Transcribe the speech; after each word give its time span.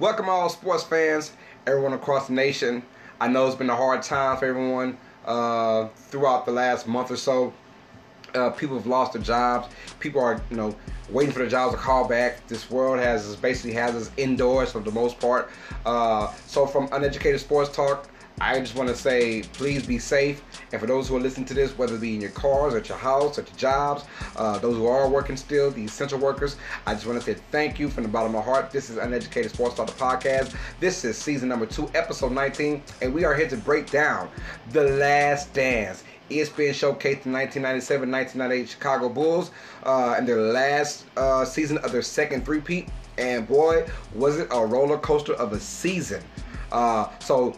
Welcome 0.00 0.28
all 0.28 0.48
sports 0.48 0.84
fans, 0.84 1.32
everyone 1.66 1.92
across 1.92 2.28
the 2.28 2.32
nation. 2.32 2.84
I 3.20 3.26
know 3.26 3.48
it's 3.48 3.56
been 3.56 3.68
a 3.68 3.74
hard 3.74 4.00
time 4.04 4.36
for 4.36 4.44
everyone 4.44 4.96
uh, 5.24 5.88
throughout 5.88 6.46
the 6.46 6.52
last 6.52 6.86
month 6.86 7.10
or 7.10 7.16
so. 7.16 7.52
Uh, 8.32 8.50
people 8.50 8.76
have 8.76 8.86
lost 8.86 9.14
their 9.14 9.22
jobs. 9.22 9.74
People 9.98 10.20
are, 10.20 10.40
you 10.50 10.56
know, 10.56 10.76
waiting 11.10 11.32
for 11.32 11.40
their 11.40 11.48
jobs 11.48 11.74
to 11.74 11.80
call 11.80 12.06
back. 12.06 12.46
This 12.46 12.70
world 12.70 13.00
has 13.00 13.34
basically 13.34 13.72
has 13.72 13.96
us 13.96 14.12
indoors 14.16 14.70
for 14.70 14.78
the 14.78 14.92
most 14.92 15.18
part. 15.18 15.50
Uh, 15.84 16.32
so, 16.46 16.64
from 16.64 16.88
Uneducated 16.92 17.40
Sports 17.40 17.74
Talk, 17.74 18.08
I 18.40 18.60
just 18.60 18.76
want 18.76 18.88
to 18.88 18.94
say, 18.94 19.42
please 19.54 19.84
be 19.84 19.98
safe. 19.98 20.42
And 20.70 20.80
for 20.80 20.86
those 20.86 21.08
who 21.08 21.16
are 21.16 21.20
listening 21.20 21.46
to 21.46 21.54
this, 21.54 21.76
whether 21.76 21.96
it 21.96 22.00
be 22.00 22.14
in 22.14 22.20
your 22.20 22.30
cars, 22.30 22.74
at 22.74 22.88
your 22.88 22.98
house, 22.98 23.36
at 23.38 23.48
your 23.48 23.56
jobs, 23.56 24.04
uh, 24.36 24.58
those 24.58 24.76
who 24.76 24.86
are 24.86 25.08
working 25.08 25.36
still, 25.36 25.72
the 25.72 25.84
essential 25.84 26.18
workers, 26.18 26.56
I 26.86 26.94
just 26.94 27.06
want 27.06 27.20
to 27.20 27.24
say 27.24 27.40
thank 27.50 27.80
you 27.80 27.88
from 27.88 28.04
the 28.04 28.08
bottom 28.08 28.34
of 28.34 28.44
my 28.46 28.52
heart. 28.52 28.70
This 28.70 28.90
is 28.90 28.96
Uneducated 28.96 29.50
Sports 29.50 29.74
Talk, 29.74 29.88
the 29.88 29.92
podcast. 29.92 30.54
This 30.78 31.04
is 31.04 31.18
season 31.18 31.48
number 31.48 31.66
two, 31.66 31.90
episode 31.94 32.32
19, 32.32 32.82
and 33.02 33.12
we 33.12 33.24
are 33.24 33.34
here 33.34 33.48
to 33.48 33.56
break 33.56 33.90
down 33.90 34.28
The 34.70 34.84
Last 34.84 35.52
Dance. 35.52 36.04
ESPN 36.30 36.70
showcased 36.70 37.22
the 37.22 37.30
1997-1998 37.30 38.68
Chicago 38.68 39.08
Bulls 39.08 39.50
uh, 39.82 40.20
their 40.20 40.40
last 40.52 41.06
uh, 41.16 41.44
season 41.44 41.78
of 41.78 41.90
their 41.90 42.02
second 42.02 42.44
three-peat. 42.44 42.88
And 43.16 43.48
boy, 43.48 43.88
was 44.14 44.38
it 44.38 44.46
a 44.52 44.64
roller 44.64 44.98
coaster 44.98 45.32
of 45.34 45.52
a 45.52 45.58
season. 45.58 46.22
Uh, 46.70 47.08
so 47.18 47.56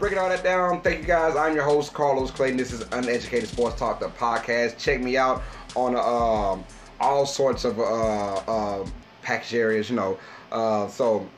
breaking 0.00 0.18
all 0.18 0.30
that 0.30 0.42
down, 0.42 0.80
thank 0.80 1.00
you 1.00 1.06
guys. 1.06 1.36
I'm 1.36 1.54
your 1.54 1.62
host, 1.62 1.92
Carlos 1.92 2.30
Clayton. 2.30 2.56
This 2.56 2.72
is 2.72 2.80
Uneducated 2.92 3.50
Sports 3.50 3.78
Talk, 3.78 4.00
the 4.00 4.08
podcast. 4.08 4.78
Check 4.78 5.02
me 5.02 5.18
out 5.18 5.42
on 5.76 5.94
um, 5.94 6.64
all 7.00 7.26
sorts 7.26 7.66
of 7.66 7.78
uh, 7.78 8.36
uh, 8.36 8.86
package 9.20 9.54
areas, 9.54 9.90
you 9.90 9.96
know. 9.96 10.18
Uh, 10.50 10.88
so 10.88 11.28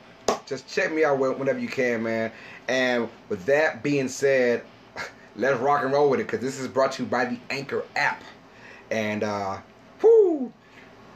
just 0.45 0.65
check 0.65 0.93
me 0.93 1.03
out 1.03 1.19
whenever 1.19 1.59
you 1.59 1.67
can, 1.67 2.01
man. 2.03 2.31
And 2.69 3.09
with 3.27 3.45
that 3.47 3.83
being 3.83 4.07
said, 4.07 4.63
let's 5.35 5.59
rock 5.59 5.83
and 5.83 5.91
roll 5.91 6.09
with 6.09 6.21
it 6.21 6.27
because 6.27 6.39
this 6.39 6.57
is 6.57 6.69
brought 6.69 6.93
to 6.93 7.03
you 7.03 7.09
by 7.09 7.25
the 7.25 7.37
Anchor 7.49 7.83
app. 7.97 8.23
And, 8.91 9.23
uh. 9.23 9.57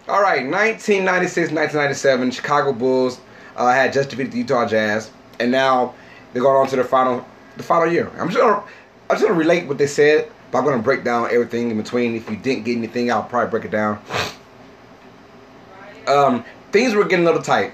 All 0.09 0.21
right, 0.21 0.43
1996, 0.45 1.51
1997, 1.51 2.31
Chicago 2.31 2.73
Bulls 2.73 3.21
uh, 3.55 3.71
had 3.71 3.93
just 3.93 4.09
defeated 4.09 4.33
the 4.33 4.39
Utah 4.39 4.67
Jazz. 4.67 5.11
And 5.39 5.49
now 5.49 5.95
they're 6.33 6.41
going 6.41 6.57
on 6.57 6.67
to 6.67 6.75
the 6.75 6.83
final, 6.83 7.25
the 7.57 7.63
final 7.63 7.91
year. 7.91 8.11
I'm 8.17 8.29
just 8.29 8.39
gonna, 8.39 8.63
I'm 9.09 9.15
just 9.15 9.23
gonna 9.23 9.33
relate 9.33 9.67
what 9.67 9.77
they 9.77 9.87
said, 9.87 10.31
but 10.51 10.59
I'm 10.59 10.65
gonna 10.65 10.81
break 10.81 11.03
down 11.03 11.29
everything 11.31 11.71
in 11.71 11.77
between. 11.77 12.15
If 12.15 12.29
you 12.29 12.37
didn't 12.37 12.63
get 12.63 12.77
anything, 12.77 13.11
I'll 13.11 13.23
probably 13.23 13.49
break 13.51 13.65
it 13.65 13.71
down. 13.71 13.99
Um, 16.07 16.45
things 16.71 16.93
were 16.93 17.03
getting 17.03 17.25
a 17.25 17.29
little 17.29 17.43
tight. 17.43 17.73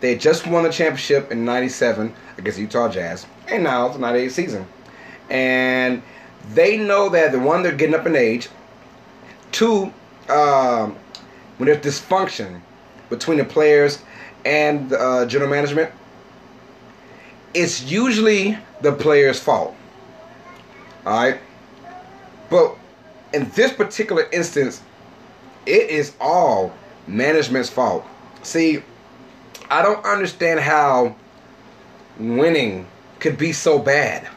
They 0.00 0.10
had 0.10 0.20
just 0.20 0.46
won 0.46 0.64
the 0.64 0.70
championship 0.70 1.30
in 1.30 1.44
'97 1.44 2.14
against 2.38 2.56
the 2.56 2.62
Utah 2.62 2.88
Jazz, 2.88 3.26
and 3.48 3.62
now 3.62 3.86
it's 3.86 3.96
the 3.96 4.00
'98 4.00 4.32
season 4.32 4.66
and 5.30 6.02
they 6.52 6.76
know 6.76 7.08
that 7.08 7.32
the 7.32 7.38
one 7.38 7.62
they're 7.62 7.72
getting 7.72 7.94
up 7.94 8.06
in 8.06 8.16
age. 8.16 8.48
Two, 9.52 9.92
um, 10.28 10.96
when 11.56 11.66
there's 11.66 11.78
dysfunction 11.78 12.60
between 13.08 13.38
the 13.38 13.44
players 13.44 14.02
and 14.44 14.92
uh, 14.92 15.26
general 15.26 15.50
management, 15.50 15.92
it's 17.54 17.90
usually 17.90 18.56
the 18.80 18.92
player's 18.92 19.40
fault. 19.40 19.74
All 21.06 21.24
right, 21.24 21.40
but 22.50 22.76
in 23.32 23.50
this 23.50 23.72
particular 23.72 24.28
instance, 24.32 24.82
it 25.66 25.88
is 25.90 26.14
all 26.20 26.72
management's 27.06 27.70
fault. 27.70 28.04
See, 28.42 28.82
I 29.70 29.82
don't 29.82 30.04
understand 30.04 30.60
how 30.60 31.14
winning 32.18 32.86
could 33.18 33.38
be 33.38 33.52
so 33.52 33.78
bad 33.78 34.28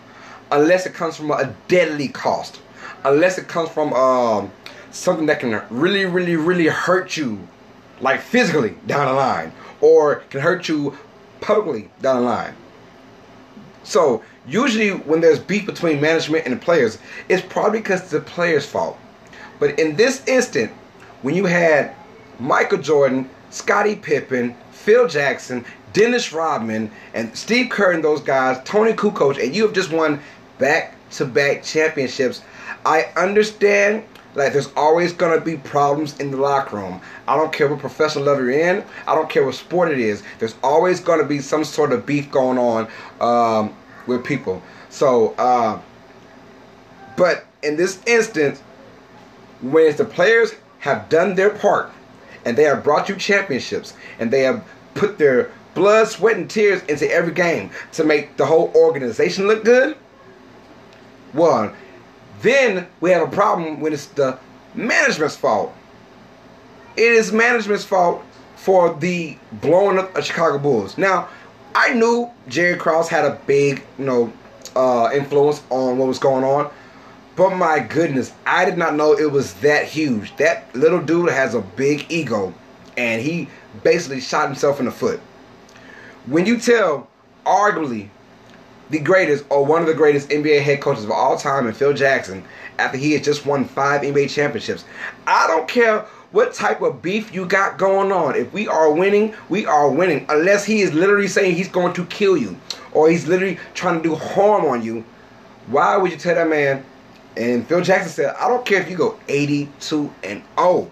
unless 0.51 0.85
it 0.85 0.93
comes 0.93 1.15
from 1.17 1.31
a 1.31 1.53
deadly 1.67 2.07
cost, 2.07 2.61
unless 3.03 3.37
it 3.37 3.47
comes 3.47 3.69
from 3.69 3.93
um, 3.93 4.51
something 4.91 5.25
that 5.25 5.39
can 5.39 5.61
really, 5.69 6.05
really, 6.05 6.35
really 6.35 6.67
hurt 6.67 7.17
you, 7.17 7.39
like 7.99 8.21
physically 8.21 8.75
down 8.85 9.07
the 9.07 9.13
line, 9.13 9.51
or 9.81 10.17
can 10.29 10.41
hurt 10.41 10.67
you 10.67 10.95
publicly 11.41 11.89
down 12.01 12.17
the 12.17 12.21
line. 12.21 12.55
So 13.83 14.23
usually 14.47 14.91
when 14.91 15.21
there's 15.21 15.39
beef 15.39 15.65
between 15.65 16.01
management 16.01 16.45
and 16.45 16.55
the 16.55 16.59
players, 16.59 16.97
it's 17.29 17.45
probably 17.47 17.79
because 17.79 18.09
the 18.09 18.21
player's 18.21 18.65
fault. 18.65 18.97
But 19.59 19.79
in 19.79 19.95
this 19.95 20.25
instant, 20.27 20.71
when 21.21 21.35
you 21.35 21.45
had 21.45 21.95
Michael 22.39 22.79
Jordan, 22.79 23.29
Scottie 23.49 23.95
Pippen, 23.95 24.55
Phil 24.71 25.07
Jackson, 25.07 25.63
Dennis 25.93 26.33
Rodman, 26.33 26.91
and 27.13 27.35
Steve 27.37 27.69
Kerr 27.69 27.91
and 27.91 28.03
those 28.03 28.21
guys, 28.21 28.59
Toni 28.65 28.93
Kukoc, 28.93 29.41
and 29.41 29.55
you 29.55 29.63
have 29.63 29.73
just 29.73 29.91
won 29.91 30.19
back 30.57 30.95
to 31.11 31.25
back 31.25 31.63
championships. 31.63 32.41
I 32.85 33.03
understand 33.15 34.03
like 34.35 34.53
there's 34.53 34.69
always 34.75 35.13
gonna 35.13 35.39
be 35.39 35.57
problems 35.57 36.19
in 36.19 36.31
the 36.31 36.37
locker 36.37 36.77
room. 36.77 37.01
I 37.27 37.35
don't 37.35 37.53
care 37.53 37.67
what 37.67 37.79
professional 37.79 38.25
level 38.25 38.45
you're 38.45 38.53
in. 38.53 38.83
I 39.07 39.15
don't 39.15 39.29
care 39.29 39.45
what 39.45 39.55
sport 39.55 39.91
it 39.91 39.99
is. 39.99 40.23
There's 40.39 40.55
always 40.63 40.99
gonna 40.99 41.25
be 41.25 41.39
some 41.39 41.63
sort 41.63 41.91
of 41.91 42.05
beef 42.05 42.31
going 42.31 42.57
on 42.57 42.87
um, 43.21 43.75
with 44.07 44.23
people. 44.23 44.61
So, 44.89 45.33
uh, 45.37 45.79
but 47.15 47.45
in 47.61 47.77
this 47.77 48.01
instance, 48.05 48.61
when 49.61 49.95
the 49.95 50.05
players 50.05 50.53
have 50.79 51.09
done 51.09 51.35
their 51.35 51.49
part 51.49 51.91
and 52.45 52.57
they 52.57 52.63
have 52.63 52.83
brought 52.83 53.07
you 53.07 53.15
championships 53.15 53.93
and 54.19 54.31
they 54.31 54.41
have 54.41 54.63
put 54.95 55.17
their 55.17 55.51
blood, 55.73 56.07
sweat, 56.07 56.37
and 56.37 56.49
tears 56.49 56.83
into 56.83 57.09
every 57.11 57.33
game 57.33 57.71
to 57.93 58.03
make 58.03 58.35
the 58.37 58.45
whole 58.45 58.71
organization 58.75 59.47
look 59.47 59.63
good 59.63 59.95
one. 61.33 61.73
Then 62.43 62.87
we 62.99 63.09
have 63.09 63.27
a 63.27 63.31
problem 63.31 63.79
when 63.79 63.93
it's 63.93 64.05
the 64.07 64.37
management's 64.75 65.35
fault. 65.35 65.73
It 66.95 67.11
is 67.11 67.31
management's 67.31 67.85
fault 67.85 68.21
for 68.57 68.93
the 68.93 69.37
blowing 69.53 69.97
up 69.97 70.15
of 70.15 70.25
Chicago 70.25 70.59
Bulls. 70.59 70.97
Now, 70.97 71.29
I 71.73 71.93
knew 71.93 72.29
Jerry 72.49 72.77
Krause 72.77 73.09
had 73.09 73.25
a 73.25 73.39
big, 73.47 73.83
you 73.97 74.05
know, 74.05 74.33
uh, 74.75 75.09
influence 75.13 75.63
on 75.69 75.97
what 75.97 76.07
was 76.07 76.19
going 76.19 76.43
on. 76.43 76.69
But 77.35 77.55
my 77.55 77.79
goodness, 77.79 78.33
I 78.45 78.65
did 78.65 78.77
not 78.77 78.95
know 78.95 79.13
it 79.13 79.31
was 79.31 79.53
that 79.55 79.85
huge. 79.85 80.35
That 80.35 80.73
little 80.75 81.01
dude 81.01 81.29
has 81.29 81.55
a 81.55 81.61
big 81.61 82.05
ego, 82.11 82.53
and 82.97 83.21
he 83.21 83.47
basically 83.83 84.19
shot 84.19 84.47
himself 84.47 84.79
in 84.79 84.85
the 84.85 84.91
foot. 84.91 85.19
When 86.25 86.45
you 86.45 86.59
tell, 86.59 87.07
arguably, 87.45 88.09
the 88.93 88.99
greatest 88.99 89.43
or 89.49 89.65
one 89.65 89.81
of 89.81 89.87
the 89.87 89.93
greatest 89.93 90.29
NBA 90.29 90.61
head 90.61 90.79
coaches 90.79 91.03
of 91.03 91.11
all 91.11 91.35
time 91.35 91.65
in 91.67 91.73
Phil 91.73 91.93
Jackson 91.93 92.43
after 92.77 92.97
he 92.97 93.13
has 93.13 93.23
just 93.23 93.43
won 93.43 93.65
five 93.65 94.01
NBA 94.01 94.29
championships. 94.29 94.85
I 95.25 95.47
don't 95.47 95.67
care 95.67 96.01
what 96.31 96.53
type 96.53 96.79
of 96.81 97.01
beef 97.01 97.33
you 97.33 97.45
got 97.47 97.79
going 97.79 98.11
on. 98.11 98.35
If 98.35 98.53
we 98.53 98.67
are 98.67 98.91
winning, 98.91 99.33
we 99.49 99.65
are 99.65 99.89
winning. 99.89 100.27
Unless 100.29 100.65
he 100.65 100.81
is 100.81 100.93
literally 100.93 101.27
saying 101.27 101.55
he's 101.55 101.67
going 101.67 101.93
to 101.93 102.05
kill 102.05 102.37
you 102.37 102.55
or 102.91 103.09
he's 103.09 103.27
literally 103.27 103.57
trying 103.73 103.97
to 103.97 104.03
do 104.07 104.15
harm 104.15 104.65
on 104.65 104.83
you. 104.83 105.03
Why 105.67 105.97
would 105.97 106.11
you 106.11 106.17
tell 106.17 106.35
that 106.35 106.47
man? 106.47 106.85
And 107.35 107.67
Phil 107.67 107.81
Jackson 107.81 108.11
said, 108.11 108.35
I 108.39 108.47
don't 108.47 108.63
care 108.63 108.79
if 108.79 108.91
you 108.91 108.95
go 108.95 109.19
82 109.27 110.13
and 110.23 110.43
0. 110.59 110.91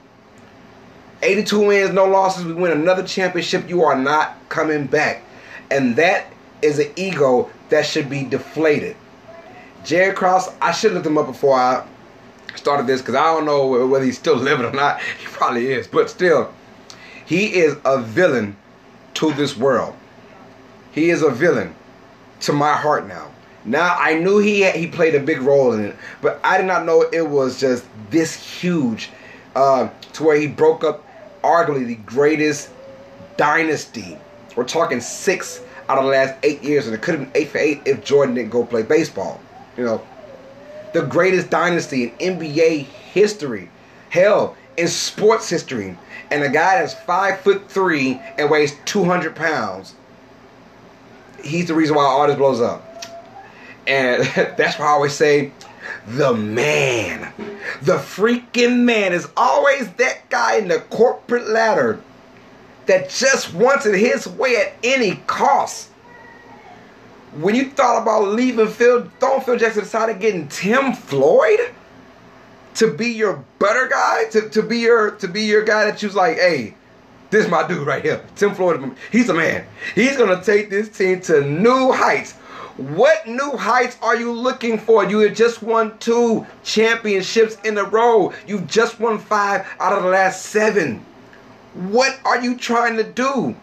82 1.22 1.68
wins, 1.68 1.94
no 1.94 2.06
losses. 2.06 2.46
We 2.46 2.54
win 2.54 2.72
another 2.72 3.04
championship. 3.04 3.70
You 3.70 3.84
are 3.84 3.96
not 3.96 4.38
coming 4.50 4.88
back. 4.88 5.24
And 5.70 5.96
that 5.98 6.34
is 6.64 6.80
an 6.80 6.92
ego 6.96 7.52
that 7.72 7.86
should 7.86 8.10
be 8.10 8.24
deflated. 8.24 8.96
Jerry 9.84 10.14
Krause, 10.14 10.50
I 10.62 10.72
should 10.72 10.94
look 10.94 11.06
him 11.06 11.18
up 11.18 11.26
before 11.26 11.56
I 11.58 11.88
started 12.56 12.86
this 12.86 13.02
because 13.02 13.16
I 13.16 13.24
don't 13.34 13.46
know 13.46 13.88
whether 13.88 14.06
he's 14.06 14.18
still 14.18 14.36
living 14.50 14.66
or 14.66 14.72
not. 14.72 15.02
He 15.02 15.26
probably 15.26 15.72
is, 15.72 15.88
but 15.88 16.10
still, 16.10 16.54
he 17.26 17.56
is 17.56 17.76
a 17.84 18.00
villain 18.00 18.56
to 19.16 19.34
this 19.34 19.58
world. 19.58 19.96
He 20.92 21.10
is 21.10 21.24
a 21.24 21.32
villain 21.32 21.74
to 22.42 22.54
my 22.54 22.74
heart 22.74 23.08
now. 23.08 23.32
Now 23.64 23.96
I 23.98 24.16
knew 24.16 24.40
he 24.40 24.62
had, 24.62 24.76
he 24.76 24.88
played 24.88 25.16
a 25.16 25.20
big 25.20 25.42
role 25.42 25.74
in 25.74 25.86
it, 25.86 25.96
but 26.22 26.40
I 26.44 26.58
did 26.58 26.66
not 26.66 26.86
know 26.86 27.04
it 27.14 27.28
was 27.28 27.60
just 27.60 27.86
this 28.10 28.36
huge 28.36 29.10
uh, 29.56 29.90
to 30.14 30.24
where 30.24 30.36
he 30.36 30.48
broke 30.48 30.84
up 30.84 31.06
arguably 31.44 31.88
the 31.88 31.96
greatest 31.96 32.70
dynasty. 33.38 34.18
We're 34.56 34.64
talking 34.66 35.00
six 35.00 35.62
out 35.92 35.98
of 35.98 36.06
the 36.06 36.12
last 36.12 36.36
eight 36.44 36.64
years, 36.64 36.86
and 36.86 36.96
it 36.96 37.02
could 37.02 37.16
have 37.16 37.32
been 37.34 37.42
eight 37.42 37.50
for 37.50 37.58
eight 37.58 37.82
if 37.86 38.04
Jordan 38.04 38.36
didn't 38.36 38.52
go 38.52 38.66
play 38.66 38.82
baseball. 38.82 39.42
You 39.78 39.84
know, 39.84 40.08
the 40.94 41.02
greatest 41.02 41.50
dynasty 41.50 42.14
in 42.20 42.40
NBA 42.40 42.86
history, 42.86 43.70
hell, 44.10 44.56
in 44.78 44.88
sports 44.88 45.50
history, 45.50 45.98
and 46.30 46.44
a 46.44 46.50
guy 46.50 46.80
that's 46.80 46.94
five 46.94 47.42
foot 47.42 47.70
three 47.70 48.22
and 48.38 48.50
weighs 48.50 48.74
two 48.86 49.04
hundred 49.04 49.36
pounds. 49.36 49.94
He's 51.44 51.68
the 51.68 51.74
reason 51.74 51.96
why 51.96 52.04
all 52.04 52.26
this 52.26 52.38
blows 52.38 52.62
up, 52.62 52.84
and 53.86 54.24
that's 54.58 54.80
why 54.80 54.86
I 54.86 54.90
always 54.90 55.14
say, 55.14 55.52
the 56.08 56.34
man, 56.34 57.34
the 57.82 57.98
freaking 57.98 58.84
man 58.84 59.12
is 59.12 59.28
always 59.36 59.92
that 59.94 60.30
guy 60.30 60.56
in 60.56 60.70
the 60.70 60.80
corporate 60.80 61.50
ladder 61.50 62.00
that 62.92 63.10
just 63.10 63.54
wants 63.54 63.86
it 63.86 63.96
his 63.98 64.28
way 64.28 64.58
at 64.58 64.74
any 64.84 65.16
cost. 65.26 65.88
When 67.40 67.56
you 67.56 67.70
thought 67.70 68.02
about 68.02 68.28
leaving 68.28 68.68
Phil, 68.68 69.10
throwing 69.22 69.42
Phil 69.42 69.58
Jackson 69.58 69.84
decided 69.84 70.20
getting 70.20 70.50
Tim 70.50 70.92
Floyd 70.92 71.74
to 72.76 72.94
be 72.94 73.08
your 73.08 73.46
better 73.60 73.88
guy, 73.88 74.26
to, 74.32 74.50
to 74.50 74.62
be 74.62 74.80
your 74.80 75.12
to 75.12 75.30
be 75.30 75.44
your 75.44 75.64
guy 75.64 75.86
that 75.86 76.02
you 76.02 76.10
was 76.10 76.16
like, 76.16 76.36
hey, 76.36 76.74
this 77.30 77.46
is 77.46 77.50
my 77.50 77.66
dude 77.66 77.88
right 77.88 78.04
here. 78.04 78.22
Tim 78.36 78.54
Floyd, 78.54 78.94
he's 79.10 79.30
a 79.30 79.34
man. 79.34 79.66
He's 79.96 80.18
gonna 80.18 80.44
take 80.44 80.70
this 80.70 80.90
team 80.90 81.22
to 81.22 81.46
new 81.46 81.94
heights. 81.94 82.34
What 82.76 83.26
new 83.26 83.52
heights 83.52 83.98
are 84.02 84.18
you 84.18 84.34
looking 84.34 84.78
for? 84.78 85.06
You 85.06 85.30
just 85.30 85.64
won 85.64 85.98
two 86.00 86.46
championships 86.64 87.56
in 87.64 87.78
a 87.78 87.86
row. 87.86 88.34
You've 88.48 88.68
just 88.68 89.00
won 89.00 89.18
five 89.18 89.66
out 89.80 89.94
of 89.94 90.04
the 90.04 90.10
last 90.10 90.48
seven. 90.48 91.06
What 91.74 92.20
are 92.26 92.42
you 92.42 92.58
trying 92.58 92.98
to 92.98 93.04
do? 93.04 93.56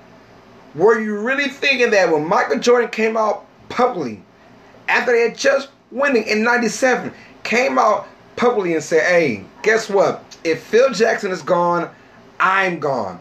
Were 0.74 1.00
you 1.00 1.18
really 1.18 1.48
thinking 1.48 1.90
that 1.90 2.12
when 2.12 2.26
Michael 2.26 2.58
Jordan 2.58 2.90
came 2.90 3.16
out 3.16 3.46
publicly, 3.68 4.22
after 4.88 5.12
they 5.12 5.28
had 5.28 5.36
just 5.36 5.68
winning 5.90 6.26
in 6.26 6.42
97, 6.42 7.12
came 7.42 7.78
out 7.78 8.08
publicly 8.36 8.74
and 8.74 8.82
said, 8.82 9.02
hey, 9.02 9.44
guess 9.62 9.88
what? 9.88 10.24
If 10.44 10.62
Phil 10.62 10.92
Jackson 10.92 11.30
is 11.30 11.42
gone, 11.42 11.90
I'm 12.40 12.78
gone. 12.78 13.20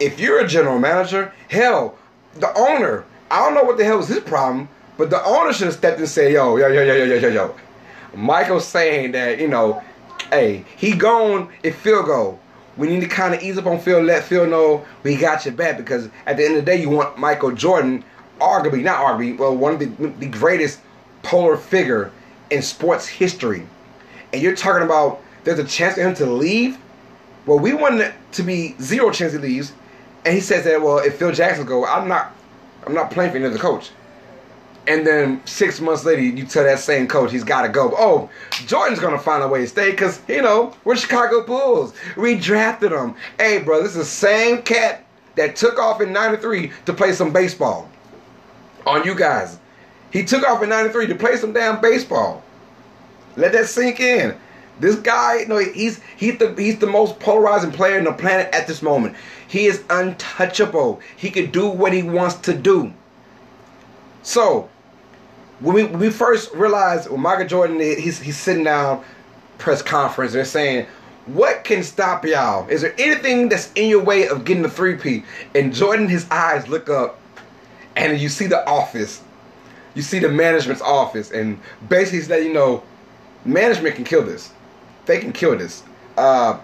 If 0.00 0.20
you're 0.20 0.40
a 0.40 0.48
general 0.48 0.78
manager, 0.78 1.32
hell, 1.48 1.98
the 2.34 2.56
owner, 2.56 3.04
I 3.30 3.40
don't 3.40 3.54
know 3.54 3.64
what 3.64 3.76
the 3.76 3.84
hell 3.84 3.96
was 3.96 4.08
his 4.08 4.20
problem, 4.20 4.68
but 4.96 5.10
the 5.10 5.22
owner 5.24 5.52
should 5.52 5.66
have 5.66 5.76
stepped 5.76 5.96
in 5.96 6.02
and 6.02 6.10
said, 6.10 6.32
yo, 6.32 6.56
yo, 6.56 6.68
yo, 6.68 6.82
yo, 6.82 6.94
yo, 6.94 7.14
yo, 7.16 7.28
yo. 7.28 7.54
Michael's 8.14 8.66
saying 8.66 9.12
that, 9.12 9.38
you 9.38 9.48
know, 9.48 9.82
hey, 10.30 10.64
he 10.76 10.94
gone 10.94 11.50
if 11.62 11.78
Phil 11.80 12.02
go. 12.02 12.38
We 12.78 12.88
need 12.88 13.00
to 13.00 13.08
kind 13.08 13.34
of 13.34 13.42
ease 13.42 13.58
up 13.58 13.66
on 13.66 13.80
Phil, 13.80 14.00
let 14.00 14.24
Phil 14.24 14.46
know 14.46 14.86
we 15.02 15.16
got 15.16 15.44
your 15.44 15.54
back 15.54 15.76
because 15.76 16.08
at 16.26 16.36
the 16.36 16.44
end 16.44 16.56
of 16.56 16.64
the 16.64 16.70
day, 16.70 16.80
you 16.80 16.88
want 16.88 17.18
Michael 17.18 17.50
Jordan, 17.50 18.04
arguably, 18.40 18.82
not 18.82 19.04
arguably, 19.04 19.36
well, 19.36 19.54
one 19.54 19.74
of 19.74 19.80
the, 19.80 19.86
the 20.20 20.28
greatest 20.28 20.80
polar 21.22 21.56
figure 21.56 22.12
in 22.50 22.62
sports 22.62 23.06
history. 23.06 23.66
And 24.32 24.40
you're 24.40 24.54
talking 24.56 24.84
about 24.84 25.20
there's 25.44 25.58
a 25.58 25.64
chance 25.64 25.96
for 25.96 26.02
him 26.02 26.14
to 26.14 26.26
leave? 26.26 26.78
Well, 27.46 27.58
we 27.58 27.74
want 27.74 28.00
it 28.00 28.14
to 28.32 28.42
be 28.42 28.76
zero 28.80 29.10
chance 29.10 29.32
he 29.32 29.38
leaves. 29.38 29.72
And 30.24 30.34
he 30.34 30.40
says 30.40 30.64
that, 30.64 30.80
well, 30.80 30.98
if 30.98 31.18
Phil 31.18 31.32
Jackson 31.32 31.66
go, 31.66 31.84
I'm 31.84 32.08
not 32.08 32.34
I'm 32.86 32.94
not 32.94 33.10
playing 33.10 33.32
for 33.32 33.38
another 33.38 33.58
coach 33.58 33.90
and 34.88 35.06
then 35.06 35.40
six 35.46 35.80
months 35.80 36.04
later 36.06 36.22
you 36.22 36.44
tell 36.44 36.64
that 36.64 36.78
same 36.78 37.06
coach 37.06 37.30
he's 37.30 37.44
got 37.44 37.62
to 37.62 37.68
go. 37.68 37.94
Oh, 37.96 38.30
Jordan's 38.66 38.98
gonna 38.98 39.18
find 39.18 39.42
a 39.42 39.48
way 39.48 39.60
to 39.60 39.66
stay 39.66 39.90
because 39.90 40.20
you 40.26 40.40
know 40.40 40.74
we're 40.84 40.96
Chicago 40.96 41.44
Bulls. 41.44 41.92
We 42.16 42.36
drafted 42.36 42.90
him. 42.90 43.14
Hey, 43.38 43.62
bro, 43.62 43.82
this 43.82 43.92
is 43.92 43.98
the 43.98 44.04
same 44.04 44.62
cat 44.62 45.04
that 45.36 45.56
took 45.56 45.78
off 45.78 46.00
in 46.00 46.12
'93 46.12 46.72
to 46.86 46.94
play 46.94 47.12
some 47.12 47.32
baseball. 47.32 47.88
On 48.86 49.04
you 49.04 49.14
guys, 49.14 49.58
he 50.10 50.24
took 50.24 50.42
off 50.48 50.62
in 50.62 50.70
'93 50.70 51.06
to 51.08 51.14
play 51.14 51.36
some 51.36 51.52
damn 51.52 51.80
baseball. 51.82 52.42
Let 53.36 53.52
that 53.52 53.66
sink 53.66 54.00
in. 54.00 54.34
This 54.80 54.96
guy, 54.96 55.44
know, 55.48 55.58
he's 55.58 56.00
he's 56.16 56.38
the 56.38 56.54
he's 56.56 56.78
the 56.78 56.86
most 56.86 57.20
polarizing 57.20 57.72
player 57.72 57.98
in 57.98 58.04
the 58.04 58.12
planet 58.12 58.48
at 58.54 58.66
this 58.66 58.80
moment. 58.80 59.16
He 59.48 59.66
is 59.66 59.82
untouchable. 59.90 61.00
He 61.16 61.30
can 61.30 61.50
do 61.50 61.68
what 61.68 61.92
he 61.92 62.02
wants 62.02 62.36
to 62.36 62.54
do. 62.54 62.92
So 64.22 64.70
when 65.60 65.74
we, 65.74 65.84
when 65.84 65.98
we 65.98 66.10
first 66.10 66.52
realized 66.54 67.10
when 67.10 67.20
Michael 67.20 67.46
Jordan 67.46 67.80
he's 67.80 68.20
he's 68.20 68.36
sitting 68.36 68.64
down 68.64 69.04
press 69.58 69.82
conference 69.82 70.32
they're 70.32 70.44
saying 70.44 70.86
what 71.28 71.62
can 71.62 71.82
stop 71.82 72.24
y'all? 72.24 72.66
Is 72.68 72.80
there 72.80 72.94
anything 72.98 73.50
that's 73.50 73.70
in 73.74 73.90
your 73.90 74.02
way 74.02 74.28
of 74.28 74.44
getting 74.44 74.62
the 74.62 74.70
three-peat 74.70 75.24
and 75.54 75.74
Jordan 75.74 76.08
his 76.08 76.28
eyes 76.30 76.68
look 76.68 76.88
up 76.88 77.20
and 77.96 78.18
you 78.18 78.28
see 78.28 78.46
the 78.46 78.66
office. 78.66 79.22
You 79.94 80.02
see 80.02 80.20
the 80.20 80.28
management's 80.28 80.82
office 80.82 81.30
and 81.30 81.60
basically 81.88 82.20
he's 82.20 82.30
letting 82.30 82.48
you 82.48 82.54
know 82.54 82.82
management 83.44 83.96
can 83.96 84.04
kill 84.04 84.24
this. 84.24 84.52
They 85.06 85.18
can 85.18 85.32
kill 85.32 85.56
this. 85.58 85.82
Uh, 86.16 86.58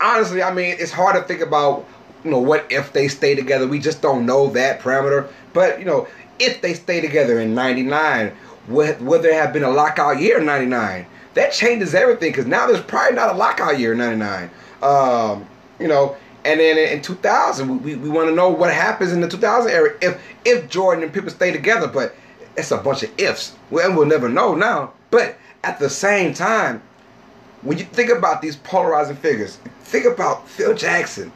honestly 0.00 0.42
I 0.42 0.52
mean 0.52 0.76
it's 0.78 0.92
hard 0.92 1.14
to 1.14 1.22
think 1.22 1.40
about 1.40 1.86
you 2.24 2.32
know 2.32 2.40
what 2.40 2.66
if 2.70 2.92
they 2.92 3.06
stay 3.06 3.36
together. 3.36 3.68
We 3.68 3.78
just 3.78 4.02
don't 4.02 4.26
know 4.26 4.48
that 4.50 4.80
parameter. 4.80 5.28
But 5.52 5.78
you 5.78 5.84
know 5.84 6.08
if 6.38 6.60
they 6.60 6.74
stay 6.74 7.00
together 7.00 7.40
in 7.40 7.54
99, 7.54 8.32
would, 8.68 9.22
there 9.22 9.34
have 9.34 9.52
been 9.52 9.64
a 9.64 9.70
lockout 9.70 10.20
year 10.20 10.38
in 10.38 10.46
99? 10.46 11.06
That 11.34 11.52
changes 11.52 11.94
everything 11.94 12.30
because 12.30 12.46
now 12.46 12.66
there's 12.66 12.82
probably 12.82 13.14
not 13.14 13.34
a 13.34 13.36
lockout 13.36 13.78
year 13.78 13.92
in 13.92 13.98
99. 13.98 14.50
Um, 14.82 15.46
you 15.78 15.88
know, 15.88 16.16
and 16.44 16.60
then 16.60 16.78
in 16.78 17.02
2000, 17.02 17.82
we, 17.82 17.96
we 17.96 18.08
want 18.08 18.28
to 18.28 18.34
know 18.34 18.48
what 18.48 18.72
happens 18.72 19.12
in 19.12 19.20
the 19.20 19.28
2000 19.28 19.70
era 19.70 19.96
if 20.00 20.22
if 20.44 20.70
Jordan 20.70 21.02
and 21.02 21.12
people 21.12 21.28
stay 21.30 21.50
together. 21.50 21.88
But 21.88 22.14
it's 22.56 22.70
a 22.70 22.78
bunch 22.78 23.02
of 23.02 23.10
ifs. 23.18 23.56
Well, 23.70 23.94
we'll 23.94 24.06
never 24.06 24.28
know 24.28 24.54
now. 24.54 24.92
But 25.10 25.36
at 25.64 25.78
the 25.78 25.90
same 25.90 26.32
time, 26.32 26.82
when 27.62 27.78
you 27.78 27.84
think 27.84 28.10
about 28.10 28.42
these 28.42 28.56
polarizing 28.56 29.16
figures, 29.16 29.58
think 29.80 30.06
about 30.06 30.48
Phil 30.48 30.74
Jackson. 30.74 31.32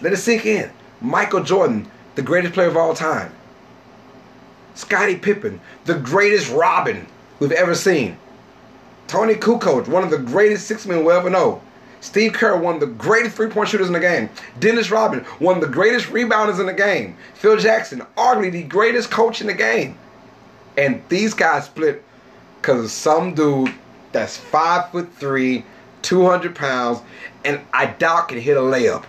Let 0.00 0.12
it 0.12 0.18
sink 0.18 0.44
in. 0.44 0.70
Michael 1.00 1.42
Jordan, 1.42 1.90
the 2.14 2.22
greatest 2.22 2.54
player 2.54 2.68
of 2.68 2.76
all 2.76 2.94
time. 2.94 3.32
Scottie 4.76 5.16
Pippen, 5.16 5.58
the 5.86 5.94
greatest 5.94 6.52
Robin 6.52 7.06
we've 7.40 7.50
ever 7.52 7.74
seen. 7.74 8.16
Toni 9.08 9.34
Kukoc, 9.34 9.88
one 9.88 10.04
of 10.04 10.10
the 10.10 10.18
greatest 10.18 10.66
six 10.66 10.86
men 10.86 11.04
we'll 11.04 11.16
ever 11.16 11.30
know. 11.30 11.62
Steve 12.00 12.34
Kerr, 12.34 12.56
one 12.56 12.74
of 12.74 12.80
the 12.80 12.86
greatest 12.86 13.36
three-point 13.36 13.70
shooters 13.70 13.86
in 13.86 13.94
the 13.94 14.00
game. 14.00 14.28
Dennis 14.60 14.90
Rodman, 14.90 15.24
one 15.38 15.56
of 15.56 15.62
the 15.62 15.68
greatest 15.68 16.06
rebounders 16.06 16.60
in 16.60 16.66
the 16.66 16.74
game. 16.74 17.16
Phil 17.34 17.56
Jackson, 17.56 18.02
arguably 18.16 18.52
the 18.52 18.62
greatest 18.64 19.10
coach 19.10 19.40
in 19.40 19.46
the 19.46 19.54
game. 19.54 19.98
And 20.76 21.02
these 21.08 21.32
guys 21.32 21.64
split 21.64 22.04
because 22.60 22.84
of 22.84 22.90
some 22.90 23.34
dude 23.34 23.72
that's 24.12 24.36
five 24.36 24.90
foot 24.90 25.10
three, 25.14 25.64
200 26.02 26.54
pounds, 26.54 27.00
and 27.44 27.60
I 27.72 27.86
doubt 27.86 28.28
can 28.28 28.38
hit 28.38 28.56
a 28.56 28.60
layup. 28.60 29.04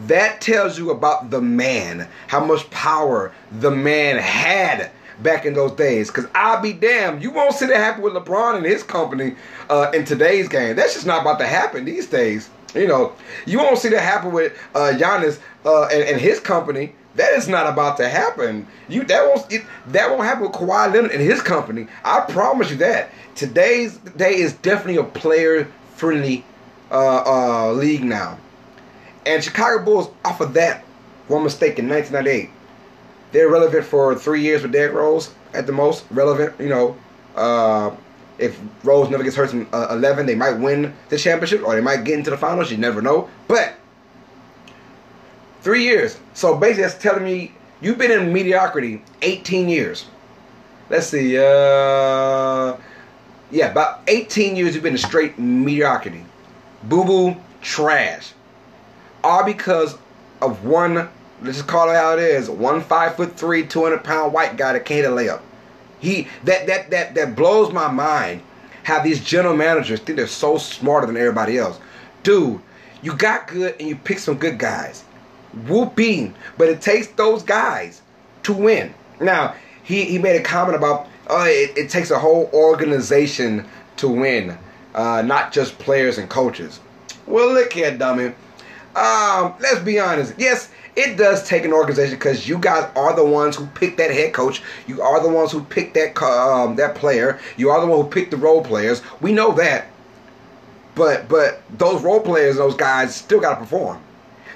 That 0.00 0.40
tells 0.40 0.78
you 0.78 0.90
about 0.90 1.30
the 1.30 1.40
man, 1.40 2.08
how 2.26 2.44
much 2.44 2.68
power 2.70 3.32
the 3.60 3.70
man 3.70 4.18
had 4.18 4.90
back 5.22 5.46
in 5.46 5.54
those 5.54 5.72
days. 5.72 6.08
Because 6.08 6.26
I'll 6.34 6.60
be 6.60 6.72
damned, 6.72 7.22
you 7.22 7.30
won't 7.30 7.54
see 7.54 7.66
that 7.66 7.76
happen 7.76 8.02
with 8.02 8.14
LeBron 8.14 8.56
and 8.56 8.66
his 8.66 8.82
company 8.82 9.36
uh, 9.70 9.92
in 9.94 10.04
today's 10.04 10.48
game. 10.48 10.76
That's 10.76 10.94
just 10.94 11.06
not 11.06 11.22
about 11.22 11.38
to 11.38 11.46
happen 11.46 11.84
these 11.84 12.06
days. 12.06 12.50
You 12.74 12.88
know, 12.88 13.12
you 13.46 13.58
won't 13.58 13.78
see 13.78 13.88
that 13.90 14.00
happen 14.00 14.32
with 14.32 14.52
uh, 14.74 14.94
Giannis 14.96 15.38
uh, 15.64 15.84
and, 15.84 16.02
and 16.02 16.20
his 16.20 16.40
company. 16.40 16.92
That 17.14 17.32
is 17.34 17.46
not 17.46 17.68
about 17.68 17.96
to 17.98 18.08
happen. 18.08 18.66
You 18.88 19.04
that 19.04 19.24
won't 19.24 19.52
it, 19.52 19.62
that 19.88 20.10
won't 20.10 20.24
happen 20.24 20.42
with 20.42 20.52
Kawhi 20.52 20.92
Leonard 20.92 21.12
and 21.12 21.20
his 21.20 21.40
company. 21.40 21.86
I 22.04 22.20
promise 22.22 22.70
you 22.70 22.76
that. 22.78 23.10
Today's 23.36 23.98
day 23.98 24.34
is 24.34 24.54
definitely 24.54 24.96
a 24.96 25.04
player 25.04 25.68
friendly 25.94 26.44
uh, 26.90 27.22
uh, 27.24 27.72
league 27.72 28.02
now. 28.02 28.38
And 29.26 29.42
Chicago 29.42 29.84
Bulls, 29.84 30.10
off 30.24 30.40
of 30.40 30.54
that 30.54 30.84
one 31.28 31.42
mistake 31.42 31.78
in 31.78 31.88
1998, 31.88 32.50
they're 33.32 33.48
relevant 33.48 33.84
for 33.84 34.14
three 34.14 34.42
years 34.42 34.62
with 34.62 34.72
Derrick 34.72 34.92
Rose 34.92 35.34
at 35.54 35.66
the 35.66 35.72
most. 35.72 36.04
Relevant, 36.10 36.58
you 36.60 36.68
know. 36.68 36.96
Uh, 37.34 37.94
if 38.38 38.60
Rose 38.82 39.10
never 39.10 39.22
gets 39.22 39.36
hurt 39.36 39.52
in 39.52 39.66
uh, 39.72 39.88
11, 39.90 40.26
they 40.26 40.34
might 40.34 40.52
win 40.52 40.92
the 41.08 41.16
championship 41.16 41.62
or 41.64 41.74
they 41.74 41.80
might 41.80 42.04
get 42.04 42.18
into 42.18 42.30
the 42.30 42.36
finals. 42.36 42.70
You 42.70 42.76
never 42.76 43.00
know. 43.00 43.28
But 43.48 43.74
three 45.62 45.84
years. 45.84 46.18
So 46.34 46.56
basically, 46.56 46.82
that's 46.82 46.98
telling 46.98 47.24
me 47.24 47.52
you've 47.80 47.98
been 47.98 48.10
in 48.10 48.32
mediocrity 48.32 49.02
18 49.22 49.68
years. 49.68 50.06
Let's 50.90 51.06
see. 51.06 51.38
Uh, 51.38 52.76
yeah, 53.50 53.70
about 53.70 54.02
18 54.06 54.56
years 54.56 54.74
you've 54.74 54.82
been 54.82 54.94
in 54.94 54.98
straight 54.98 55.38
mediocrity. 55.38 56.24
Boo 56.84 57.04
boo, 57.04 57.36
trash 57.62 58.32
all 59.24 59.42
because 59.42 59.96
of 60.40 60.64
one, 60.64 60.94
let's 61.42 61.56
just 61.56 61.66
call 61.66 61.90
it 61.90 61.94
how 61.94 62.12
it 62.12 62.20
is, 62.20 62.48
one 62.48 62.80
five 62.82 63.16
foot 63.16 63.36
three, 63.36 63.66
200 63.66 64.04
pound 64.04 64.32
white 64.32 64.56
guy 64.56 64.74
that 64.74 64.84
can't 64.84 65.04
hit 65.04 65.06
a 65.06 65.14
layup. 65.14 65.40
He 65.98 66.28
that 66.44 66.66
that 66.66 66.90
that 66.90 67.14
that 67.14 67.34
blows 67.34 67.72
my 67.72 67.90
mind 67.90 68.42
how 68.84 69.02
these 69.02 69.24
general 69.24 69.56
managers 69.56 70.00
think 70.00 70.16
they're 70.16 70.26
so 70.26 70.58
smarter 70.58 71.06
than 71.06 71.16
everybody 71.16 71.56
else. 71.56 71.80
Dude, 72.22 72.60
you 73.02 73.14
got 73.14 73.48
good 73.48 73.74
and 73.80 73.88
you 73.88 73.96
pick 73.96 74.18
some 74.18 74.36
good 74.36 74.58
guys. 74.58 75.04
Whooping. 75.66 76.34
But 76.58 76.68
it 76.68 76.82
takes 76.82 77.06
those 77.08 77.42
guys 77.42 78.02
to 78.42 78.52
win. 78.52 78.92
Now, 79.20 79.54
he, 79.84 80.04
he 80.04 80.18
made 80.18 80.38
a 80.38 80.42
comment 80.42 80.76
about 80.76 81.08
oh, 81.28 81.46
it, 81.46 81.78
it 81.78 81.90
takes 81.90 82.10
a 82.10 82.18
whole 82.18 82.50
organization 82.52 83.66
to 83.96 84.08
win, 84.08 84.58
uh, 84.94 85.22
not 85.22 85.52
just 85.52 85.78
players 85.78 86.18
and 86.18 86.28
coaches. 86.28 86.80
Well, 87.26 87.54
look 87.54 87.72
here, 87.72 87.96
dummy 87.96 88.34
um, 88.96 89.54
let's 89.60 89.80
be 89.80 89.98
honest. 89.98 90.34
Yes, 90.38 90.70
it 90.96 91.16
does 91.16 91.46
take 91.46 91.64
an 91.64 91.72
organization 91.72 92.16
because 92.16 92.48
you 92.48 92.58
guys 92.58 92.88
are 92.94 93.14
the 93.16 93.24
ones 93.24 93.56
who 93.56 93.66
pick 93.66 93.96
that 93.96 94.10
head 94.10 94.32
coach. 94.32 94.62
You 94.86 95.02
are 95.02 95.20
the 95.20 95.28
ones 95.28 95.50
who 95.50 95.64
pick 95.64 95.94
that 95.94 96.20
um, 96.22 96.76
that 96.76 96.94
player. 96.94 97.40
You 97.56 97.70
are 97.70 97.80
the 97.80 97.86
one 97.86 98.04
who 98.04 98.10
pick 98.10 98.30
the 98.30 98.36
role 98.36 98.62
players. 98.62 99.02
We 99.20 99.32
know 99.32 99.52
that. 99.54 99.86
But 100.94 101.28
but 101.28 101.62
those 101.76 102.02
role 102.02 102.20
players, 102.20 102.56
those 102.56 102.76
guys, 102.76 103.14
still 103.14 103.40
got 103.40 103.54
to 103.54 103.60
perform. 103.60 104.00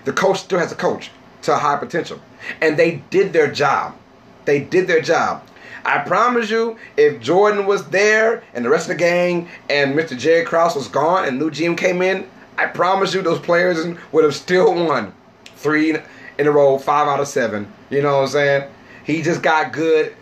the 0.04 0.12
coach 0.12 0.38
still 0.38 0.58
has 0.58 0.70
a 0.70 0.76
coach 0.76 1.10
to 1.42 1.56
high 1.56 1.76
potential. 1.76 2.20
And 2.60 2.76
they 2.76 3.02
did 3.10 3.32
their 3.32 3.50
job. 3.50 3.96
They 4.44 4.60
did 4.60 4.86
their 4.86 5.00
job. 5.00 5.42
I 5.84 5.98
promise 5.98 6.50
you, 6.50 6.76
if 6.96 7.20
Jordan 7.20 7.66
was 7.66 7.88
there 7.88 8.42
and 8.54 8.64
the 8.64 8.68
rest 8.68 8.88
of 8.90 8.96
the 8.96 9.02
gang 9.02 9.48
and 9.70 9.94
Mr. 9.94 10.16
Jerry 10.18 10.44
Krause 10.44 10.76
was 10.76 10.88
gone 10.88 11.26
and 11.26 11.38
new 11.38 11.50
GM 11.50 11.76
came 11.76 12.02
in, 12.02 12.28
I 12.58 12.66
promise 12.66 13.14
you 13.14 13.22
those 13.22 13.38
players 13.38 13.78
would 14.10 14.24
have 14.24 14.34
still 14.34 14.74
won 14.74 15.14
three 15.56 15.96
in 16.38 16.46
a 16.46 16.50
row, 16.50 16.76
five 16.76 17.06
out 17.06 17.20
of 17.20 17.28
seven. 17.28 17.72
You 17.88 18.02
know 18.02 18.16
what 18.16 18.22
I'm 18.22 18.28
saying? 18.28 18.70
He 19.04 19.22
just 19.22 19.42
got 19.42 19.72
good. 19.72 20.14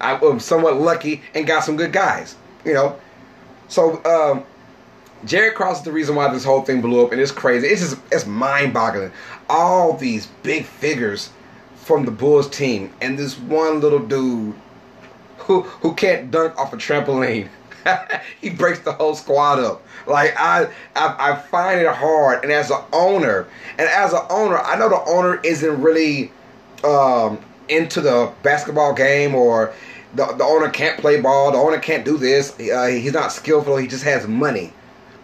I 0.00 0.14
was 0.14 0.44
somewhat 0.44 0.76
lucky 0.80 1.22
and 1.34 1.46
got 1.46 1.64
some 1.64 1.76
good 1.76 1.92
guys. 1.92 2.36
You 2.64 2.74
know, 2.74 2.98
so 3.68 4.02
um, 4.04 4.44
Jerry 5.24 5.50
Krause 5.50 5.78
is 5.78 5.84
the 5.84 5.92
reason 5.92 6.14
why 6.14 6.32
this 6.32 6.44
whole 6.44 6.62
thing 6.62 6.80
blew 6.80 7.04
up, 7.04 7.10
and 7.10 7.20
it's 7.20 7.32
crazy. 7.32 7.66
It's 7.66 7.80
just 7.80 7.98
it's 8.12 8.24
mind-boggling. 8.24 9.12
All 9.48 9.96
these 9.96 10.26
big 10.42 10.64
figures 10.64 11.30
from 11.74 12.04
the 12.04 12.12
Bulls 12.12 12.48
team, 12.48 12.92
and 13.00 13.18
this 13.18 13.36
one 13.36 13.80
little 13.80 13.98
dude 13.98 14.54
who 15.38 15.62
who 15.62 15.94
can't 15.94 16.30
dunk 16.30 16.56
off 16.56 16.72
a 16.72 16.76
trampoline. 16.76 17.48
he 18.40 18.50
breaks 18.50 18.80
the 18.80 18.92
whole 18.92 19.14
squad 19.14 19.58
up. 19.58 19.82
Like 20.06 20.34
I, 20.38 20.68
I, 20.96 21.32
I 21.32 21.36
find 21.36 21.80
it 21.80 21.88
hard. 21.88 22.42
And 22.42 22.52
as 22.52 22.70
an 22.70 22.82
owner, 22.92 23.46
and 23.78 23.88
as 23.88 24.12
an 24.12 24.22
owner, 24.30 24.58
I 24.58 24.76
know 24.78 24.88
the 24.88 25.02
owner 25.06 25.40
isn't 25.42 25.80
really 25.80 26.32
um, 26.84 27.38
into 27.68 28.00
the 28.00 28.32
basketball 28.42 28.94
game, 28.94 29.34
or 29.34 29.72
the 30.14 30.26
the 30.26 30.44
owner 30.44 30.68
can't 30.70 30.98
play 30.98 31.20
ball. 31.20 31.52
The 31.52 31.58
owner 31.58 31.78
can't 31.78 32.04
do 32.04 32.16
this. 32.16 32.58
Uh, 32.58 32.86
he's 32.86 33.12
not 33.12 33.32
skillful. 33.32 33.76
He 33.76 33.86
just 33.86 34.04
has 34.04 34.26
money. 34.26 34.72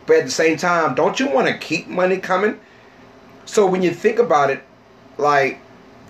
But 0.07 0.19
at 0.19 0.25
the 0.25 0.31
same 0.31 0.57
time, 0.57 0.95
don't 0.95 1.19
you 1.19 1.29
want 1.29 1.49
to 1.49 1.59
keep 1.59 1.89
money 1.89 2.19
coming? 2.19 2.61
So 3.45 3.67
when 3.67 3.83
you 3.83 3.91
think 3.91 4.19
about 4.19 4.51
it, 4.51 4.63
like 5.19 5.59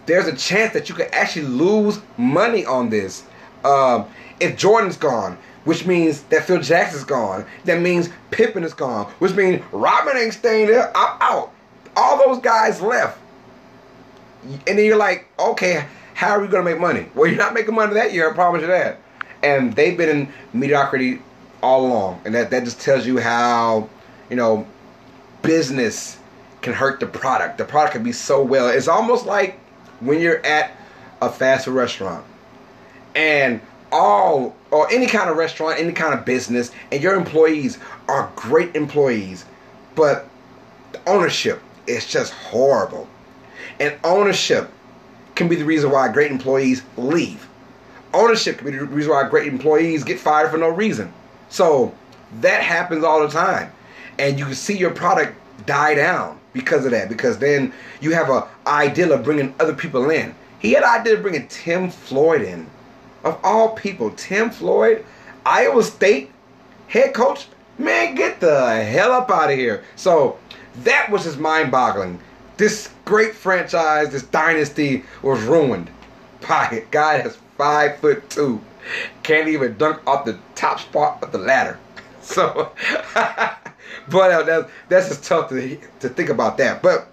there's 0.07 0.26
a 0.26 0.37
chance 0.37 0.73
that 0.75 0.88
you 0.88 0.95
could 0.95 1.09
actually 1.12 1.47
lose 1.47 2.00
money 2.17 2.65
on 2.65 2.91
this. 2.91 3.25
Um, 3.65 4.07
if 4.38 4.57
Jordan's 4.57 4.97
gone, 4.97 5.38
which 5.67 5.85
means 5.85 6.23
that 6.23 6.45
Phil 6.45 6.61
Jackson's 6.61 7.03
gone, 7.03 7.45
that 7.65 7.83
means 7.83 8.09
Pippen 8.31 8.63
is 8.63 8.73
gone, 8.73 9.07
which 9.19 9.35
means 9.35 9.63
Robin 9.73 10.17
ain't 10.17 10.33
staying 10.33 10.69
there. 10.69 10.97
I'm 10.97 11.19
out. 11.21 11.53
All 11.97 12.17
those 12.25 12.41
guys 12.41 12.81
left. 12.81 13.19
And 14.45 14.79
then 14.79 14.85
you're 14.85 14.97
like, 14.97 15.27
okay, 15.39 15.87
how 16.15 16.31
are 16.31 16.41
we 16.41 16.47
going 16.47 16.65
to 16.65 16.71
make 16.71 16.81
money? 16.81 17.09
Well, 17.17 17.27
you're 17.27 17.37
not 17.37 17.53
making 17.53 17.75
money 17.75 17.95
that 17.95 18.13
year, 18.13 18.31
I 18.31 18.35
promise 18.35 18.61
you 18.61 18.69
that. 18.69 19.01
And 19.43 19.75
they've 19.75 19.97
been 19.97 20.09
in 20.09 20.33
mediocrity 20.53 21.21
all 21.65 21.85
along. 21.85 22.23
And 22.25 22.33
that, 22.37 22.51
that 22.51 22.63
just 22.63 22.81
tells 22.81 23.05
you 23.05 23.19
how, 23.19 23.91
you 24.31 24.37
know, 24.37 24.69
business 25.43 26.17
can 26.63 26.75
hurt 26.75 27.01
the 27.01 27.07
product. 27.07 27.59
The 27.59 27.65
product 27.65 27.95
can 27.95 28.05
be 28.05 28.13
so 28.13 28.41
well. 28.41 28.69
It's 28.69 28.87
almost 28.87 29.27
like 29.27 29.59
when 29.99 30.21
you're 30.21 30.47
at 30.47 30.71
a 31.21 31.29
fast 31.29 31.65
food 31.65 31.75
restaurant 31.75 32.25
and 33.17 33.61
all 33.93 34.55
or 34.71 34.90
any 34.90 35.07
kind 35.07 35.31
of 35.31 35.37
restaurant, 35.37 35.78
any 35.78 35.93
kind 35.93 36.19
of 36.19 36.25
business, 36.25 36.71
and 36.93 37.02
your 37.02 37.14
employees 37.14 37.78
are 38.09 38.31
great 38.37 38.75
employees, 38.75 39.45
but 39.95 40.28
ownership 41.07 41.61
is 41.87 42.07
just 42.07 42.33
horrible. 42.33 43.09
And 43.78 43.95
ownership 44.05 44.71
can 45.35 45.49
be 45.49 45.57
the 45.57 45.64
reason 45.64 45.90
why 45.90 46.09
great 46.09 46.31
employees 46.31 46.83
leave. 46.97 47.47
Ownership 48.14 48.59
can 48.59 48.71
be 48.71 48.76
the 48.76 48.85
reason 48.85 49.12
why 49.12 49.28
great 49.28 49.49
employees 49.49 50.02
get 50.02 50.19
fired 50.19 50.50
for 50.50 50.59
no 50.59 50.69
reason. 50.69 51.12
So 51.49 51.95
that 52.40 52.62
happens 52.62 53.05
all 53.05 53.21
the 53.21 53.28
time. 53.28 53.71
And 54.19 54.38
you 54.38 54.47
can 54.47 54.55
see 54.55 54.76
your 54.76 54.93
product 54.93 55.37
die 55.66 55.95
down 55.95 56.40
because 56.52 56.85
of 56.87 56.93
that. 56.93 57.09
Because 57.09 57.38
then 57.38 57.73
you 58.00 58.12
have 58.14 58.31
a 58.31 58.49
idea 58.66 59.12
of 59.12 59.23
bringing 59.23 59.55
other 59.61 59.75
people 59.75 60.11
in. 60.11 60.35
He 60.59 60.73
had 60.73 60.83
an 60.83 61.00
idea 61.00 61.14
of 61.14 61.23
bringing 61.23 61.47
Tim 61.49 61.90
Floyd 61.90 62.40
in 62.43 62.66
of 63.26 63.40
all 63.42 63.71
people, 63.71 64.11
Tim 64.11 64.50
Floyd, 64.50 65.04
Iowa 65.45 65.83
State 65.83 66.30
head 66.87 67.12
coach, 67.12 67.49
man, 67.76 68.14
get 68.14 68.40
the 68.40 68.83
hell 68.85 69.12
up 69.12 69.30
out 69.30 69.50
of 69.50 69.59
here. 69.59 69.85
So 69.97 70.38
that 70.85 71.11
was 71.11 71.25
just 71.25 71.38
mind 71.38 71.73
boggling. 71.73 72.21
This 72.56 72.90
great 73.04 73.35
franchise, 73.35 74.11
this 74.11 74.23
dynasty 74.23 75.04
was 75.23 75.42
ruined 75.42 75.90
by 76.49 76.68
a 76.68 76.80
guy 76.92 77.21
that's 77.21 77.37
five 77.59 77.99
foot 77.99 78.30
two, 78.30 78.61
can't 79.25 79.49
even 79.49 79.76
dunk 79.76 80.06
off 80.06 80.25
the 80.25 80.38
top 80.54 80.80
spot 80.80 81.23
of 81.23 81.33
the 81.33 81.38
ladder. 81.38 81.78
So, 82.23 82.73
but 83.14 84.33
uh, 84.33 84.42
that's, 84.42 84.71
that's 84.88 85.09
just 85.11 85.23
tough 85.23 85.49
to, 85.50 85.78
to 86.00 86.09
think 86.09 86.28
about 86.28 86.59
that. 86.59 86.83
But 86.83 87.06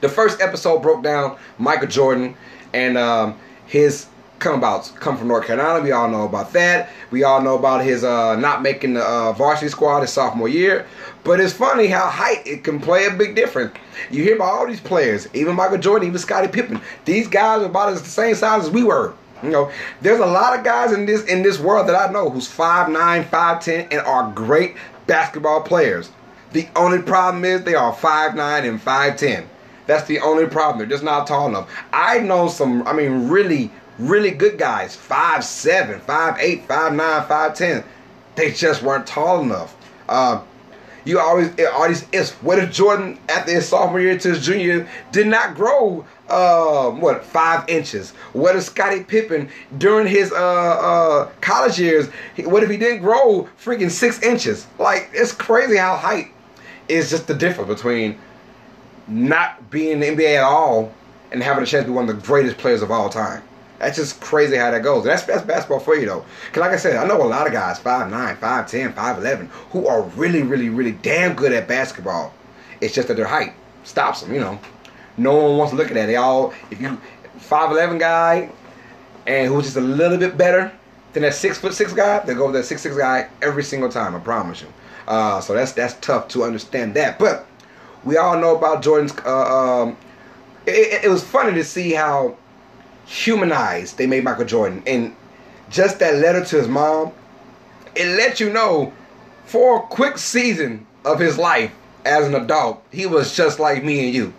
the 0.00 0.08
first 0.08 0.40
episode 0.40 0.82
broke 0.82 1.04
down 1.04 1.38
Michael 1.56 1.86
Jordan 1.86 2.34
and 2.72 2.98
um, 2.98 3.38
his 3.66 4.06
come 4.44 4.58
about 4.58 4.92
come 5.00 5.16
from 5.16 5.28
North 5.28 5.46
Carolina. 5.46 5.82
We 5.82 5.90
all 5.90 6.08
know 6.08 6.26
about 6.26 6.52
that. 6.52 6.90
We 7.10 7.24
all 7.24 7.40
know 7.40 7.58
about 7.58 7.82
his 7.82 8.04
uh, 8.04 8.36
not 8.36 8.62
making 8.62 8.94
the 8.94 9.02
uh, 9.02 9.32
varsity 9.32 9.70
squad 9.70 10.02
his 10.02 10.12
sophomore 10.12 10.48
year. 10.48 10.86
But 11.24 11.40
it's 11.40 11.54
funny 11.54 11.86
how 11.86 12.06
height 12.08 12.46
it 12.46 12.62
can 12.62 12.78
play 12.78 13.06
a 13.06 13.10
big 13.10 13.34
difference. 13.34 13.74
You 14.10 14.22
hear 14.22 14.36
about 14.36 14.52
all 14.52 14.66
these 14.66 14.80
players, 14.80 15.26
even 15.34 15.56
Michael 15.56 15.78
Jordan, 15.78 16.06
even 16.06 16.18
Scottie 16.18 16.48
Pippen. 16.48 16.80
These 17.06 17.26
guys 17.26 17.62
are 17.62 17.66
about 17.66 17.94
the 17.94 18.04
same 18.04 18.34
size 18.34 18.64
as 18.64 18.70
we 18.70 18.84
were. 18.84 19.14
You 19.42 19.50
know, 19.50 19.70
there's 20.02 20.20
a 20.20 20.26
lot 20.26 20.56
of 20.58 20.64
guys 20.64 20.92
in 20.92 21.06
this 21.06 21.24
in 21.24 21.42
this 21.42 21.58
world 21.58 21.88
that 21.88 21.96
I 21.96 22.12
know 22.12 22.28
who's 22.28 22.48
5'9", 22.48 23.24
5'10", 23.24 23.88
and 23.90 24.00
are 24.00 24.30
great 24.32 24.76
basketball 25.06 25.62
players. 25.62 26.10
The 26.52 26.68
only 26.76 27.00
problem 27.00 27.44
is 27.44 27.64
they 27.64 27.74
are 27.74 27.94
5'9", 27.94 28.68
and 28.68 28.80
5'10". 28.80 29.46
That's 29.86 30.06
the 30.06 30.20
only 30.20 30.46
problem. 30.46 30.78
They're 30.78 30.96
just 30.96 31.04
not 31.04 31.26
tall 31.26 31.48
enough. 31.48 31.70
I 31.92 32.18
know 32.20 32.48
some, 32.48 32.86
I 32.86 32.92
mean, 32.94 33.28
really, 33.28 33.70
really 33.98 34.30
good 34.30 34.58
guys, 34.58 34.96
five 34.96 35.44
seven, 35.44 36.00
five 36.00 36.38
eight, 36.38 36.66
five 36.66 36.92
nine, 36.92 37.26
five 37.26 37.54
ten. 37.54 37.84
They 38.34 38.52
just 38.52 38.82
weren't 38.82 39.06
tall 39.06 39.42
enough. 39.42 39.76
Uh, 40.08 40.42
you 41.04 41.18
always 41.20 41.50
all 41.72 41.88
these 41.88 42.06
ifs. 42.12 42.32
What 42.34 42.58
if 42.58 42.72
Jordan 42.72 43.18
after 43.28 43.52
his 43.52 43.68
sophomore 43.68 44.00
year 44.00 44.18
to 44.18 44.28
his 44.30 44.44
junior 44.44 44.64
year 44.64 44.88
did 45.12 45.26
not 45.26 45.54
grow 45.54 46.04
uh, 46.28 46.90
what 46.90 47.24
five 47.24 47.68
inches? 47.68 48.12
What 48.32 48.56
if 48.56 48.62
Scottie 48.64 49.04
Pippen 49.04 49.50
during 49.76 50.06
his 50.06 50.32
uh, 50.32 50.36
uh, 50.36 51.30
college 51.40 51.78
years? 51.78 52.08
What 52.38 52.62
if 52.62 52.70
he 52.70 52.76
didn't 52.76 53.02
grow 53.02 53.48
freaking 53.62 53.90
six 53.90 54.22
inches? 54.22 54.66
Like 54.78 55.10
it's 55.12 55.32
crazy 55.32 55.76
how 55.76 55.96
height 55.96 56.28
is 56.88 57.10
just 57.10 57.26
the 57.26 57.34
difference 57.34 57.68
between 57.68 58.18
not 59.06 59.70
being 59.70 60.02
in 60.02 60.16
the 60.16 60.24
NBA 60.24 60.36
at 60.38 60.44
all 60.44 60.92
and 61.30 61.42
having 61.42 61.62
a 61.62 61.66
chance 61.66 61.84
to 61.84 61.90
be 61.90 61.94
one 61.94 62.08
of 62.08 62.16
the 62.16 62.26
greatest 62.26 62.56
players 62.56 62.80
of 62.80 62.90
all 62.90 63.10
time. 63.10 63.42
That's 63.84 63.98
just 63.98 64.18
crazy 64.18 64.56
how 64.56 64.70
that 64.70 64.82
goes. 64.82 65.04
That's 65.04 65.24
that's 65.24 65.42
basketball 65.42 65.78
for 65.78 65.94
you 65.94 66.06
though. 66.06 66.24
Cause 66.52 66.62
like 66.62 66.70
I 66.70 66.76
said, 66.76 66.96
I 66.96 67.06
know 67.06 67.22
a 67.22 67.28
lot 67.28 67.46
of 67.46 67.52
guys, 67.52 67.78
5'9, 67.78 68.38
5'10, 68.38 68.94
5'11, 68.94 69.48
who 69.72 69.86
are 69.86 70.02
really, 70.16 70.42
really, 70.42 70.70
really 70.70 70.92
damn 70.92 71.34
good 71.34 71.52
at 71.52 71.68
basketball. 71.68 72.32
It's 72.80 72.94
just 72.94 73.08
that 73.08 73.18
their 73.18 73.26
height 73.26 73.52
stops 73.82 74.22
them, 74.22 74.32
you 74.32 74.40
know. 74.40 74.58
No 75.18 75.36
one 75.36 75.58
wants 75.58 75.72
to 75.72 75.76
look 75.76 75.88
at 75.88 75.94
that. 75.94 76.06
They 76.06 76.16
all 76.16 76.54
if 76.70 76.80
you 76.80 76.98
5'11 77.40 78.00
guy 78.00 78.50
and 79.26 79.52
who's 79.52 79.64
just 79.64 79.76
a 79.76 79.82
little 79.82 80.16
bit 80.16 80.38
better 80.38 80.72
than 81.12 81.22
that 81.24 81.34
six 81.34 81.58
foot 81.58 81.74
six 81.74 81.92
guy, 81.92 82.20
they 82.20 82.32
go 82.32 82.46
with 82.46 82.54
that 82.54 82.64
six 82.64 82.80
six 82.80 82.96
guy 82.96 83.28
every 83.42 83.62
single 83.62 83.90
time, 83.90 84.16
I 84.16 84.18
promise 84.18 84.62
you. 84.62 84.68
Uh, 85.06 85.42
so 85.42 85.52
that's 85.52 85.72
that's 85.72 85.92
tough 86.00 86.28
to 86.28 86.42
understand 86.42 86.94
that. 86.94 87.18
But 87.18 87.46
we 88.02 88.16
all 88.16 88.38
know 88.38 88.56
about 88.56 88.82
Jordan's 88.82 89.12
uh, 89.26 89.82
um, 89.82 89.98
it, 90.64 91.04
it 91.04 91.10
was 91.10 91.22
funny 91.22 91.52
to 91.52 91.64
see 91.64 91.92
how 91.92 92.38
humanized 93.06 93.98
they 93.98 94.06
made 94.06 94.24
Michael 94.24 94.44
Jordan. 94.44 94.82
And 94.86 95.14
just 95.70 95.98
that 95.98 96.16
letter 96.16 96.44
to 96.44 96.56
his 96.56 96.68
mom, 96.68 97.12
it 97.94 98.16
let 98.16 98.40
you 98.40 98.50
know 98.52 98.92
for 99.44 99.78
a 99.78 99.82
quick 99.82 100.18
season 100.18 100.86
of 101.04 101.18
his 101.18 101.38
life 101.38 101.72
as 102.04 102.26
an 102.26 102.34
adult, 102.34 102.82
he 102.92 103.06
was 103.06 103.34
just 103.36 103.58
like 103.58 103.82
me 103.82 104.06
and 104.06 104.14
you. 104.14 104.34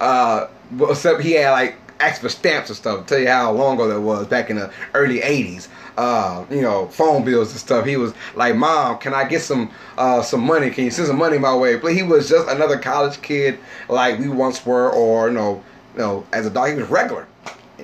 Uh, 0.00 0.48
except 0.88 1.20
he 1.20 1.32
had 1.32 1.50
like 1.50 1.76
asked 2.00 2.20
for 2.20 2.28
stamps 2.28 2.70
and 2.70 2.76
stuff. 2.76 3.06
Tell 3.06 3.18
you 3.18 3.28
how 3.28 3.52
long 3.52 3.74
ago 3.74 3.88
that 3.88 4.00
was 4.00 4.26
back 4.26 4.50
in 4.50 4.56
the 4.56 4.72
early 4.94 5.20
'80s. 5.20 5.68
Uh, 5.96 6.44
you 6.50 6.62
know, 6.62 6.86
phone 6.88 7.24
bills 7.24 7.50
and 7.50 7.58
stuff. 7.58 7.84
He 7.84 7.96
was 7.96 8.14
like, 8.34 8.54
"Mom, 8.56 8.98
can 8.98 9.14
I 9.14 9.24
get 9.24 9.42
some 9.42 9.70
uh, 9.96 10.22
some 10.22 10.40
money? 10.40 10.70
Can 10.70 10.84
you 10.84 10.90
send 10.90 11.08
some 11.08 11.18
money 11.18 11.38
my 11.38 11.54
way?" 11.54 11.76
But 11.76 11.94
he 11.94 12.02
was 12.02 12.28
just 12.28 12.48
another 12.48 12.78
college 12.78 13.20
kid 13.22 13.58
like 13.88 14.18
we 14.18 14.28
once 14.28 14.64
were, 14.64 14.90
or 14.90 15.28
you 15.28 15.34
know, 15.34 15.62
you 15.94 16.00
know, 16.00 16.26
as 16.32 16.46
a 16.46 16.50
dog, 16.50 16.70
he 16.70 16.74
was 16.74 16.88
regular 16.88 17.27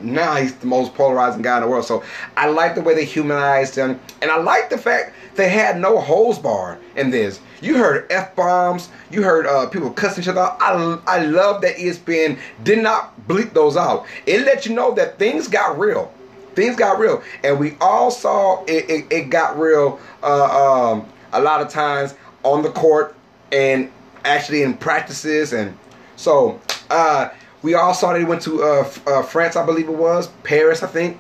now 0.03 0.37
he's 0.37 0.55
the 0.55 0.67
most 0.67 0.95
polarizing 0.95 1.43
guy 1.43 1.57
in 1.57 1.63
the 1.63 1.69
world. 1.69 1.85
So 1.85 2.03
I 2.37 2.49
like 2.49 2.75
the 2.75 2.81
way 2.81 2.95
they 2.95 3.05
humanized 3.05 3.75
him, 3.77 4.01
and 4.23 4.31
I 4.31 4.39
like 4.39 4.71
the 4.71 4.79
fact 4.79 5.15
they 5.35 5.49
had 5.49 5.79
no 5.79 6.01
hose 6.01 6.39
bar 6.39 6.79
in 6.97 7.11
this. 7.11 7.41
You 7.61 7.77
heard 7.77 8.11
f 8.11 8.35
bombs, 8.37 8.91
you 9.11 9.23
heard 9.23 9.47
uh, 9.47 9.67
people 9.69 9.91
cussing 9.91 10.23
each 10.23 10.29
other 10.29 10.41
out. 10.41 10.57
I 10.61 10.99
I 11.07 11.25
love 11.25 11.63
that 11.63 11.77
ESPN 11.77 12.39
did 12.63 12.83
not 12.83 13.15
bleep 13.29 13.53
those 13.53 13.77
out. 13.77 14.07
It 14.27 14.45
let 14.45 14.67
you 14.67 14.75
know 14.75 14.95
that 14.95 15.19
things 15.19 15.49
got 15.49 15.79
real. 15.79 16.13
Things 16.55 16.77
got 16.77 16.99
real, 16.99 17.23
and 17.43 17.59
we 17.59 17.77
all 17.81 18.11
saw 18.11 18.63
it. 18.65 18.89
It, 18.89 19.07
it 19.11 19.31
got 19.31 19.59
real 19.59 19.99
uh, 20.23 20.93
um, 20.93 21.07
a 21.33 21.41
lot 21.41 21.61
of 21.61 21.69
times 21.69 22.15
on 22.45 22.63
the 22.63 22.71
court 22.71 23.17
and 23.51 23.91
actually 24.25 24.63
in 24.63 24.75
practices, 24.75 25.53
and 25.53 25.77
so 26.17 26.61
Uh, 26.91 27.29
we 27.65 27.73
all 27.73 27.95
saw 27.95 28.13
that 28.13 28.19
he 28.19 28.27
went 28.27 28.43
to 28.43 28.63
uh, 28.63 28.91
uh, 29.07 29.23
France, 29.23 29.57
I 29.57 29.65
believe 29.65 29.89
it 29.89 29.97
was 29.97 30.29
Paris, 30.45 30.83
I 30.83 30.87
think, 30.87 31.19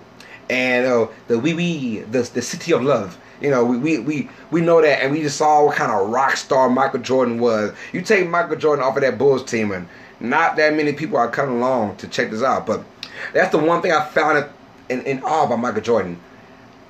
and 0.50 0.84
uh, 0.84 1.08
the 1.26 1.38
wee 1.38 1.54
wee, 1.54 2.00
the 2.00 2.20
the 2.22 2.42
city 2.42 2.72
of 2.72 2.82
love. 2.82 3.18
You 3.40 3.50
know, 3.50 3.64
we, 3.64 3.78
we 3.78 3.98
we 3.98 4.28
we 4.50 4.60
know 4.60 4.82
that, 4.82 5.02
and 5.02 5.10
we 5.10 5.22
just 5.22 5.38
saw 5.38 5.64
what 5.64 5.74
kind 5.74 5.90
of 5.90 6.10
rock 6.10 6.36
star 6.36 6.68
Michael 6.68 7.00
Jordan 7.00 7.40
was. 7.40 7.72
You 7.94 8.02
take 8.02 8.28
Michael 8.28 8.56
Jordan 8.56 8.84
off 8.84 8.94
of 8.94 9.02
that 9.02 9.16
Bulls 9.16 9.42
team, 9.42 9.72
and 9.72 9.88
not 10.20 10.56
that 10.56 10.74
many 10.74 10.92
people 10.92 11.16
are 11.16 11.30
coming 11.30 11.56
along 11.56 11.96
to 11.96 12.08
check 12.08 12.30
this 12.30 12.42
out. 12.42 12.66
But 12.66 12.84
that's 13.32 13.50
the 13.50 13.58
one 13.58 13.80
thing 13.80 13.92
I 13.92 14.04
found 14.04 14.46
in, 14.90 15.00
in 15.02 15.22
awe 15.22 15.46
about 15.46 15.60
Michael 15.60 15.80
Jordan. 15.80 16.20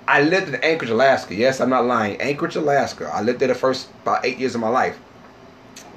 I 0.09 0.23
lived 0.23 0.49
in 0.49 0.57
Anchorage, 0.57 0.91
Alaska. 0.91 1.35
Yes, 1.35 1.61
I'm 1.61 1.71
not 1.71 1.87
lying. 1.87 2.21
Anchorage, 2.21 2.57
Alaska. 2.57 3.09
I 3.15 3.23
lived 3.23 3.39
there 3.39 3.49
the 3.49 3.55
first 3.55 3.89
about 4.03 4.25
eight 4.27 4.39
years 4.39 4.57
of 4.57 4.61
my 4.61 4.69
life. 4.69 4.99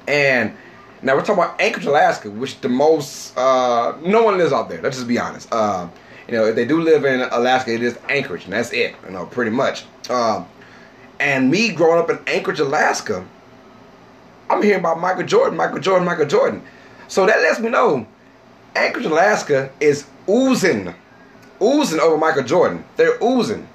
And 0.08 0.56
now 1.02 1.16
we're 1.16 1.22
talking 1.22 1.44
about 1.44 1.62
Anchorage, 1.62 1.86
Alaska, 1.86 2.30
which 2.32 2.60
the 2.62 2.70
most 2.70 3.38
uh, 3.38 3.96
no 4.04 4.24
one 4.24 4.38
lives 4.38 4.52
out 4.52 4.70
there. 4.70 4.82
Let's 4.82 4.98
just 4.98 5.08
be 5.08 5.20
honest. 5.20 5.52
Uh, 5.52 5.88
you 6.28 6.34
know, 6.34 6.46
if 6.46 6.56
they 6.56 6.66
do 6.66 6.82
live 6.82 7.06
in 7.06 7.22
Alaska, 7.22 7.74
it 7.74 7.84
is 7.84 7.98
Anchorage, 8.10 8.46
and 8.46 8.54
that's 8.54 8.74
it. 8.74 8.96
You 9.06 9.12
know, 9.12 9.26
pretty 9.28 9.52
much. 9.52 9.86
Uh, 10.10 10.44
and 11.20 11.52
me 11.52 11.72
growing 11.72 12.00
up 12.00 12.10
in 12.10 12.20
Anchorage, 12.28 12.60
Alaska, 12.60 13.26
I'm 14.50 14.62
hearing 14.62 14.80
about 14.80 15.00
Michael 15.00 15.26
Jordan, 15.26 15.58
Michael 15.58 15.80
Jordan, 15.80 16.06
Michael 16.06 16.26
Jordan. 16.26 16.62
So 17.08 17.26
that 17.26 17.42
lets 17.42 17.60
me 17.60 17.70
know 17.70 18.08
Anchorage, 18.76 19.06
Alaska 19.06 19.72
is 19.80 20.08
oozing, 20.28 20.94
oozing 21.62 22.00
over 22.00 22.18
Michael 22.18 22.44
Jordan. 22.44 22.84
They're 22.96 23.22
oozing. 23.24 23.68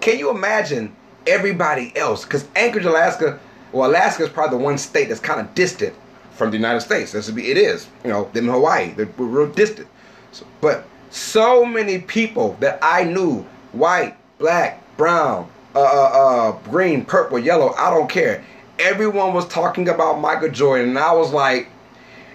Can 0.00 0.18
you 0.18 0.30
imagine 0.30 0.94
everybody 1.26 1.96
else? 1.96 2.24
Because 2.24 2.46
Anchorage, 2.56 2.84
Alaska, 2.84 3.38
well, 3.72 3.90
Alaska 3.90 4.24
is 4.24 4.30
probably 4.30 4.58
the 4.58 4.64
one 4.64 4.78
state 4.78 5.08
that's 5.08 5.20
kind 5.20 5.40
of 5.40 5.54
distant 5.54 5.94
from 6.34 6.50
the 6.50 6.56
United 6.56 6.80
States. 6.80 7.12
That's 7.12 7.30
be, 7.30 7.50
it 7.50 7.56
is. 7.56 7.88
You 8.04 8.10
know, 8.10 8.30
them 8.32 8.48
Hawaii, 8.48 8.92
they're 8.92 9.08
real 9.16 9.50
distant. 9.50 9.88
So, 10.32 10.46
but 10.60 10.84
so 11.10 11.64
many 11.64 11.98
people 11.98 12.56
that 12.60 12.78
I 12.82 13.04
knew, 13.04 13.46
white, 13.72 14.16
black, 14.38 14.82
brown, 14.96 15.48
uh, 15.74 15.80
uh, 15.80 15.84
uh, 15.84 16.52
green, 16.70 17.04
purple, 17.04 17.38
yellow, 17.38 17.74
I 17.78 17.90
don't 17.90 18.08
care. 18.08 18.44
Everyone 18.78 19.32
was 19.32 19.46
talking 19.46 19.88
about 19.88 20.20
Michael 20.20 20.50
Jordan, 20.50 20.90
and 20.90 20.98
I 20.98 21.12
was 21.12 21.32
like, 21.32 21.68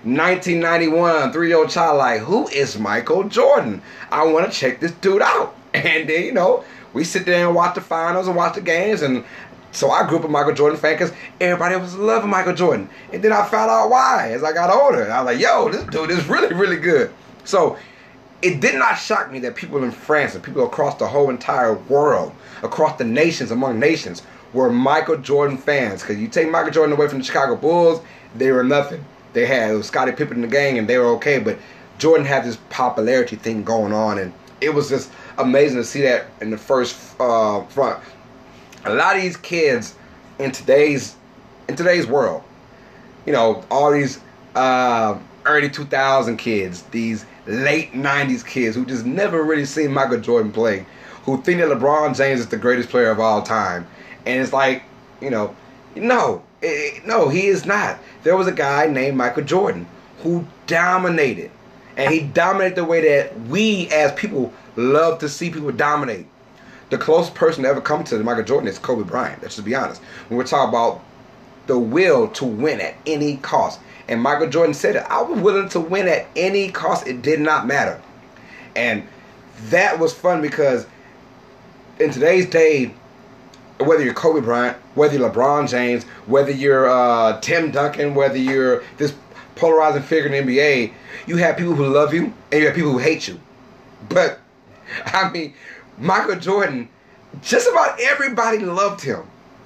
1991, 0.03 1.33
three 1.33 1.49
year 1.49 1.57
old 1.57 1.69
child, 1.69 1.97
like, 1.97 2.21
who 2.21 2.47
is 2.47 2.79
Michael 2.79 3.25
Jordan? 3.25 3.81
I 4.11 4.23
want 4.23 4.49
to 4.49 4.57
check 4.57 4.79
this 4.79 4.91
dude 4.93 5.21
out. 5.21 5.55
And 5.71 6.09
then, 6.09 6.23
you 6.23 6.31
know, 6.31 6.63
we 6.93 7.03
sit 7.03 7.27
there 7.27 7.45
and 7.45 7.55
watch 7.55 7.75
the 7.75 7.81
finals 7.81 8.27
and 8.27 8.35
watch 8.35 8.55
the 8.55 8.61
games. 8.61 9.03
And 9.03 9.23
so 9.71 9.91
I 9.91 10.07
grew 10.07 10.17
up 10.17 10.23
a 10.23 10.27
Michael 10.27 10.53
Jordan 10.53 10.79
fan 10.79 10.93
because 10.95 11.11
everybody 11.39 11.75
was 11.75 11.95
loving 11.95 12.29
Michael 12.29 12.55
Jordan. 12.55 12.89
And 13.13 13.23
then 13.23 13.31
I 13.31 13.45
found 13.45 13.69
out 13.69 13.89
why 13.89 14.31
as 14.31 14.43
I 14.43 14.51
got 14.51 14.69
older. 14.69 15.11
I 15.11 15.21
was 15.21 15.33
like, 15.33 15.41
yo, 15.41 15.69
this 15.69 15.83
dude 15.85 16.09
is 16.09 16.27
really, 16.27 16.53
really 16.53 16.77
good. 16.77 17.11
So 17.43 17.77
it 18.41 18.61
did 18.61 18.75
not 18.75 18.95
shock 18.95 19.31
me 19.31 19.39
that 19.39 19.55
people 19.55 19.83
in 19.83 19.91
France 19.91 20.33
and 20.33 20.43
people 20.43 20.65
across 20.65 20.95
the 20.95 21.07
whole 21.07 21.29
entire 21.29 21.73
world, 21.73 22.33
across 22.63 22.97
the 22.97 23.03
nations, 23.03 23.51
among 23.51 23.79
nations, 23.79 24.23
were 24.53 24.71
Michael 24.71 25.17
Jordan 25.17 25.57
fans. 25.57 26.01
Because 26.01 26.17
you 26.17 26.27
take 26.27 26.49
Michael 26.49 26.71
Jordan 26.71 26.95
away 26.95 27.07
from 27.07 27.19
the 27.19 27.23
Chicago 27.23 27.55
Bulls, 27.55 28.01
they 28.35 28.51
were 28.51 28.63
nothing. 28.63 29.03
They 29.33 29.45
had 29.45 29.83
Scottie 29.85 30.13
Pippen 30.13 30.37
in 30.37 30.41
the 30.41 30.47
gang 30.47 30.79
and 30.79 30.87
they 30.87 30.97
were 30.97 31.09
okay. 31.15 31.39
But 31.39 31.59
Jordan 31.99 32.25
had 32.25 32.43
this 32.43 32.57
popularity 32.69 33.35
thing 33.35 33.63
going 33.63 33.93
on. 33.93 34.17
And 34.17 34.33
it 34.61 34.73
was 34.73 34.89
just 34.89 35.11
amazing 35.37 35.77
to 35.77 35.83
see 35.83 36.01
that 36.01 36.25
in 36.41 36.49
the 36.49 36.57
first 36.57 36.97
uh, 37.19 37.63
front. 37.65 38.01
A 38.85 38.93
lot 38.93 39.15
of 39.15 39.21
these 39.21 39.37
kids 39.37 39.95
in 40.39 40.51
today's 40.51 41.15
in 41.67 41.75
today's 41.75 42.07
world, 42.07 42.43
you 43.25 43.33
know, 43.33 43.63
all 43.69 43.91
these 43.91 44.19
uh, 44.55 45.17
early 45.45 45.69
2000 45.69 46.37
kids, 46.37 46.83
these 46.91 47.25
late 47.45 47.93
90s 47.93 48.45
kids 48.45 48.75
who 48.75 48.85
just 48.85 49.05
never 49.05 49.43
really 49.43 49.65
seen 49.65 49.91
Michael 49.91 50.19
Jordan 50.19 50.51
play, 50.51 50.85
who 51.23 51.41
think 51.41 51.59
that 51.59 51.69
LeBron 51.69 52.15
James 52.15 52.39
is 52.39 52.47
the 52.47 52.57
greatest 52.57 52.89
player 52.89 53.11
of 53.11 53.19
all 53.19 53.41
time, 53.41 53.87
and 54.25 54.41
it's 54.41 54.53
like, 54.53 54.83
you 55.21 55.29
know, 55.29 55.55
no, 55.95 56.41
it, 56.61 57.05
no, 57.05 57.29
he 57.29 57.47
is 57.47 57.65
not. 57.65 57.99
There 58.23 58.35
was 58.35 58.47
a 58.47 58.51
guy 58.51 58.87
named 58.87 59.17
Michael 59.17 59.43
Jordan 59.43 59.87
who 60.19 60.45
dominated, 60.67 61.51
and 61.97 62.13
he 62.13 62.21
dominated 62.21 62.75
the 62.75 62.85
way 62.85 63.01
that 63.01 63.39
we 63.41 63.89
as 63.89 64.11
people 64.13 64.53
love 64.75 65.19
to 65.19 65.29
see 65.29 65.49
people 65.49 65.71
dominate. 65.71 66.27
The 66.89 66.97
closest 66.97 67.35
person 67.35 67.63
to 67.63 67.69
ever 67.69 67.81
come 67.81 68.03
to 68.05 68.17
Michael 68.23 68.43
Jordan 68.43 68.67
is 68.67 68.79
Kobe 68.79 69.03
Bryant. 69.03 69.41
Let's 69.41 69.55
just 69.55 69.65
be 69.65 69.75
honest. 69.75 70.01
When 70.27 70.37
we're 70.37 70.45
talking 70.45 70.69
about 70.69 71.03
the 71.67 71.77
will 71.77 72.27
to 72.29 72.45
win 72.45 72.81
at 72.81 72.95
any 73.05 73.37
cost. 73.37 73.79
And 74.07 74.21
Michael 74.21 74.49
Jordan 74.49 74.73
said 74.73 74.95
it. 74.95 75.03
I 75.03 75.21
was 75.21 75.39
willing 75.39 75.69
to 75.69 75.79
win 75.79 76.07
at 76.07 76.25
any 76.35 76.71
cost. 76.71 77.05
It 77.07 77.21
did 77.21 77.39
not 77.39 77.67
matter. 77.67 78.01
And 78.75 79.07
that 79.69 79.99
was 79.99 80.11
fun 80.13 80.41
because 80.41 80.87
in 81.99 82.09
today's 82.09 82.49
day, 82.49 82.91
whether 83.79 84.03
you're 84.03 84.15
Kobe 84.15 84.41
Bryant, 84.41 84.77
whether 84.95 85.15
you're 85.15 85.29
LeBron 85.29 85.69
James, 85.69 86.05
whether 86.25 86.51
you're 86.51 86.89
uh, 86.89 87.39
Tim 87.39 87.69
Duncan, 87.71 88.15
whether 88.15 88.37
you're 88.37 88.83
this 88.97 89.13
polarizing 89.55 90.01
figure 90.01 90.33
in 90.33 90.45
the 90.45 90.57
NBA, 90.57 90.93
you 91.27 91.37
have 91.37 91.55
people 91.55 91.75
who 91.75 91.85
love 91.85 92.13
you 92.13 92.33
and 92.51 92.61
you 92.61 92.65
have 92.65 92.75
people 92.75 92.91
who 92.93 92.97
hate 92.97 93.27
you. 93.27 93.39
But 94.09 94.39
I 95.05 95.29
mean, 95.29 95.53
Michael 95.99 96.37
Jordan, 96.37 96.89
just 97.41 97.69
about 97.69 97.99
everybody 97.99 98.59
loved 98.59 99.01
him. 99.01 99.23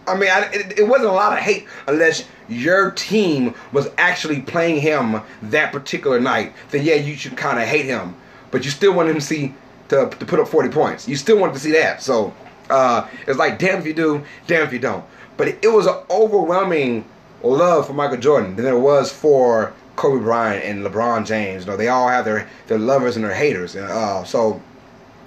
I 0.08 0.18
mean, 0.18 0.30
I, 0.30 0.50
it, 0.52 0.80
it, 0.80 0.88
wasn't 0.88 1.10
a 1.10 1.14
lot 1.14 1.34
of 1.34 1.40
hate 1.40 1.66
unless 1.88 2.26
your 2.50 2.92
team 2.92 3.56
was 3.72 3.90
actually 3.98 4.42
playing 4.42 4.82
him 4.82 5.22
that 5.44 5.72
particular 5.72 6.20
night. 6.20 6.54
Then 6.72 6.84
yeah, 6.84 6.96
you 6.96 7.16
should 7.16 7.38
kind 7.38 7.60
of 7.60 7.66
hate 7.66 7.86
him, 7.86 8.16
but 8.52 8.66
you 8.66 8.72
still 8.72 8.94
wanted 8.94 9.12
him 9.12 9.20
to 9.20 9.26
see 9.26 9.54
to, 9.90 10.10
to 10.10 10.26
put 10.26 10.40
up 10.40 10.48
40 10.48 10.70
points. 10.70 11.08
You 11.08 11.16
still 11.16 11.38
wanted 11.38 11.54
to 11.54 11.60
see 11.60 11.72
that. 11.72 12.02
So 12.02 12.34
uh, 12.70 13.08
it's 13.28 13.38
like 13.38 13.60
damn 13.60 13.80
if 13.80 13.86
you 13.86 13.94
do, 13.94 14.24
damn 14.48 14.64
if 14.64 14.74
you 14.74 14.80
don't. 14.80 15.06
But 15.38 15.48
it, 15.48 15.60
it 15.64 15.70
was 15.70 15.88
an 15.88 15.96
overwhelming 16.10 17.06
love 17.42 17.88
for 17.88 17.94
Michael 17.94 18.18
Jordan 18.18 18.56
than 18.56 18.66
there 18.66 18.78
was 18.78 19.12
for 19.12 19.74
Kobe 19.96 20.24
Bryant 20.24 20.66
and 20.66 20.86
LeBron 20.86 21.26
James. 21.26 21.66
You 21.66 21.72
know, 21.72 21.78
they 21.78 21.88
all 21.88 22.08
have 22.08 22.26
their 22.26 22.50
their 22.68 22.80
lovers 22.80 23.16
and 23.16 23.24
their 23.24 23.34
haters. 23.34 23.76
And, 23.76 23.86
uh, 23.86 24.24
so, 24.24 24.62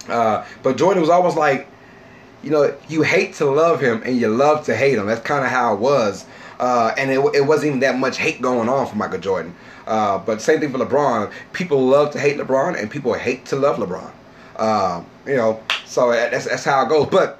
uh, 0.09 0.45
but 0.63 0.77
Jordan 0.77 1.01
was 1.01 1.09
almost 1.09 1.37
like 1.37 1.67
you 2.43 2.51
know, 2.51 2.75
you 2.87 3.01
hate 3.01 3.33
to 3.33 3.45
love 3.45 3.81
him 3.81 4.01
and 4.05 4.17
you 4.17 4.27
love 4.27 4.65
to 4.65 4.75
hate 4.75 4.97
him. 4.97 5.07
That's 5.07 5.21
kind 5.21 5.43
of 5.43 5.51
how 5.51 5.73
it 5.73 5.79
was. 5.79 6.25
Uh, 6.59 6.93
and 6.97 7.11
it, 7.11 7.19
it 7.35 7.45
wasn't 7.45 7.67
even 7.67 7.79
that 7.81 7.97
much 7.97 8.17
hate 8.17 8.41
going 8.41 8.69
on 8.69 8.87
for 8.87 8.95
Michael 8.95 9.19
Jordan. 9.19 9.55
Uh, 9.85 10.17
but 10.19 10.41
same 10.41 10.59
thing 10.59 10.71
for 10.71 10.77
LeBron. 10.77 11.31
People 11.53 11.85
love 11.85 12.11
to 12.11 12.19
hate 12.19 12.37
LeBron 12.37 12.79
and 12.79 12.89
people 12.89 13.13
hate 13.13 13.45
to 13.45 13.55
love 13.55 13.77
LeBron. 13.77 14.11
Uh, 14.55 15.03
you 15.25 15.35
know, 15.35 15.61
so 15.85 16.11
that's, 16.11 16.45
that's 16.45 16.63
how 16.63 16.85
it 16.85 16.89
goes. 16.89 17.07
But 17.07 17.39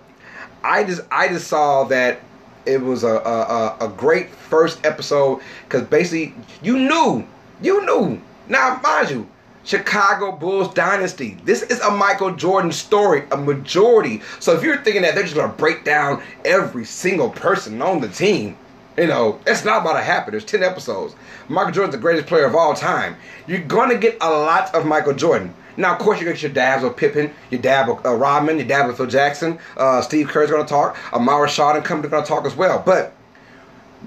I 0.63 0.83
just 0.83 1.01
I 1.11 1.27
just 1.29 1.47
saw 1.47 1.83
that 1.85 2.19
it 2.65 2.81
was 2.81 3.03
a 3.03 3.15
a, 3.15 3.77
a 3.81 3.89
great 3.89 4.29
first 4.29 4.85
episode 4.85 5.41
because 5.63 5.83
basically 5.83 6.35
you 6.61 6.77
knew 6.77 7.27
you 7.61 7.85
knew. 7.85 8.21
Now 8.47 8.79
mind 8.83 9.09
you, 9.09 9.27
Chicago 9.67 10.31
Bulls 10.31 10.73
dynasty. 10.73 11.37
This 11.43 11.61
is 11.61 11.81
a 11.81 11.91
Michael 11.91 12.33
Jordan 12.33 12.71
story, 12.71 13.23
a 13.31 13.37
majority. 13.37 14.21
So 14.39 14.53
if 14.53 14.63
you're 14.63 14.77
thinking 14.77 15.01
that 15.01 15.13
they're 15.13 15.25
just 15.25 15.35
gonna 15.35 15.51
break 15.51 15.83
down 15.83 16.23
every 16.45 16.85
single 16.85 17.29
person 17.29 17.81
on 17.81 17.99
the 17.99 18.07
team, 18.07 18.57
you 18.97 19.07
know, 19.07 19.41
it's 19.45 19.65
not 19.65 19.81
about 19.81 19.97
to 19.97 20.01
happen. 20.01 20.31
There's 20.31 20.45
10 20.45 20.63
episodes. 20.63 21.15
Michael 21.49 21.73
Jordan's 21.73 21.95
the 21.95 22.01
greatest 22.01 22.27
player 22.27 22.45
of 22.45 22.55
all 22.55 22.75
time. 22.75 23.17
You're 23.45 23.59
gonna 23.59 23.97
get 23.97 24.17
a 24.21 24.29
lot 24.29 24.73
of 24.73 24.85
Michael 24.85 25.13
Jordan. 25.13 25.53
Now, 25.75 25.91
of 25.93 25.99
course, 25.99 26.21
you 26.21 26.25
get 26.25 26.41
your 26.41 26.51
dabs 26.51 26.85
of 26.85 26.95
Pippen, 26.95 27.33
your 27.49 27.61
dab 27.61 27.89
of 27.89 28.05
uh, 28.05 28.15
Rodman, 28.15 28.55
your 28.55 28.67
dab 28.67 28.89
of 28.89 28.95
Phil 28.95 29.05
Jackson. 29.05 29.59
Uh, 29.75 30.01
Steve 30.01 30.29
Kerr's 30.29 30.49
gonna 30.49 30.65
talk. 30.65 30.97
Ahmad 31.11 31.41
Rashad 31.41 31.75
and 31.75 31.83
company 31.83 32.09
gonna 32.09 32.25
talk 32.25 32.45
as 32.45 32.55
well. 32.55 32.81
But 32.85 33.13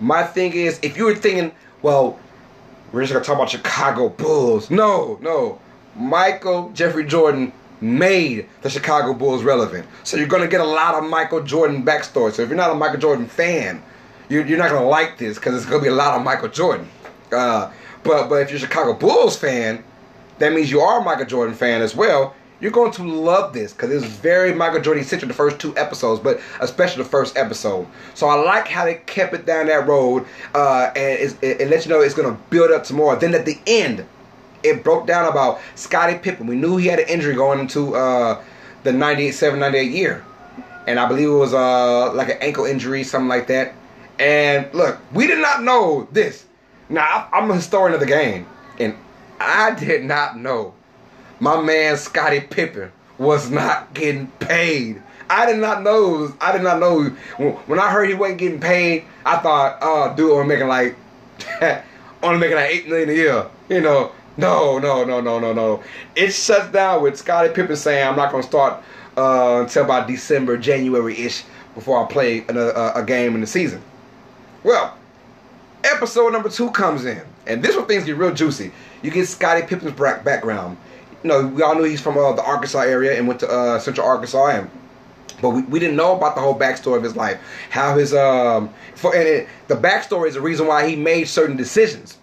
my 0.01 0.23
thing 0.23 0.55
is, 0.55 0.81
if 0.83 0.97
you 0.97 1.05
were 1.05 1.15
thinking, 1.15 1.53
well, 1.83 2.19
we're 2.93 3.03
just 3.03 3.13
gonna 3.13 3.25
talk 3.25 3.37
about 3.37 3.51
Chicago 3.51 4.09
Bulls. 4.09 4.71
No, 4.71 5.19
no. 5.21 5.61
Michael 5.97 6.71
Jeffrey 6.71 7.05
Jordan 7.05 7.53
made 7.81 8.49
the 8.63 8.71
Chicago 8.71 9.15
Bulls 9.15 9.43
relevant. 9.43 9.87
So 10.05 10.17
you're 10.17 10.27
gonna 10.27 10.49
get 10.49 10.61
a 10.61 10.65
lot 10.65 10.95
of 10.95 11.09
Michael 11.09 11.43
Jordan 11.43 11.85
backstory. 11.85 12.33
So 12.33 12.43
if 12.43 12.49
you're 12.49 12.57
not 12.57 12.71
a 12.71 12.75
Michael 12.75 13.01
Jordan 13.01 13.27
fan, 13.27 13.83
you're, 14.29 14.45
not 14.45 14.71
gonna 14.71 14.87
like 14.87 15.19
this 15.19 15.39
because 15.39 15.57
it's 15.57 15.67
gonna 15.67 15.83
be 15.83 15.89
a 15.89 15.95
lot 15.95 16.17
of 16.17 16.23
Michael 16.23 16.49
Jordan. 16.49 16.89
Uh, 17.33 17.71
but 18.03 18.29
but 18.29 18.43
if 18.43 18.51
you're 18.51 18.59
a 18.59 18.61
Chicago 18.61 18.95
Bulls 18.95 19.37
fan, 19.37 19.83
that 20.39 20.53
means 20.53 20.71
you 20.71 20.81
are 20.81 21.01
a 21.01 21.05
Michael 21.05 21.27
Jordan 21.27 21.55
fan 21.55 21.83
as 21.83 21.95
well. 21.95 22.35
You're 22.61 22.71
going 22.71 22.93
to 22.93 23.05
love 23.05 23.55
this 23.55 23.73
because 23.73 23.91
it's 23.91 24.05
very 24.05 24.53
Michael 24.53 24.83
Jordan 24.83 25.03
centric 25.03 25.29
the 25.29 25.35
first 25.35 25.59
two 25.59 25.75
episodes, 25.79 26.21
but 26.21 26.41
especially 26.61 27.03
the 27.03 27.09
first 27.09 27.37
episode. 27.37 27.87
So 28.15 28.29
I 28.29 28.35
like 28.35 28.69
how 28.69 28.85
they 28.85 28.97
kept 28.97 29.33
it 29.33 29.47
down 29.47 29.67
that 29.67 29.87
road, 29.87 30.27
uh, 30.55 30.91
and 30.95 31.35
it, 31.43 31.61
it 31.61 31.69
lets 31.69 31.87
you 31.87 31.93
know 31.93 32.01
it's 32.01 32.15
going 32.15 32.35
to 32.35 32.43
build 32.51 32.71
up 32.71 32.85
to 32.85 32.95
more. 32.95 33.17
Then 33.17 33.35
at 33.35 33.47
the 33.47 33.59
end, 33.67 34.05
it 34.63 34.85
broke 34.85 35.07
down 35.07 35.31
about 35.31 35.61
Scottie 35.75 36.19
Pippen. 36.19 36.47
We 36.47 36.57
knew 36.57 36.77
he 36.77 36.87
had 36.87 36.99
an 36.99 37.09
injury 37.09 37.35
going 37.35 37.61
into 37.61 37.95
uh, 37.95 38.43
the 38.83 38.93
98, 38.93 39.33
7, 39.33 39.59
98 39.59 39.91
year. 39.91 40.25
And 40.87 40.99
I 40.99 41.07
believe 41.09 41.29
it 41.29 41.33
was 41.33 41.55
uh, 41.55 42.13
like 42.13 42.29
an 42.29 42.39
ankle 42.41 42.67
injury, 42.67 43.05
something 43.05 43.29
like 43.29 43.47
that. 43.47 43.75
And 44.19 44.73
look, 44.75 44.99
we 45.15 45.27
did 45.27 45.39
not 45.39 45.63
know 45.63 46.09
this. 46.13 46.45
Now, 46.91 47.29
I'm 47.33 47.51
a 47.51 47.55
historian 47.55 47.95
of 47.95 48.01
the 48.01 48.07
game. 48.07 48.47
And 48.79 48.97
I 49.39 49.75
did 49.75 50.05
not 50.05 50.39
know 50.39 50.75
my 51.41 51.61
man 51.61 51.97
Scottie 51.97 52.41
Pippen 52.41 52.93
was 53.19 53.51
not 53.51 53.93
getting 53.95 54.29
paid. 54.39 55.03
I 55.29 55.47
did 55.47 55.59
not 55.59 55.83
know. 55.83 56.35
I 56.41 56.53
did 56.53 56.63
not 56.63 56.81
know. 56.81 57.05
When 57.67 57.79
I 57.79 57.91
heard 57.91 58.09
he 58.09 58.15
wasn't 58.15 58.39
getting 58.39 58.61
paid, 58.61 59.05
I 59.25 59.39
thought, 59.39 59.79
oh, 59.81 60.15
dude, 60.17 60.39
I'm 60.39 60.49
making 60.49 60.69
like, 60.69 60.97
only 62.23 62.39
making 62.39 62.57
like 62.57 62.71
eight 62.71 62.89
million 62.89 63.11
a 63.11 63.13
year. 63.13 63.47
You 63.69 63.81
know, 63.81 64.13
no, 64.37 64.79
no, 64.79 65.05
no, 65.05 65.21
no, 65.21 65.39
no, 65.39 65.53
no. 65.53 65.83
It 66.17 66.33
shuts 66.33 66.71
down 66.73 67.03
with 67.03 67.17
Scottie 67.17 67.53
Pippen 67.53 67.77
saying, 67.77 68.07
I'm 68.07 68.17
not 68.17 68.33
gonna 68.33 68.43
start 68.43 68.83
uh, 69.17 69.61
until 69.63 69.85
about 69.85 70.09
December, 70.09 70.57
January 70.57 71.17
ish 71.19 71.45
before 71.75 72.05
I 72.05 72.11
play 72.11 72.45
another, 72.49 72.77
uh, 72.77 73.01
a 73.01 73.05
game 73.05 73.35
in 73.35 73.41
the 73.41 73.47
season. 73.47 73.83
Well, 74.65 74.97
episode 75.85 76.33
number 76.33 76.49
two 76.49 76.71
comes 76.73 77.05
in, 77.05 77.23
and 77.47 77.63
this 77.63 77.77
one 77.77 77.87
things 77.87 78.05
get 78.05 78.17
real 78.17 78.35
juicy. 78.35 78.73
You 79.03 79.11
get 79.11 79.27
Scottie 79.29 79.67
Pippen's 79.67 79.93
background. 79.93 80.77
Know, 81.23 81.47
we 81.47 81.63
all 81.63 81.75
knew 81.75 81.85
he's 81.85 82.01
from 82.01 82.17
uh, 82.17 82.33
the 82.33 82.43
Arkansas 82.43 82.81
area 82.81 83.19
and 83.19 83.29
went 83.29 83.41
to 83.41 83.49
uh, 83.49 83.79
Central 83.79 84.07
Arkansas, 84.07 84.47
and 84.47 84.71
but 85.43 85.51
we, 85.51 85.63
we 85.63 85.79
didn't 85.79 85.97
know 85.97 86.17
about 86.17 86.35
the 86.35 86.41
whole 86.41 86.59
backstory 86.59 86.97
of 86.97 87.03
his 87.03 87.17
life. 87.17 87.39
How 87.71 87.97
his 87.97 88.15
um 88.15 88.73
for 88.95 89.15
and 89.15 89.29
it, 89.29 89.49
the 89.69 89.77
backstory 89.77 90.29
is 90.29 90.35
the 90.35 90.41
reason 90.41 90.67
why 90.67 90.89
he 90.89 90.97
made 90.97 91.25
certain 91.25 91.57
decisions. 91.57 92.19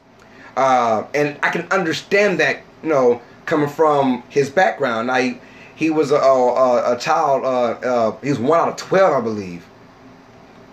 Uh, 0.55 1.05
and 1.13 1.37
I 1.43 1.51
can 1.51 1.67
understand 1.71 2.39
that, 2.39 2.61
you 2.81 2.89
know, 2.89 3.21
coming 3.45 3.69
from 3.69 4.23
his 4.29 4.49
background. 4.49 5.11
He, 5.15 5.39
he 5.75 5.91
was 5.91 6.09
a, 6.09 6.15
a, 6.15 6.95
a 6.95 6.99
child. 6.99 7.43
Uh, 7.43 7.87
uh, 7.87 8.17
he 8.21 8.29
was 8.29 8.39
one 8.39 8.59
out 8.59 8.69
of 8.69 8.75
twelve, 8.77 9.13
I 9.13 9.21
believe. 9.21 9.63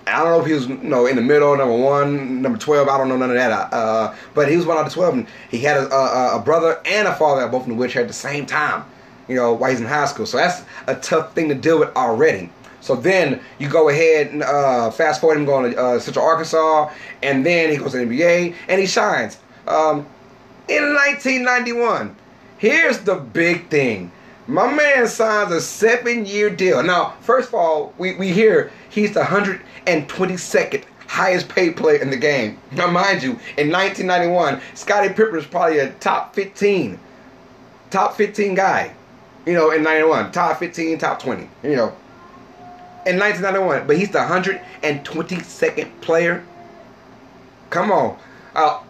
I 0.06 0.22
don't 0.22 0.30
know 0.30 0.40
if 0.40 0.46
he 0.46 0.52
was, 0.52 0.66
you 0.66 0.76
know, 0.76 1.06
in 1.06 1.16
the 1.16 1.22
middle, 1.22 1.56
number 1.56 1.76
one, 1.76 2.42
number 2.42 2.58
twelve. 2.58 2.88
I 2.88 2.98
don't 2.98 3.08
know 3.08 3.16
none 3.16 3.30
of 3.30 3.36
that. 3.36 3.72
Uh, 3.72 4.14
but 4.34 4.50
he 4.50 4.56
was 4.56 4.66
one 4.66 4.76
out 4.76 4.86
of 4.86 4.92
twelve, 4.92 5.14
and 5.14 5.26
he 5.50 5.58
had 5.58 5.76
a, 5.76 5.92
a, 5.92 6.36
a 6.36 6.42
brother 6.42 6.80
and 6.84 7.08
a 7.08 7.14
father, 7.14 7.46
both 7.48 7.66
in 7.66 7.76
wheelchair 7.76 8.02
at 8.02 8.08
the 8.08 8.14
same 8.14 8.46
time. 8.46 8.84
You 9.28 9.36
know, 9.36 9.54
while 9.54 9.70
he's 9.70 9.80
in 9.80 9.86
high 9.86 10.06
school. 10.06 10.26
So 10.26 10.36
that's 10.36 10.62
a 10.86 10.96
tough 10.96 11.34
thing 11.34 11.48
to 11.48 11.54
deal 11.54 11.78
with 11.78 11.96
already. 11.96 12.50
So 12.84 12.94
then 12.94 13.40
you 13.58 13.70
go 13.70 13.88
ahead 13.88 14.26
and 14.26 14.42
uh, 14.42 14.90
fast 14.90 15.22
forward 15.22 15.38
him 15.38 15.46
going 15.46 15.72
to 15.72 15.78
uh, 15.80 15.98
Central 15.98 16.26
Arkansas, 16.26 16.92
and 17.22 17.44
then 17.44 17.70
he 17.70 17.78
goes 17.78 17.92
to 17.92 17.98
the 17.98 18.04
NBA 18.04 18.54
and 18.68 18.78
he 18.78 18.86
shines. 18.86 19.38
Um, 19.66 20.06
in 20.68 20.82
1991, 20.94 22.14
here's 22.58 22.98
the 22.98 23.14
big 23.14 23.68
thing. 23.68 24.12
My 24.46 24.70
man 24.70 25.08
signs 25.08 25.50
a 25.52 25.60
seven 25.60 26.26
year 26.26 26.50
deal. 26.50 26.82
Now, 26.82 27.14
first 27.20 27.48
of 27.48 27.54
all, 27.54 27.94
we, 27.96 28.14
we 28.16 28.30
hear 28.30 28.70
he's 28.90 29.14
the 29.14 29.22
122nd 29.22 30.84
highest 31.06 31.48
paid 31.48 31.78
player 31.78 32.02
in 32.02 32.10
the 32.10 32.16
game. 32.16 32.58
Now, 32.72 32.88
mind 32.88 33.22
you, 33.22 33.38
in 33.56 33.70
1991, 33.70 34.60
Scottie 34.74 35.08
Pippen 35.08 35.32
was 35.32 35.46
probably 35.46 35.78
a 35.78 35.92
top 35.92 36.34
15, 36.34 36.98
top 37.90 38.16
15 38.16 38.54
guy, 38.54 38.92
you 39.46 39.54
know, 39.54 39.70
in 39.70 39.82
91. 39.82 40.30
Top 40.32 40.58
15, 40.58 40.98
top 40.98 41.22
20, 41.22 41.48
you 41.62 41.76
know, 41.76 41.96
in 43.06 43.18
1991. 43.18 43.86
But 43.86 43.96
he's 43.96 44.10
the 44.10 44.18
122nd 44.18 46.00
player. 46.02 46.44
Come 47.70 47.90
on. 47.90 48.18
Uh, 48.54 48.82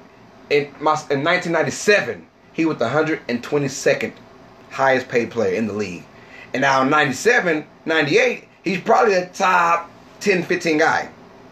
in, 0.50 0.64
my, 0.80 0.94
in 1.10 1.22
1997, 1.22 2.26
he 2.52 2.64
was 2.64 2.78
the 2.78 2.88
122nd 2.88 4.14
highest 4.74 5.08
paid 5.08 5.30
player 5.30 5.54
in 5.54 5.66
the 5.66 5.72
league. 5.72 6.04
And 6.52 6.60
now 6.62 6.82
in 6.82 6.90
97, 6.90 7.64
98, 7.86 8.44
he's 8.62 8.80
probably 8.80 9.14
the 9.14 9.26
top 9.26 9.90
10, 10.20 10.42
15 10.42 10.78
guy. 10.78 11.08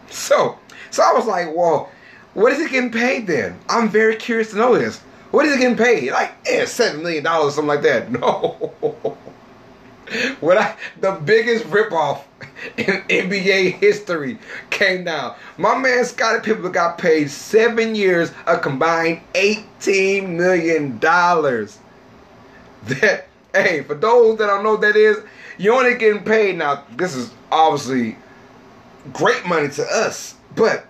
So, 0.09 0.57
so 0.91 1.03
I 1.03 1.13
was 1.13 1.25
like, 1.25 1.55
well, 1.55 1.89
what 2.33 2.51
is 2.53 2.59
he 2.59 2.69
getting 2.69 2.91
paid 2.91 3.27
then? 3.27 3.59
I'm 3.69 3.89
very 3.89 4.15
curious 4.15 4.51
to 4.51 4.57
know 4.57 4.77
this. 4.77 4.99
What 5.31 5.45
is 5.45 5.53
he 5.53 5.59
getting 5.59 5.77
paid? 5.77 6.11
Like, 6.11 6.33
eh, 6.45 6.65
seven 6.65 7.01
million 7.01 7.23
dollars, 7.23 7.53
or 7.53 7.55
something 7.55 7.67
like 7.67 7.81
that. 7.81 8.11
No. 8.19 9.17
when 10.41 10.57
I 10.57 10.75
the 10.99 11.13
biggest 11.13 11.65
ripoff 11.65 12.21
in 12.77 13.01
NBA 13.07 13.73
history 13.79 14.37
came 14.69 15.05
down. 15.05 15.35
My 15.57 15.75
man 15.77 16.05
Scottie 16.05 16.43
Pippen 16.43 16.71
got 16.71 16.97
paid 16.97 17.31
seven 17.31 17.95
years, 17.95 18.31
a 18.45 18.57
combined 18.57 19.21
eighteen 19.33 20.37
million 20.37 20.99
dollars. 20.99 21.79
That 22.99 23.27
hey, 23.53 23.83
for 23.83 23.93
those 23.93 24.37
that 24.39 24.47
don't 24.47 24.63
know 24.63 24.71
what 24.71 24.81
that 24.81 24.95
is, 24.95 25.17
you're 25.57 25.75
only 25.75 25.97
getting 25.97 26.23
paid 26.23 26.57
now. 26.57 26.83
This 26.95 27.15
is 27.15 27.31
obviously 27.51 28.17
great 29.13 29.45
money 29.45 29.69
to 29.69 29.83
us, 29.83 30.35
but 30.55 30.85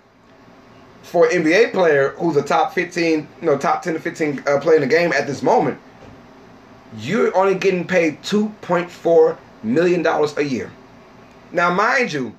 for 1.03 1.27
an 1.27 1.43
NBA 1.43 1.73
player 1.73 2.15
who's 2.17 2.37
a 2.37 2.41
top 2.41 2.73
15, 2.73 3.27
you 3.41 3.45
know, 3.45 3.57
top 3.57 3.81
10 3.81 3.93
to 3.93 3.99
15 3.99 4.43
uh, 4.47 4.59
player 4.59 4.77
in 4.77 4.81
the 4.81 4.87
game 4.87 5.11
at 5.13 5.27
this 5.27 5.43
moment, 5.43 5.79
you're 6.97 7.35
only 7.35 7.55
getting 7.55 7.85
paid 7.85 8.21
$2.4 8.23 9.37
million 9.61 10.05
a 10.05 10.41
year. 10.41 10.71
Now, 11.51 11.71
mind 11.73 12.13
you, 12.13 12.33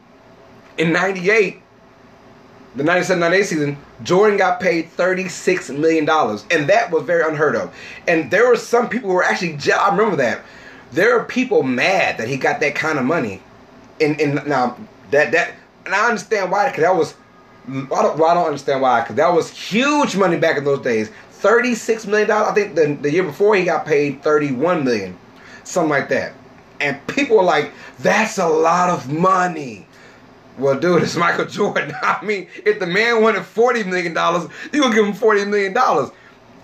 in 0.78 0.92
98, 0.92 1.62
the 2.76 2.82
97 2.82 3.20
98 3.20 3.42
season, 3.44 3.76
Jordan 4.02 4.36
got 4.36 4.60
paid 4.60 4.90
$36 4.96 5.78
million. 5.78 6.08
And 6.50 6.68
that 6.68 6.90
was 6.90 7.04
very 7.04 7.28
unheard 7.28 7.56
of. 7.56 7.74
And 8.08 8.30
there 8.30 8.48
were 8.48 8.56
some 8.56 8.88
people 8.88 9.10
who 9.10 9.16
were 9.16 9.22
actually, 9.22 9.58
I 9.72 9.90
remember 9.90 10.16
that. 10.16 10.42
There 10.92 11.18
are 11.18 11.24
people 11.24 11.62
mad 11.62 12.18
that 12.18 12.28
he 12.28 12.36
got 12.36 12.60
that 12.60 12.74
kind 12.74 12.98
of 12.98 13.04
money. 13.04 13.42
And, 14.00 14.20
and 14.20 14.46
now, 14.46 14.76
that, 15.10 15.32
that, 15.32 15.54
and 15.86 15.94
I 15.94 16.08
understand 16.08 16.50
why, 16.50 16.68
because 16.70 16.82
that 16.82 16.94
was, 16.94 17.14
I 17.68 18.02
don't, 18.02 18.18
well, 18.18 18.30
I 18.30 18.34
don't 18.34 18.46
understand 18.46 18.80
why, 18.80 19.00
because 19.00 19.16
that 19.16 19.32
was 19.32 19.50
huge 19.50 20.16
money 20.16 20.36
back 20.36 20.56
in 20.56 20.64
those 20.64 20.80
days. 20.80 21.10
$36 21.40 22.06
million. 22.06 22.30
I 22.30 22.52
think 22.52 22.74
the, 22.74 22.96
the 23.00 23.10
year 23.10 23.22
before 23.22 23.54
he 23.54 23.64
got 23.64 23.86
paid 23.86 24.22
31 24.22 24.84
million. 24.84 25.16
Something 25.64 25.90
like 25.90 26.08
that. 26.08 26.32
And 26.80 27.04
people 27.06 27.36
were 27.36 27.42
like, 27.42 27.72
that's 28.00 28.38
a 28.38 28.48
lot 28.48 28.90
of 28.90 29.10
money. 29.10 29.86
Well, 30.56 30.78
dude, 30.78 31.02
it's 31.02 31.16
Michael 31.16 31.46
Jordan. 31.46 31.92
I 32.02 32.24
mean, 32.24 32.48
if 32.64 32.78
the 32.78 32.86
man 32.86 33.22
wanted 33.22 33.42
$40 33.42 33.86
million, 33.86 34.12
you 34.72 34.80
gonna 34.82 34.94
give 34.94 35.04
him 35.04 35.12
$40 35.12 35.48
million. 35.48 35.74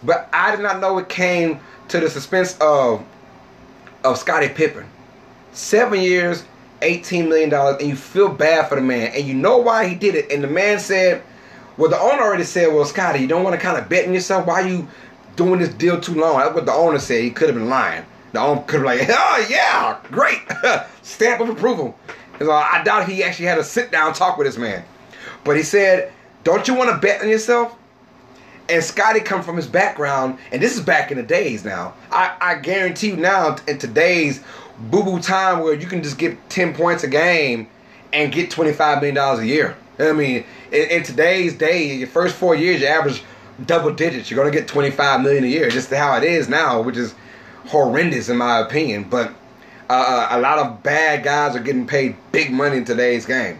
But 0.02 0.28
I 0.32 0.54
did 0.54 0.62
not 0.62 0.80
know 0.80 0.98
it 0.98 1.08
came 1.08 1.60
to 1.88 2.00
the 2.00 2.08
suspense 2.08 2.56
of 2.60 3.04
of 4.02 4.16
Scottie 4.16 4.48
Pippen. 4.48 4.86
Seven 5.52 6.00
years, 6.00 6.44
$18 6.80 7.28
million, 7.28 7.52
and 7.52 7.82
you 7.82 7.96
feel 7.96 8.28
bad 8.28 8.68
for 8.68 8.76
the 8.76 8.80
man. 8.80 9.12
And 9.14 9.26
you 9.26 9.34
know 9.34 9.58
why 9.58 9.86
he 9.86 9.94
did 9.94 10.14
it. 10.14 10.30
And 10.32 10.42
the 10.42 10.48
man 10.48 10.78
said, 10.78 11.22
well, 11.76 11.90
the 11.90 11.98
owner 11.98 12.22
already 12.22 12.44
said, 12.44 12.72
well, 12.72 12.84
Scottie, 12.84 13.20
you 13.20 13.26
don't 13.26 13.44
want 13.44 13.54
to 13.54 13.60
kind 13.60 13.76
of 13.76 13.88
bet 13.88 14.04
in 14.04 14.14
yourself. 14.14 14.46
Why 14.46 14.62
are 14.62 14.68
you 14.68 14.88
doing 15.36 15.60
this 15.60 15.74
deal 15.74 16.00
too 16.00 16.14
long? 16.14 16.38
That's 16.38 16.54
what 16.54 16.66
the 16.66 16.72
owner 16.72 16.98
said. 16.98 17.22
He 17.22 17.30
could 17.30 17.48
have 17.48 17.56
been 17.56 17.68
lying. 17.68 18.04
The 18.32 18.40
owner 18.40 18.62
could 18.62 18.86
have 18.86 18.98
been 18.98 19.08
like, 19.08 19.18
oh, 19.18 19.46
yeah, 19.50 19.98
great. 20.10 20.40
Stamp 21.02 21.40
of 21.40 21.50
approval. 21.50 21.98
I 22.40 22.82
doubt 22.84 23.08
he 23.08 23.22
actually 23.22 23.46
had 23.46 23.58
a 23.58 23.64
sit 23.64 23.90
down 23.90 24.14
talk 24.14 24.38
with 24.38 24.46
this 24.46 24.56
man. 24.56 24.84
But 25.44 25.56
he 25.56 25.62
said, 25.62 26.12
don't 26.44 26.66
you 26.66 26.74
want 26.74 26.90
to 26.90 26.98
bet 26.98 27.20
on 27.20 27.28
yourself? 27.28 27.76
And 28.68 28.82
Scottie 28.84 29.20
come 29.20 29.42
from 29.42 29.56
his 29.56 29.66
background, 29.66 30.38
and 30.52 30.62
this 30.62 30.76
is 30.76 30.80
back 30.80 31.10
in 31.10 31.16
the 31.16 31.24
days 31.24 31.64
now. 31.64 31.92
I, 32.12 32.36
I 32.40 32.54
guarantee 32.54 33.08
you 33.08 33.16
now, 33.16 33.56
in 33.66 33.78
today's 33.78 34.42
boo-boo 34.78 35.20
time 35.20 35.60
where 35.60 35.74
you 35.74 35.86
can 35.86 36.02
just 36.02 36.18
get 36.18 36.48
10 36.50 36.74
points 36.74 37.02
a 37.02 37.08
game 37.08 37.68
and 38.12 38.32
get 38.32 38.50
$25 38.50 39.00
million 39.00 39.18
a 39.18 39.42
year. 39.44 39.76
I 39.98 40.12
mean, 40.12 40.44
in, 40.72 40.88
in, 40.90 41.02
today's 41.02 41.54
day, 41.54 41.96
your 41.96 42.08
first 42.08 42.36
four 42.36 42.54
years, 42.54 42.80
you 42.80 42.86
average 42.86 43.22
double 43.66 43.92
digits. 43.92 44.30
You're 44.30 44.38
gonna 44.42 44.54
get 44.54 44.66
25 44.66 45.20
million 45.20 45.44
a 45.44 45.48
year, 45.48 45.68
just 45.68 45.90
how 45.90 46.16
it 46.16 46.24
is 46.24 46.48
now, 46.48 46.80
which 46.80 46.96
is 46.96 47.14
horrendous 47.66 48.28
in 48.28 48.38
my 48.38 48.60
opinion. 48.60 49.04
But 49.04 49.32
uh, 49.90 49.92
uh, 49.92 50.28
a 50.30 50.40
lot 50.40 50.58
of 50.58 50.82
bad 50.84 51.24
guys 51.24 51.56
are 51.56 51.60
getting 51.60 51.86
paid 51.86 52.16
big 52.30 52.52
money 52.52 52.76
in 52.76 52.84
today's 52.84 53.26
game. 53.26 53.58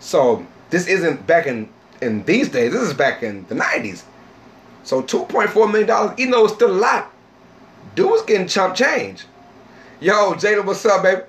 So 0.00 0.44
this 0.70 0.88
isn't 0.88 1.24
back 1.26 1.46
in 1.46 1.68
in 2.00 2.24
these 2.24 2.48
days. 2.48 2.72
This 2.72 2.82
is 2.82 2.92
back 2.92 3.22
in 3.22 3.46
the 3.46 3.54
90s. 3.54 4.02
So 4.82 5.02
2.4 5.02 5.68
million 5.68 5.86
dollars, 5.86 6.18
even 6.18 6.32
though 6.32 6.44
it's 6.44 6.54
still 6.54 6.72
a 6.72 6.74
lot, 6.74 7.12
dude 7.94 8.10
was 8.10 8.22
getting 8.22 8.48
chump 8.48 8.74
change. 8.74 9.24
Yo, 10.00 10.34
Jada, 10.34 10.64
what's 10.66 10.84
up, 10.84 11.04
baby? 11.04 11.22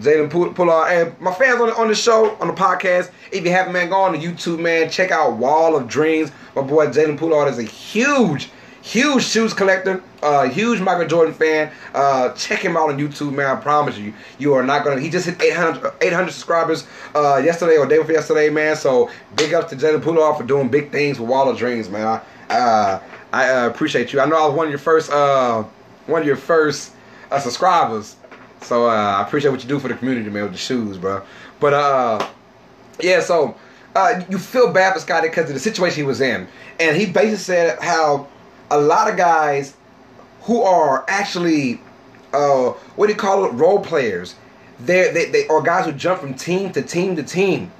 Zayden 0.00 0.28
Pullard. 0.28 0.92
And 0.92 1.20
my 1.20 1.32
fans 1.32 1.60
on 1.60 1.68
the, 1.68 1.76
on 1.76 1.88
the 1.88 1.94
show, 1.94 2.36
on 2.36 2.48
the 2.48 2.52
podcast, 2.52 3.10
if 3.32 3.44
you 3.44 3.50
haven't, 3.50 3.72
man, 3.72 3.88
go 3.88 3.96
on 3.96 4.12
to 4.12 4.18
YouTube, 4.18 4.60
man. 4.60 4.90
Check 4.90 5.10
out 5.10 5.34
Wall 5.36 5.76
of 5.76 5.88
Dreams. 5.88 6.30
My 6.54 6.62
boy 6.62 6.88
Jalen 6.88 7.16
Pullard 7.16 7.48
is 7.48 7.58
a 7.58 7.62
huge, 7.62 8.50
huge 8.84 9.24
shoes 9.24 9.54
collector, 9.54 10.02
uh, 10.22 10.46
huge 10.46 10.78
Michael 10.78 11.06
Jordan 11.08 11.32
fan. 11.32 11.72
Uh, 11.94 12.32
check 12.34 12.60
him 12.60 12.76
out 12.76 12.90
on 12.90 12.98
YouTube, 12.98 13.32
man. 13.32 13.56
I 13.56 13.58
promise 13.58 13.96
you, 13.96 14.12
you 14.38 14.52
are 14.52 14.62
not 14.62 14.84
to. 14.84 15.00
He 15.00 15.08
just 15.08 15.26
hit 15.26 15.42
800, 15.42 15.94
800 16.02 16.30
subscribers 16.30 16.86
uh, 17.14 17.40
yesterday 17.42 17.78
or 17.78 17.86
day 17.86 17.98
before 17.98 18.12
yesterday, 18.12 18.50
man. 18.50 18.76
So 18.76 19.10
big 19.36 19.54
ups 19.54 19.70
to 19.70 19.76
Jalen 19.76 20.02
Pullard 20.02 20.36
for 20.36 20.44
doing 20.44 20.68
big 20.68 20.92
things 20.92 21.18
with 21.18 21.28
Wall 21.30 21.48
of 21.48 21.56
Dreams, 21.56 21.88
man. 21.88 22.20
I, 22.50 22.54
uh, 22.54 23.02
I 23.32 23.50
uh, 23.50 23.68
appreciate 23.68 24.12
you. 24.12 24.20
I 24.20 24.26
know 24.26 24.36
I 24.36 24.46
was 24.46 24.54
one 24.54 24.66
of 24.66 24.70
your 24.70 24.78
first, 24.78 25.10
uh, 25.10 25.64
one 26.06 26.20
of 26.20 26.26
your 26.26 26.36
first 26.36 26.92
subscribers. 27.40 28.16
So 28.60 28.86
uh, 28.86 28.92
I 28.92 29.22
appreciate 29.22 29.50
what 29.50 29.62
you 29.62 29.68
do 29.68 29.78
for 29.78 29.88
the 29.88 29.94
community, 29.94 30.28
man, 30.30 30.44
with 30.44 30.52
the 30.52 30.58
shoes, 30.58 30.98
bro. 30.98 31.22
But 31.58 31.74
uh, 31.74 32.28
yeah, 33.00 33.20
so 33.20 33.56
uh, 33.96 34.22
you 34.28 34.38
feel 34.38 34.72
bad 34.72 34.92
for 34.92 35.00
Scottie 35.00 35.28
because 35.28 35.48
of 35.48 35.54
the 35.54 35.60
situation 35.60 35.96
he 35.96 36.06
was 36.06 36.20
in, 36.20 36.46
and 36.78 36.96
he 36.96 37.06
basically 37.06 37.36
said 37.36 37.78
how 37.82 38.28
a 38.74 38.78
lot 38.78 39.08
of 39.08 39.16
guys 39.16 39.74
who 40.42 40.62
are 40.62 41.04
actually 41.08 41.80
uh, 42.34 42.70
what 42.96 43.06
do 43.06 43.12
you 43.12 43.18
call 43.18 43.44
it? 43.44 43.52
Role 43.52 43.80
players. 43.80 44.34
They're, 44.80 45.12
they 45.12 45.26
they 45.26 45.46
or 45.46 45.62
guys 45.62 45.86
who 45.86 45.92
jump 45.92 46.20
from 46.20 46.34
team 46.34 46.72
to 46.72 46.82
team 46.82 47.14
to 47.16 47.22
team. 47.22 47.70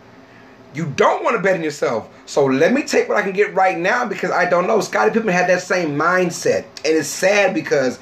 You 0.74 0.86
don't 0.86 1.22
want 1.22 1.36
to 1.36 1.42
bet 1.42 1.56
on 1.56 1.62
yourself. 1.62 2.08
So 2.26 2.46
let 2.46 2.72
me 2.72 2.82
take 2.82 3.08
what 3.08 3.16
i 3.16 3.22
can 3.22 3.32
get 3.32 3.54
right 3.54 3.78
now 3.78 4.06
because 4.06 4.30
i 4.30 4.48
don't 4.48 4.66
know. 4.66 4.80
Scottie 4.80 5.12
pippen 5.12 5.28
had 5.28 5.48
that 5.48 5.62
same 5.62 5.96
mindset. 5.96 6.64
And 6.84 6.96
it's 6.96 7.08
sad 7.08 7.52
because 7.54 7.98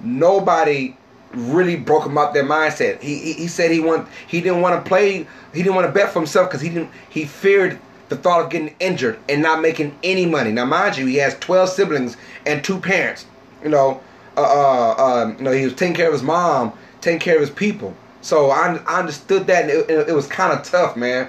nobody 0.00 0.96
really 1.32 1.76
broke 1.76 2.06
him 2.06 2.16
out 2.16 2.34
their 2.34 2.44
mindset. 2.44 3.00
He, 3.02 3.18
he, 3.18 3.32
he 3.32 3.48
said 3.48 3.70
he 3.70 3.80
want 3.80 4.06
he 4.26 4.40
didn't 4.40 4.60
want 4.60 4.82
to 4.82 4.88
play 4.88 5.26
he 5.54 5.62
didn't 5.62 5.74
want 5.74 5.86
to 5.86 5.92
bet 5.92 6.12
for 6.12 6.20
himself 6.20 6.50
because 6.50 6.60
he 6.60 6.68
didn't 6.68 6.90
he 7.08 7.24
feared 7.24 7.78
the 8.14 8.22
thought 8.22 8.44
of 8.44 8.50
getting 8.50 8.74
injured 8.80 9.18
and 9.28 9.42
not 9.42 9.60
making 9.60 9.96
any 10.02 10.26
money 10.26 10.52
now 10.52 10.64
mind 10.64 10.96
you 10.96 11.06
he 11.06 11.16
has 11.16 11.38
12 11.38 11.68
siblings 11.68 12.16
and 12.46 12.62
two 12.64 12.78
parents 12.78 13.26
you 13.62 13.68
know 13.68 14.00
uh, 14.36 14.40
uh, 14.40 14.94
uh, 14.98 15.34
you 15.38 15.44
know, 15.44 15.52
he 15.52 15.64
was 15.64 15.74
taking 15.74 15.94
care 15.94 16.08
of 16.08 16.12
his 16.12 16.22
mom, 16.22 16.72
taking 17.00 17.20
care 17.20 17.36
of 17.36 17.40
his 17.40 17.50
people. 17.50 17.94
So 18.20 18.50
I, 18.50 18.76
I 18.86 18.98
understood 18.98 19.46
that, 19.46 19.62
and 19.62 19.70
it, 19.70 20.08
it 20.08 20.14
was 20.14 20.26
kind 20.26 20.52
of 20.52 20.64
tough, 20.64 20.96
man. 20.96 21.28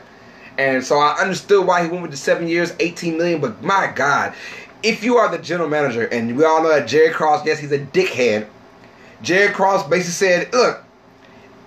And 0.57 0.83
so 0.83 0.97
I 0.97 1.19
understood 1.19 1.67
why 1.67 1.83
he 1.83 1.89
went 1.89 2.01
with 2.01 2.11
the 2.11 2.17
seven 2.17 2.47
years, 2.47 2.73
18 2.79 3.17
million. 3.17 3.41
But 3.41 3.61
my 3.61 3.91
God, 3.93 4.33
if 4.81 5.03
you 5.03 5.17
are 5.17 5.29
the 5.29 5.37
general 5.37 5.69
manager, 5.69 6.07
and 6.07 6.35
we 6.35 6.45
all 6.45 6.63
know 6.63 6.69
that 6.69 6.87
Jerry 6.87 7.13
Krause, 7.13 7.45
yes, 7.45 7.59
he's 7.59 7.71
a 7.71 7.79
dickhead. 7.79 8.47
Jerry 9.21 9.53
Krause 9.53 9.83
basically 9.83 10.11
said, 10.11 10.53
"Look, 10.53 10.83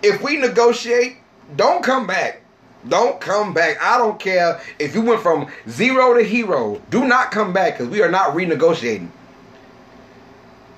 if 0.02 0.22
we 0.22 0.38
negotiate, 0.38 1.18
don't 1.56 1.84
come 1.84 2.06
back." 2.06 2.42
Don't 2.86 3.20
come 3.20 3.52
back. 3.52 3.82
I 3.82 3.98
don't 3.98 4.20
care 4.20 4.60
if 4.78 4.94
you 4.94 5.02
went 5.02 5.20
from 5.20 5.48
zero 5.68 6.14
to 6.14 6.22
hero. 6.22 6.80
Do 6.90 7.06
not 7.06 7.30
come 7.30 7.52
back 7.52 7.74
because 7.74 7.88
we 7.88 8.02
are 8.02 8.10
not 8.10 8.34
renegotiating. 8.34 9.08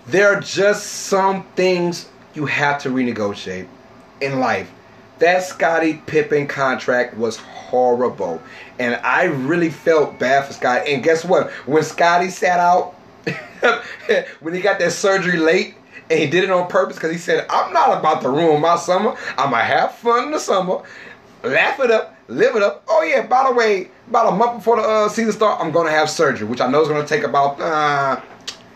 There 0.07 0.33
are 0.33 0.41
just 0.41 0.87
some 0.87 1.45
things 1.55 2.09
you 2.35 2.47
have 2.47 2.81
to 2.83 2.89
renegotiate 2.89 3.69
in 4.21 4.41
life. 4.41 4.71
That 5.19 5.43
Scottie 5.43 6.01
Pippen 6.07 6.47
contract 6.47 7.17
was 7.17 7.37
horrible. 7.37 8.41
And 8.79 8.95
I 8.97 9.25
really 9.25 9.69
felt 9.69 10.19
bad 10.19 10.47
for 10.47 10.55
Scottie. 10.55 10.95
And 10.95 11.03
guess 11.03 11.25
what? 11.25 11.51
When 11.67 11.83
Scottie 11.83 12.31
sat 12.31 12.59
out, 12.59 12.95
when 14.41 14.55
he 14.55 14.63
got 14.63 14.79
that 14.79 14.93
surgery 14.93 15.37
late, 15.37 15.75
and 16.09 16.19
he 16.19 16.27
did 16.27 16.43
it 16.43 16.51
on 16.51 16.67
purpose 16.69 16.97
because 16.97 17.13
he 17.13 17.19
said, 17.19 17.47
I'm 17.49 17.73
not 17.73 17.97
about 17.97 18.21
to 18.23 18.31
ruin 18.31 18.61
my 18.61 18.77
summer. 18.77 19.15
I'm 19.39 19.51
going 19.51 19.61
to 19.61 19.67
have 19.67 19.95
fun 19.95 20.25
in 20.25 20.31
the 20.33 20.41
summer, 20.41 20.83
laugh 21.43 21.81
it 21.81 21.91
up, 21.91 22.17
live 22.29 22.57
it 22.57 22.63
up. 22.63 22.85
Oh, 22.89 23.03
yeah, 23.03 23.27
by 23.27 23.49
the 23.49 23.55
way, 23.55 23.91
about 24.09 24.33
a 24.33 24.37
month 24.37 24.59
before 24.59 24.77
the 24.77 24.83
uh, 24.83 25.09
season 25.09 25.33
start, 25.33 25.61
I'm 25.61 25.73
to 25.73 25.91
have 25.91 26.11
surgery, 26.11 26.47
which 26.47 26.61
I 26.61 26.71
know 26.71 26.83
is 26.83 26.89
to 26.89 27.07
take 27.07 27.25
about 27.25 27.61
uh, 27.61 28.21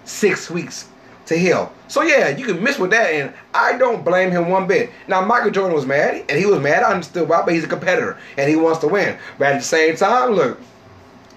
six 0.04 0.50
weeks 0.50 0.88
to 1.26 1.36
heal. 1.36 1.72
So 1.88 2.02
yeah, 2.02 2.28
you 2.28 2.44
can 2.46 2.62
miss 2.62 2.78
with 2.78 2.90
that, 2.90 3.10
and 3.10 3.32
I 3.52 3.78
don't 3.78 4.04
blame 4.04 4.30
him 4.30 4.48
one 4.48 4.66
bit. 4.66 4.90
Now 5.08 5.24
Michael 5.24 5.50
Jordan 5.50 5.74
was 5.74 5.86
mad, 5.86 6.24
and 6.28 6.38
he 6.38 6.46
was 6.46 6.60
mad. 6.60 6.82
I 6.82 6.92
understood 6.92 7.28
why, 7.28 7.42
but 7.42 7.54
he's 7.54 7.64
a 7.64 7.68
competitor 7.68 8.18
and 8.36 8.48
he 8.48 8.56
wants 8.56 8.80
to 8.80 8.88
win. 8.88 9.16
But 9.38 9.52
at 9.52 9.58
the 9.58 9.64
same 9.64 9.96
time, 9.96 10.32
look, 10.32 10.60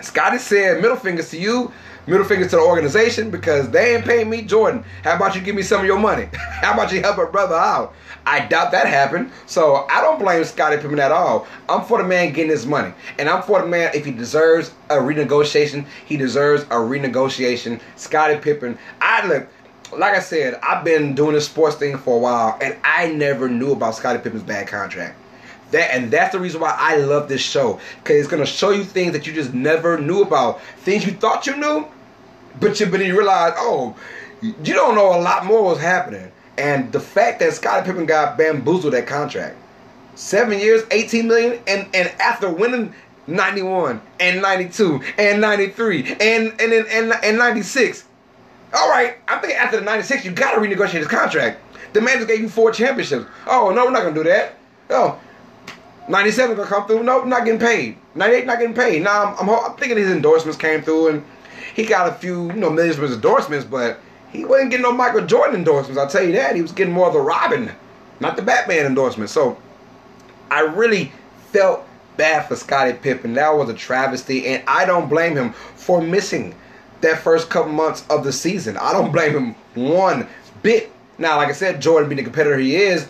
Scottie 0.02 0.38
said 0.38 0.82
middle 0.82 0.98
fingers 0.98 1.30
to 1.32 1.40
you, 1.40 1.72
middle 2.08 2.26
fingers 2.26 2.50
to 2.52 2.56
the 2.56 2.62
organization 2.62 3.30
because 3.30 3.70
they 3.70 3.96
ain't 3.96 4.06
paying 4.06 4.30
me 4.30 4.42
Jordan. 4.42 4.84
How 5.04 5.16
about 5.16 5.36
you 5.36 5.42
give 5.42 5.56
me 5.56 5.62
some 5.62 5.82
of 5.82 5.86
your 5.86 6.00
money? 6.00 6.30
How 6.34 6.74
about 6.74 6.92
you 6.92 7.02
help 7.02 7.18
a 7.18 7.26
brother 7.26 7.56
out? 7.56 7.94
I 8.26 8.46
doubt 8.46 8.72
that 8.72 8.88
happened. 8.88 9.32
So 9.46 9.88
I 9.90 10.02
don't 10.02 10.20
blame 10.20 10.44
Scottie 10.44 10.78
Pippen 10.78 11.00
at 11.00 11.12
all. 11.12 11.48
I'm 11.70 11.86
for 11.86 11.98
the 11.98 12.04
man 12.04 12.34
getting 12.34 12.52
his 12.52 12.66
money. 12.66 12.94
And 13.20 13.30
I'm 13.30 13.42
for 13.44 13.62
the 13.62 13.68
man 13.68 13.92
if 13.94 14.06
he 14.06 14.12
deserves 14.12 14.74
a 14.90 14.96
renegotiation, 14.96 15.86
he 16.06 16.18
deserves 16.18 16.64
a 16.64 16.76
renegotiation. 16.76 17.80
Scottie 17.96 18.40
Pippen, 18.40 18.78
I 19.00 19.26
look 19.28 19.48
like 19.94 20.14
I 20.14 20.20
said, 20.20 20.60
I've 20.62 20.84
been 20.84 21.16
doing 21.16 21.34
this 21.34 21.46
sports 21.46 21.78
thing 21.78 21.98
for 21.98 22.18
a 22.18 22.20
while, 22.20 22.58
and 22.62 22.76
I 22.84 23.08
never 23.08 23.48
knew 23.48 23.72
about 23.72 23.96
Scottie 23.96 24.20
Pippen's 24.20 24.44
bad 24.44 24.68
contract. 24.68 25.18
That 25.72 25.94
and 25.94 26.12
that's 26.12 26.32
the 26.32 26.40
reason 26.40 26.62
why 26.62 26.76
I 26.78 26.98
love 26.98 27.28
this 27.28 27.42
show 27.42 27.80
because 27.98 28.18
it's 28.18 28.28
gonna 28.28 28.46
show 28.46 28.72
you 28.72 28.84
things 28.84 29.12
that 29.14 29.28
you 29.28 29.34
just 29.34 29.54
never 29.54 29.98
knew 29.98 30.22
about, 30.22 30.62
things 30.80 31.06
you 31.06 31.12
thought 31.12 31.46
you 31.46 31.58
knew, 31.58 31.88
but 32.60 32.80
you 32.80 32.86
but 32.86 33.04
you 33.06 33.18
realize, 33.18 33.54
oh, 33.58 33.96
you 34.42 34.74
don't 34.74 34.96
know 34.96 35.18
a 35.18 35.22
lot 35.22 35.46
more 35.46 35.64
was 35.64 35.80
happening. 35.80 36.32
And 36.58 36.92
the 36.92 37.00
fact 37.00 37.40
that 37.40 37.54
Scottie 37.54 37.86
Pippen 37.86 38.06
got 38.06 38.38
bamboozled 38.38 38.94
that 38.94 39.08
contract, 39.08 39.56
seven 40.16 40.60
years, 40.60 40.84
eighteen 40.92 41.28
million, 41.28 41.62
and 41.68 41.88
and 41.94 42.10
after 42.20 42.50
winning 42.50 42.94
91 43.30 44.02
and 44.22 44.42
92 44.42 45.02
and 45.18 45.42
93 45.42 46.14
and 46.14 46.62
and 46.62 46.62
and, 46.62 46.88
and, 46.88 47.14
and 47.22 47.38
96 47.38 48.06
all 48.74 48.90
right, 48.90 49.16
I 49.28 49.38
think 49.38 49.54
after 49.54 49.78
the 49.78 49.84
96, 49.84 50.26
you 50.26 50.32
got 50.32 50.54
to 50.54 50.62
renegotiate 50.62 51.00
his 51.00 51.08
contract. 51.08 51.60
The 51.94 52.02
man 52.02 52.18
just 52.18 52.28
gave 52.28 52.42
you 52.42 52.50
four 52.50 52.72
championships. 52.72 53.26
Oh, 53.46 53.72
no, 53.72 53.86
we're 53.86 53.92
not 53.92 54.02
going 54.02 54.14
to 54.14 54.24
do 54.24 54.30
that. 54.30 54.58
Oh, 54.90 55.20
97 56.10 56.56
going 56.56 56.68
to 56.68 56.74
come 56.74 56.88
through. 56.88 57.04
No, 57.04 57.24
not 57.24 57.46
getting 57.46 57.60
paid. 57.60 57.98
98 58.16 58.46
not 58.46 58.60
getting 58.60 58.76
paid. 58.76 59.04
Now, 59.04 59.36
I'm, 59.40 59.50
I'm, 59.50 59.72
I'm, 59.72 59.78
thinking 59.78 59.98
his 59.98 60.12
endorsements 60.12 60.58
came 60.58 60.82
through 60.82 61.10
and 61.10 61.26
he 61.78 61.86
got 61.86 62.10
a 62.10 62.16
few, 62.16 62.48
you 62.48 62.58
know, 62.58 62.70
millions 62.70 62.98
of 62.98 63.04
his 63.04 63.14
endorsements, 63.14 63.64
but 63.64 64.02
he 64.34 64.44
wasn't 64.44 64.72
getting 64.72 64.84
no 64.84 64.92
Michael 64.92 65.26
Jordan 65.26 65.56
endorsements. 65.56 65.98
I'll 65.98 66.10
tell 66.10 66.24
you 66.24 66.34
that. 66.34 66.58
He 66.58 66.62
was 66.62 66.74
getting 66.74 66.94
more 66.94 67.08
of 67.08 67.14
the 67.14 67.22
Robin, 67.22 67.72
not 68.20 68.36
the 68.36 68.42
Batman 68.42 68.86
endorsement. 68.86 69.30
So 69.30 69.58
I 70.52 70.62
really 70.62 71.14
felt 71.54 71.88
bad 72.18 72.50
for 72.50 72.58
Scottie 72.58 72.98
Pippen. 72.98 73.34
That 73.36 73.56
was 73.56 73.70
a 73.70 73.74
travesty, 73.74 74.48
and 74.48 74.62
I 74.68 74.84
don't 74.84 75.08
blame 75.08 75.38
him 75.38 75.54
for 75.54 76.02
missing– 76.02 76.54
that 77.02 77.20
first 77.20 77.50
couple 77.50 77.72
months 77.72 78.06
of 78.10 78.24
the 78.24 78.32
season. 78.32 78.78
I 78.78 78.92
don't 78.92 79.12
blame 79.12 79.34
him 79.34 79.56
one 79.76 80.28
bit. 80.64 80.92
Now, 81.18 81.38
like 81.38 81.50
I 81.50 81.54
said, 81.54 81.82
Jordan 81.82 82.10
being 82.10 82.18
the 82.18 82.24
competitor 82.24 82.58
he 82.58 82.76
is, 82.76 83.08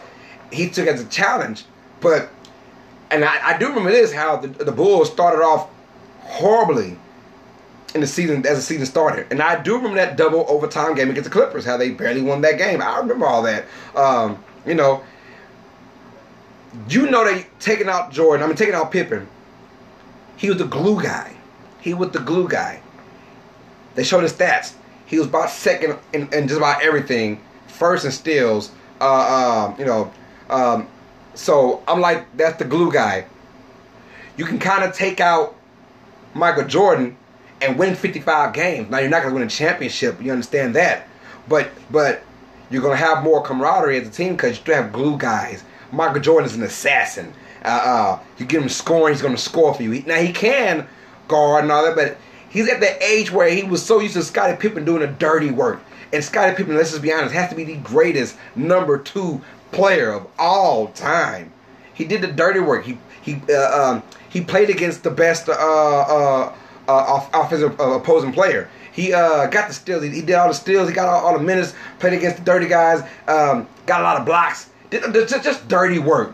he 0.51 0.69
took 0.69 0.87
it 0.87 0.93
as 0.93 1.01
a 1.01 1.05
challenge. 1.05 1.65
But, 1.99 2.29
and 3.11 3.23
I, 3.23 3.55
I 3.55 3.57
do 3.57 3.69
remember 3.69 3.91
this 3.91 4.13
how 4.13 4.37
the, 4.37 4.47
the 4.47 4.71
Bulls 4.71 5.11
started 5.11 5.41
off 5.41 5.69
horribly 6.21 6.97
in 7.95 8.01
the 8.01 8.07
season 8.07 8.45
as 8.45 8.57
the 8.57 8.61
season 8.61 8.85
started. 8.85 9.27
And 9.31 9.41
I 9.41 9.61
do 9.61 9.75
remember 9.75 9.97
that 9.97 10.17
double 10.17 10.45
overtime 10.47 10.95
game 10.95 11.09
against 11.09 11.29
the 11.29 11.33
Clippers, 11.33 11.65
how 11.65 11.77
they 11.77 11.91
barely 11.91 12.21
won 12.21 12.41
that 12.41 12.57
game. 12.57 12.81
I 12.81 12.97
remember 12.99 13.25
all 13.25 13.41
that. 13.43 13.65
Um, 13.95 14.43
you 14.65 14.75
know, 14.75 15.03
you 16.89 17.09
know 17.09 17.23
they 17.23 17.47
taking 17.59 17.87
out 17.87 18.11
Jordan, 18.11 18.43
I 18.43 18.47
mean 18.47 18.55
taking 18.55 18.75
out 18.75 18.91
Pippen. 18.91 19.27
He 20.35 20.49
was 20.49 20.57
the 20.57 20.65
glue 20.65 21.01
guy. 21.01 21.35
He 21.79 21.93
was 21.93 22.11
the 22.11 22.19
glue 22.19 22.47
guy. 22.47 22.81
They 23.95 24.03
showed 24.03 24.23
his 24.23 24.33
stats. 24.33 24.73
He 25.05 25.17
was 25.17 25.27
about 25.27 25.49
second 25.49 25.97
in, 26.13 26.31
in 26.33 26.47
just 26.47 26.57
about 26.57 26.83
everything. 26.83 27.41
First 27.67 28.05
in 28.05 28.11
steals. 28.11 28.71
Uh, 28.99 29.69
um, 29.71 29.79
you 29.79 29.85
know, 29.85 30.11
um, 30.49 30.87
so 31.33 31.81
I'm 31.87 32.01
like, 32.01 32.25
that's 32.35 32.57
the 32.57 32.65
glue 32.65 32.91
guy. 32.91 33.25
You 34.35 34.45
can 34.45 34.59
kind 34.59 34.83
of 34.83 34.95
take 34.95 35.19
out 35.19 35.55
Michael 36.33 36.65
Jordan 36.65 37.17
and 37.61 37.77
win 37.77 37.95
55 37.95 38.53
games. 38.53 38.89
Now 38.89 38.99
you're 38.99 39.09
not 39.09 39.23
going 39.23 39.33
to 39.33 39.39
win 39.39 39.47
a 39.47 39.49
championship. 39.49 40.21
You 40.21 40.31
understand 40.31 40.75
that, 40.75 41.07
but 41.47 41.69
but 41.91 42.23
you're 42.69 42.81
going 42.81 42.97
to 42.97 43.03
have 43.03 43.23
more 43.23 43.41
camaraderie 43.41 43.99
as 43.99 44.07
a 44.07 44.11
team 44.11 44.35
because 44.35 44.51
you 44.51 44.55
still 44.55 44.75
have 44.75 44.91
glue 44.91 45.17
guys. 45.17 45.63
Michael 45.91 46.21
Jordan 46.21 46.45
is 46.45 46.55
an 46.55 46.63
assassin. 46.63 47.33
Uh, 47.63 47.67
uh, 47.67 48.19
you 48.37 48.45
get 48.45 48.61
him 48.61 48.69
scoring, 48.69 49.13
he's 49.13 49.21
going 49.21 49.35
to 49.35 49.41
score 49.41 49.73
for 49.73 49.83
you. 49.83 50.01
Now 50.03 50.21
he 50.21 50.31
can 50.31 50.87
guard 51.27 51.63
and 51.63 51.71
all 51.71 51.83
that, 51.83 51.95
but 51.95 52.17
He's 52.49 52.69
at 52.69 52.79
the 52.79 53.03
age 53.03 53.31
where 53.31 53.49
he 53.49 53.63
was 53.63 53.85
so 53.85 53.99
used 53.99 54.13
to 54.15 54.23
Scottie 54.23 54.57
Pippen 54.57 54.85
doing 54.85 55.01
the 55.01 55.07
dirty 55.07 55.51
work. 55.51 55.81
And 56.13 56.23
Scottie 56.23 56.55
Pippen, 56.55 56.75
let's 56.75 56.91
just 56.91 57.01
be 57.01 57.11
honest, 57.11 57.33
has 57.33 57.49
to 57.49 57.55
be 57.55 57.65
the 57.65 57.77
greatest 57.77 58.37
number 58.55 58.97
two 58.97 59.41
player 59.71 60.11
of 60.11 60.27
all 60.39 60.87
time. 60.87 61.51
He 61.93 62.05
did 62.05 62.21
the 62.21 62.27
dirty 62.27 62.59
work. 62.59 62.85
He 62.85 62.97
he 63.21 63.41
uh, 63.49 63.91
um, 63.91 64.03
he 64.29 64.41
played 64.41 64.69
against 64.69 65.03
the 65.03 65.11
best 65.11 65.49
uh, 65.49 65.53
uh, 65.53 66.55
uh, 66.87 67.25
offensive 67.33 67.79
uh, 67.79 67.91
opposing 67.91 68.31
player. 68.31 68.69
He 68.91 69.13
uh, 69.13 69.47
got 69.47 69.67
the 69.67 69.73
steals. 69.73 70.03
He, 70.03 70.09
he, 70.09 70.21
did 70.21 70.33
all 70.33 70.47
the 70.47 70.53
steals. 70.53 70.89
He 70.89 70.95
got 70.95 71.07
all, 71.07 71.27
all, 71.27 71.37
the 71.37 71.43
minutes. 71.43 71.73
Played 71.99 72.13
against 72.13 72.37
the 72.37 72.43
dirty 72.43 72.67
guys. 72.67 73.01
Um, 73.27 73.67
got 73.85 74.01
a 74.01 74.03
lot 74.03 74.17
of 74.17 74.25
blocks. 74.25 74.69
Did, 74.89 75.03
just, 75.13 75.43
just 75.43 75.67
dirty 75.67 75.99
work. 75.99 76.33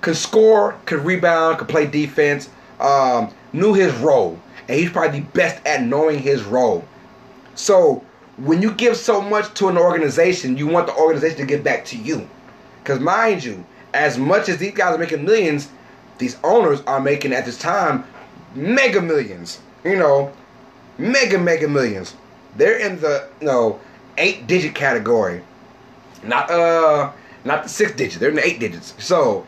Could 0.00 0.16
score. 0.16 0.76
Could 0.86 1.04
rebound. 1.04 1.58
Could 1.58 1.68
play 1.68 1.86
defense. 1.86 2.48
Um, 2.80 3.32
knew 3.52 3.74
his 3.74 3.92
role 3.96 4.38
and 4.68 4.78
he's 4.78 4.90
probably 4.90 5.20
the 5.20 5.26
best 5.26 5.64
at 5.66 5.82
knowing 5.82 6.18
his 6.18 6.44
role. 6.44 6.84
So 7.54 8.04
when 8.36 8.62
you 8.62 8.72
give 8.72 8.96
so 8.96 9.20
much 9.20 9.52
to 9.54 9.68
an 9.68 9.78
organization, 9.78 10.56
you 10.56 10.66
want 10.66 10.86
the 10.86 10.94
organization 10.94 11.38
to 11.38 11.46
give 11.46 11.64
back 11.64 11.84
to 11.86 11.96
you. 11.96 12.28
Because 12.82 13.00
mind 13.00 13.42
you, 13.42 13.64
as 13.94 14.18
much 14.18 14.48
as 14.48 14.58
these 14.58 14.74
guys 14.74 14.94
are 14.94 14.98
making 14.98 15.24
millions, 15.24 15.70
these 16.18 16.36
owners 16.44 16.82
are 16.82 17.00
making 17.00 17.32
at 17.32 17.46
this 17.46 17.58
time 17.58 18.04
mega 18.54 19.00
millions. 19.00 19.60
You 19.84 19.96
know, 19.96 20.32
mega 20.98 21.38
mega 21.38 21.68
millions. 21.68 22.14
They're 22.56 22.78
in 22.78 23.00
the 23.00 23.28
you 23.40 23.46
know 23.46 23.80
eight 24.16 24.46
digit 24.46 24.74
category, 24.74 25.42
not 26.22 26.50
uh 26.50 27.12
not 27.44 27.64
the 27.64 27.68
six 27.68 27.92
digit. 27.92 28.20
They're 28.20 28.30
in 28.30 28.36
the 28.36 28.46
eight 28.46 28.60
digits. 28.60 28.94
So 28.98 29.46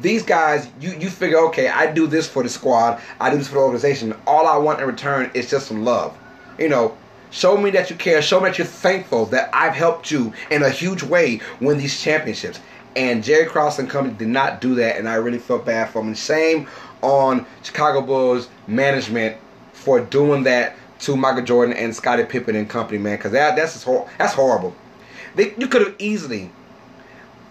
these 0.00 0.22
guys, 0.22 0.68
you 0.80 0.92
you 0.92 1.10
figure, 1.10 1.38
okay, 1.48 1.68
I 1.68 1.92
do 1.92 2.06
this 2.06 2.28
for 2.28 2.42
the 2.42 2.48
squad, 2.48 3.00
I 3.20 3.30
do 3.30 3.36
this 3.36 3.48
for 3.48 3.54
the 3.54 3.60
organization. 3.60 4.14
All 4.26 4.46
I 4.46 4.56
want 4.56 4.80
in 4.80 4.86
return 4.86 5.30
is 5.34 5.50
just 5.50 5.66
some 5.66 5.84
love, 5.84 6.16
you 6.58 6.68
know. 6.68 6.96
Show 7.30 7.56
me 7.56 7.70
that 7.70 7.88
you 7.88 7.96
care. 7.96 8.20
Show 8.20 8.40
me 8.40 8.50
that 8.50 8.58
you're 8.58 8.66
thankful 8.66 9.24
that 9.26 9.48
I've 9.54 9.74
helped 9.74 10.10
you 10.10 10.34
in 10.50 10.62
a 10.62 10.68
huge 10.68 11.02
way 11.02 11.40
win 11.60 11.78
these 11.78 11.98
championships. 11.98 12.60
And 12.94 13.24
Jerry 13.24 13.46
Krause 13.46 13.78
and 13.78 13.88
company 13.88 14.14
did 14.14 14.28
not 14.28 14.60
do 14.60 14.74
that, 14.74 14.98
and 14.98 15.08
I 15.08 15.14
really 15.14 15.38
felt 15.38 15.64
bad 15.64 15.88
for 15.88 16.02
him. 16.02 16.14
shame 16.14 16.68
on 17.00 17.46
Chicago 17.62 18.02
Bulls 18.02 18.50
management 18.66 19.38
for 19.82 20.00
doing 20.00 20.44
that 20.44 20.76
to 21.00 21.16
Michael 21.16 21.42
Jordan 21.42 21.76
and 21.76 21.94
Scottie 21.94 22.24
Pippen 22.24 22.56
and 22.56 22.68
company, 22.68 22.98
man, 22.98 23.16
because 23.16 23.32
that 23.32 23.56
that's 23.56 23.82
hor- 23.82 24.08
that's 24.18 24.34
horrible. 24.34 24.74
They, 25.34 25.54
you 25.56 25.66
could 25.66 25.82
have 25.82 25.96
easily, 25.98 26.50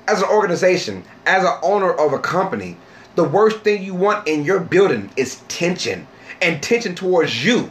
as 0.07 0.21
an 0.21 0.29
organization, 0.29 1.03
as 1.25 1.43
an 1.43 1.57
owner 1.61 1.91
of 1.91 2.13
a 2.13 2.19
company, 2.19 2.77
the 3.15 3.23
worst 3.23 3.59
thing 3.59 3.83
you 3.83 3.93
want 3.93 4.27
in 4.27 4.45
your 4.45 4.59
building 4.59 5.11
is 5.17 5.41
tension 5.47 6.07
and 6.41 6.61
tension 6.63 6.95
towards 6.95 7.43
you. 7.43 7.69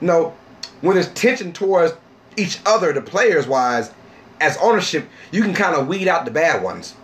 No, 0.00 0.34
when 0.80 0.94
there's 0.94 1.12
tension 1.12 1.52
towards 1.52 1.92
each 2.36 2.58
other, 2.64 2.92
the 2.92 3.02
players 3.02 3.46
wise, 3.46 3.92
as 4.40 4.56
ownership, 4.58 5.08
you 5.30 5.42
can 5.42 5.54
kind 5.54 5.76
of 5.76 5.86
weed 5.86 6.08
out 6.08 6.24
the 6.24 6.30
bad 6.30 6.62
ones. 6.62 6.94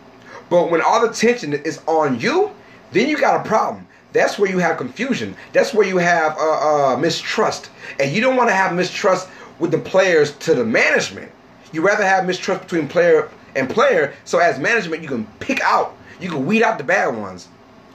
But 0.48 0.70
when 0.70 0.80
all 0.80 1.06
the 1.06 1.12
tension 1.12 1.52
is 1.52 1.80
on 1.86 2.18
you, 2.18 2.50
then 2.92 3.08
you 3.08 3.18
got 3.18 3.44
a 3.44 3.48
problem. 3.48 3.86
That's 4.12 4.38
where 4.38 4.50
you 4.50 4.58
have 4.58 4.78
confusion. 4.78 5.36
That's 5.52 5.74
where 5.74 5.86
you 5.86 5.98
have 5.98 6.36
uh, 6.38 6.92
uh, 6.94 6.96
mistrust. 6.96 7.70
And 8.00 8.10
you 8.12 8.20
don't 8.20 8.36
want 8.36 8.48
to 8.48 8.54
have 8.54 8.74
mistrust 8.74 9.28
with 9.58 9.70
the 9.70 9.78
players 9.78 10.36
to 10.38 10.54
the 10.54 10.64
management. 10.64 11.30
You 11.72 11.82
rather 11.82 12.04
have 12.04 12.26
mistrust 12.26 12.62
between 12.62 12.88
player 12.88 13.28
and 13.54 13.68
player. 13.68 14.14
So 14.24 14.38
as 14.38 14.58
management, 14.58 15.02
you 15.02 15.08
can 15.08 15.26
pick 15.40 15.60
out, 15.60 15.96
you 16.20 16.30
can 16.30 16.46
weed 16.46 16.62
out 16.62 16.78
the 16.78 16.84
bad 16.84 17.14
ones. 17.16 17.48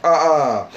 Uh, 0.04 0.68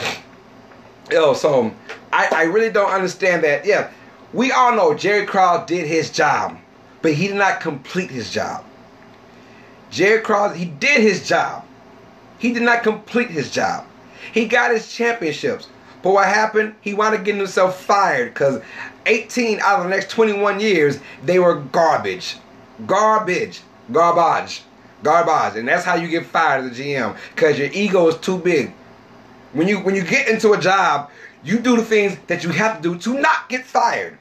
uh 1.12 1.35
so 1.35 1.72
I, 2.12 2.29
I 2.33 2.42
really 2.44 2.70
don't 2.70 2.90
understand 2.90 3.44
that. 3.44 3.66
Yeah, 3.66 3.90
we 4.33 4.53
all 4.53 4.75
know 4.75 4.94
Jerry 4.94 5.27
Krause 5.27 5.66
did 5.66 5.87
his 5.87 6.11
job, 6.11 6.59
but 7.03 7.12
he 7.12 7.29
did 7.29 7.37
not 7.37 7.61
complete 7.61 8.11
his 8.11 8.31
job. 8.31 8.64
Jerry 9.90 10.20
Krause, 10.20 10.57
he 10.57 10.64
did 10.64 11.01
his 11.01 11.29
job. 11.29 11.64
He 12.38 12.53
did 12.53 12.62
not 12.62 12.83
complete 12.83 13.31
his 13.31 13.51
job. 13.51 13.87
He 14.37 14.44
got 14.44 14.70
his 14.70 14.92
championships. 14.92 15.66
But 16.03 16.11
what 16.11 16.27
happened? 16.27 16.75
He 16.83 16.92
wound 16.92 17.14
up 17.14 17.25
getting 17.25 17.40
himself 17.40 17.83
fired 17.83 18.35
because 18.35 18.61
18 19.07 19.61
out 19.61 19.79
of 19.79 19.85
the 19.85 19.88
next 19.88 20.11
21 20.11 20.61
years, 20.61 20.99
they 21.25 21.38
were 21.38 21.55
garbage. 21.55 22.37
Garbage. 22.87 23.62
Garbage. 23.90 24.61
Garbage. 25.03 25.57
And 25.57 25.66
that's 25.66 25.87
how 25.87 25.94
you 25.94 26.09
get 26.09 26.27
fired 26.27 26.70
as 26.70 26.79
a 26.79 26.83
GM. 26.83 27.16
Because 27.35 27.59
your 27.59 27.70
ego 27.72 28.09
is 28.09 28.18
too 28.18 28.37
big. 28.37 28.75
When 29.55 29.68
you 29.68 29.79
when 29.79 29.94
you 29.94 30.05
get 30.05 30.29
into 30.29 30.53
a 30.53 30.61
job, 30.61 31.11
you 31.42 31.59
do 31.59 31.77
the 31.77 31.85
things 31.85 32.18
that 32.27 32.44
you 32.44 32.51
have 32.51 32.83
to 32.83 32.92
do 32.92 32.99
to 32.99 33.18
not 33.18 33.49
get 33.49 33.64
fired. 33.64 34.18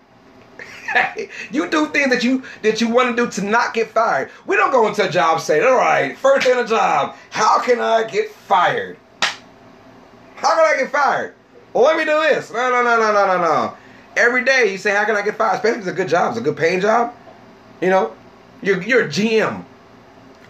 you 1.52 1.70
do 1.70 1.88
things 1.90 2.10
that 2.10 2.24
you 2.24 2.42
that 2.62 2.80
you 2.80 2.88
want 2.88 3.18
to 3.18 3.26
do 3.26 3.30
to 3.32 3.42
not 3.42 3.74
get 3.74 3.90
fired. 3.90 4.32
We 4.46 4.56
don't 4.56 4.72
go 4.72 4.88
into 4.88 5.06
a 5.06 5.12
job 5.12 5.42
saying, 5.42 5.68
all 5.68 5.76
right, 5.76 6.18
first 6.18 6.48
day 6.48 6.54
on 6.54 6.64
a 6.64 6.68
job, 6.68 7.18
how 7.32 7.60
can 7.60 7.82
I 7.82 8.06
get 8.10 8.32
fired? 8.32 8.98
How 10.46 10.54
can 10.54 10.76
I 10.76 10.78
get 10.80 10.92
fired? 10.92 11.34
Well, 11.74 11.86
let 11.86 11.98
me 11.98 12.06
do 12.06 12.20
this. 12.20 12.54
No, 12.54 12.70
no, 12.70 12.84
no, 12.84 13.00
no, 13.00 13.12
no, 13.12 13.26
no, 13.26 13.42
no. 13.42 13.78
Every 14.16 14.46
day 14.46 14.72
you 14.72 14.78
say, 14.78 14.94
how 14.94 15.04
can 15.04 15.16
I 15.16 15.24
get 15.24 15.38
fired? 15.38 15.56
Especially 15.56 15.80
if 15.80 15.88
it's 15.88 15.88
a 15.88 15.94
good 15.94 16.08
job, 16.08 16.30
it's 16.30 16.40
a 16.40 16.44
good 16.44 16.56
paying 16.56 16.82
job. 16.82 17.16
You 17.82 17.90
know, 17.90 18.16
you're, 18.62 18.80
you're 18.84 19.06
a 19.06 19.08
GM 19.08 19.66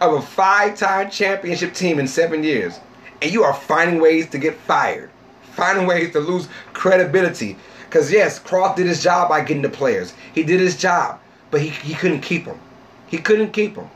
of 0.02 0.14
a 0.16 0.22
five-time 0.22 1.10
championship 1.12 1.74
team 1.74 1.98
in 1.98 2.10
seven 2.10 2.44
years, 2.44 2.78
and 3.22 3.32
you 3.32 3.44
are 3.44 3.54
finding 3.54 4.02
ways 4.02 4.30
to 4.32 4.38
get 4.38 4.56
fired, 4.56 5.10
finding 5.54 5.88
ways 5.88 6.12
to 6.12 6.20
lose 6.20 6.50
credibility. 6.74 7.56
Because 7.86 8.12
yes, 8.12 8.38
Krause 8.38 8.76
did 8.76 8.88
his 8.88 9.02
job 9.02 9.30
by 9.30 9.46
getting 9.46 9.64
the 9.64 9.70
players. 9.70 10.14
He 10.34 10.44
did 10.44 10.60
his 10.60 10.76
job, 10.76 11.22
but 11.52 11.62
he, 11.62 11.70
he 11.70 11.94
couldn't 11.94 12.20
keep 12.20 12.44
them. 12.44 12.60
He 13.08 13.18
couldn't 13.18 13.54
keep 13.54 13.76
them. 13.76 13.90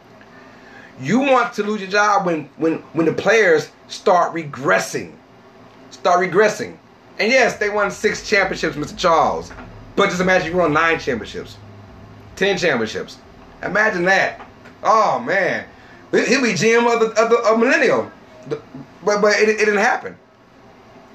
You 1.02 1.20
want 1.20 1.52
to 1.56 1.64
lose 1.64 1.82
your 1.82 1.90
job 1.90 2.26
when 2.26 2.50
when 2.56 2.76
when 2.94 3.06
the 3.06 3.14
players 3.14 3.70
start 3.90 4.34
regressing 4.34 5.19
start 5.92 6.20
regressing. 6.20 6.78
And 7.20 7.32
yes, 7.32 7.58
they 7.58 7.70
won 7.70 7.92
six 7.92 8.28
championships, 8.28 8.76
Mr. 8.76 8.98
Charles. 8.98 9.52
But 9.96 10.10
just 10.10 10.22
imagine 10.22 10.52
you 10.52 10.58
won 10.58 10.72
nine 10.72 11.00
championships, 11.00 11.58
ten 12.36 12.58
championships. 12.58 13.18
Imagine 13.64 14.06
that. 14.06 14.48
Oh 14.84 15.20
man, 15.20 15.66
he'll 16.12 16.42
be 16.42 16.54
GM 16.54 16.92
of 16.92 17.00
the 17.02 17.22
of, 17.22 17.30
the, 17.30 17.38
of 17.40 17.60
Millennium. 17.60 18.12
But 18.48 18.62
but 19.04 19.36
it, 19.36 19.50
it 19.50 19.58
didn't 19.58 19.78
happen. 19.78 20.16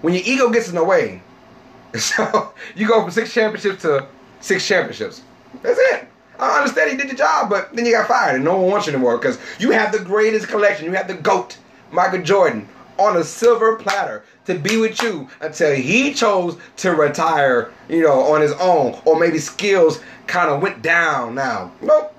When 0.03 0.13
your 0.13 0.23
ego 0.27 0.51
gets 0.51 0.69
in 0.69 0.75
the 0.75 0.85
way, 0.85 1.23
so 1.99 2.53
you 2.75 2.87
go 2.87 3.03
from 3.03 3.11
six 3.11 3.33
championships 3.33 3.83
to 3.83 4.07
six 4.41 4.67
championships. 4.67 5.23
That's 5.63 5.79
it. 5.79 6.09
I 6.39 6.59
understand 6.59 6.91
he 6.91 6.97
did 6.97 7.09
the 7.09 7.15
job, 7.15 7.49
but 7.49 7.75
then 7.75 7.87
you 7.87 7.93
got 7.93 8.09
fired 8.09 8.35
and 8.35 8.45
no 8.45 8.57
one 8.57 8.71
wants 8.71 8.87
you 8.87 8.93
anymore 8.93 9.17
because 9.17 9.39
you 9.59 9.71
have 9.71 9.93
the 9.93 10.01
greatest 10.01 10.49
collection. 10.49 10.85
You 10.85 10.93
have 10.93 11.09
the 11.09 11.15
GOAT, 11.15 11.57
Michael 11.93 12.23
Jordan, 12.23 12.69
on 12.98 13.16
a 13.16 13.24
silver 13.24 13.76
platter 13.76 14.24
to 14.46 14.54
be 14.59 14.76
with 14.76 15.02
you 15.02 15.28
until 15.40 15.74
he 15.74 16.12
chose 16.12 16.57
to 16.76 16.94
retire, 16.94 17.72
you 17.88 18.02
know, 18.02 18.20
on 18.20 18.40
his 18.40 18.52
own, 18.52 19.00
or 19.04 19.18
maybe 19.18 19.38
skills 19.38 20.00
kind 20.26 20.50
of 20.50 20.62
went 20.62 20.83
down 20.83 21.35
now. 21.35 21.72
Nope. 21.80 22.14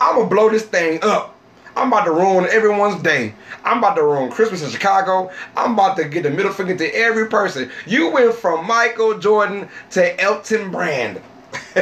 I'm 0.00 0.16
gonna 0.16 0.28
blow 0.28 0.50
this 0.50 0.64
thing 0.64 0.98
up. 1.02 1.34
I'm 1.76 1.88
about 1.88 2.04
to 2.04 2.12
ruin 2.12 2.46
everyone's 2.50 3.02
day. 3.02 3.34
I'm 3.64 3.78
about 3.78 3.96
to 3.96 4.02
ruin 4.02 4.30
Christmas 4.30 4.62
in 4.62 4.70
Chicago. 4.70 5.30
I'm 5.56 5.74
about 5.74 5.96
to 5.98 6.04
get 6.08 6.22
the 6.22 6.30
middle 6.30 6.52
finger 6.52 6.76
to 6.76 6.94
every 6.94 7.28
person. 7.28 7.70
You 7.86 8.10
went 8.10 8.34
from 8.34 8.66
Michael 8.66 9.18
Jordan 9.18 9.68
to 9.90 10.20
Elton 10.20 10.70
Brand. 10.70 11.20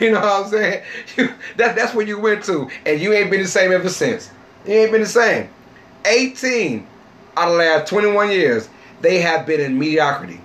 you 0.00 0.10
know 0.10 0.20
what 0.20 0.44
I'm 0.44 0.50
saying? 0.50 0.82
You, 1.16 1.32
that, 1.56 1.76
that's 1.76 1.94
where 1.94 2.06
you 2.06 2.18
went 2.18 2.44
to, 2.44 2.68
and 2.84 3.00
you 3.00 3.12
ain't 3.12 3.30
been 3.30 3.42
the 3.42 3.48
same 3.48 3.72
ever 3.72 3.88
since. 3.88 4.30
You 4.66 4.74
ain't 4.74 4.92
been 4.92 5.02
the 5.02 5.06
same. 5.06 5.48
18 6.04 6.86
out 7.38 7.48
of 7.48 7.54
the 7.54 7.58
last 7.58 7.88
21 7.88 8.30
years, 8.30 8.68
they 9.00 9.20
have 9.20 9.46
been 9.46 9.60
in 9.60 9.78
mediocrity. 9.78 10.40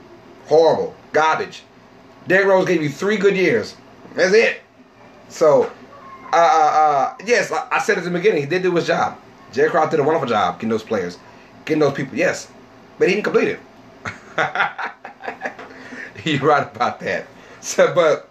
Horrible. 0.45 0.95
Garbage. 1.11 1.63
Derrick 2.27 2.47
Rose 2.47 2.67
gave 2.67 2.81
you 2.81 2.89
three 2.89 3.17
good 3.17 3.35
years. 3.35 3.75
That's 4.15 4.33
it. 4.33 4.61
So, 5.29 5.71
uh, 6.31 6.35
uh, 6.35 6.39
uh 6.39 7.15
yes, 7.25 7.51
I, 7.51 7.67
I 7.71 7.79
said 7.79 7.97
at 7.97 8.03
the 8.03 8.11
beginning, 8.11 8.41
he 8.41 8.47
did 8.47 8.61
do 8.63 8.75
his 8.75 8.87
job. 8.87 9.17
Jerry 9.51 9.69
Krause 9.69 9.91
did 9.91 9.99
a 9.99 10.03
wonderful 10.03 10.27
job 10.27 10.55
getting 10.55 10.69
those 10.69 10.83
players, 10.83 11.17
getting 11.65 11.79
those 11.79 11.93
people, 11.93 12.17
yes. 12.17 12.49
But 12.97 13.07
he 13.07 13.15
didn't 13.15 13.25
complete 13.25 13.49
it. 13.49 13.59
You're 16.23 16.39
right 16.41 16.75
about 16.75 16.99
that. 17.01 17.27
So, 17.61 17.93
but 17.93 18.29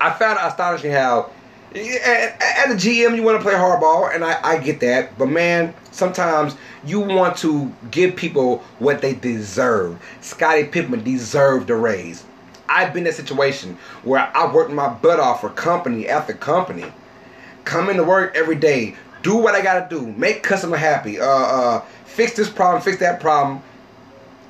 I 0.00 0.10
found 0.10 0.38
astonishing 0.40 0.92
how 0.92 1.30
as 1.74 2.72
a 2.72 2.76
GM, 2.76 3.14
you 3.14 3.22
want 3.22 3.38
to 3.38 3.42
play 3.42 3.54
hardball, 3.54 4.12
and 4.14 4.24
I, 4.24 4.38
I 4.42 4.58
get 4.58 4.80
that. 4.80 5.16
But 5.18 5.26
man, 5.26 5.74
sometimes 5.92 6.56
you 6.84 7.00
want 7.00 7.36
to 7.38 7.72
give 7.90 8.16
people 8.16 8.58
what 8.78 9.00
they 9.00 9.14
deserve. 9.14 10.00
Scottie 10.20 10.64
Pippen 10.64 11.04
deserved 11.04 11.70
a 11.70 11.76
raise. 11.76 12.24
I've 12.68 12.92
been 12.92 13.04
in 13.04 13.10
a 13.10 13.12
situation 13.12 13.76
where 14.04 14.30
I 14.34 14.52
worked 14.52 14.70
my 14.70 14.88
butt 14.88 15.20
off 15.20 15.40
for 15.40 15.50
company 15.50 16.08
after 16.08 16.32
company. 16.32 16.86
Come 17.64 17.90
into 17.90 18.04
work 18.04 18.34
every 18.36 18.56
day, 18.56 18.96
do 19.22 19.36
what 19.36 19.54
I 19.54 19.62
gotta 19.62 19.86
do, 19.88 20.06
make 20.12 20.42
customer 20.42 20.76
happy, 20.76 21.20
uh, 21.20 21.26
uh, 21.26 21.80
fix 22.04 22.36
this 22.36 22.48
problem, 22.48 22.82
fix 22.82 22.98
that 22.98 23.20
problem, 23.20 23.62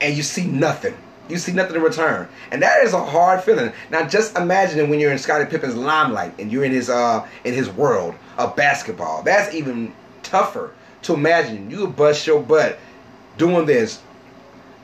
and 0.01 0.17
you 0.17 0.23
see 0.23 0.47
nothing. 0.47 0.95
You 1.31 1.39
see 1.39 1.53
nothing 1.53 1.77
in 1.77 1.83
return, 1.83 2.29
and 2.51 2.63
that 2.63 2.83
is 2.83 2.93
a 2.93 3.05
hard 3.05 3.43
feeling. 3.43 3.73
Now, 3.91 4.07
just 4.07 4.37
imagine 4.37 4.91
when 4.91 4.99
you're 4.99 5.13
in 5.13 5.19
Scottie 5.19 5.49
Pippen's 5.49 5.77
limelight 5.77 6.35
and 6.39 6.51
you're 6.51 6.65
in 6.65 6.73
his 6.73 6.91
uh 6.91 7.27
in 7.45 7.55
his 7.55 7.69
world 7.71 8.15
of 8.37 8.57
basketball. 8.57 9.23
That's 9.23 9.55
even 9.55 9.95
tougher 10.23 10.73
to 11.03 11.15
imagine. 11.15 11.71
You 11.71 11.87
bust 11.87 12.27
your 12.27 12.43
butt 12.43 12.79
doing 13.39 13.67
this, 13.67 14.01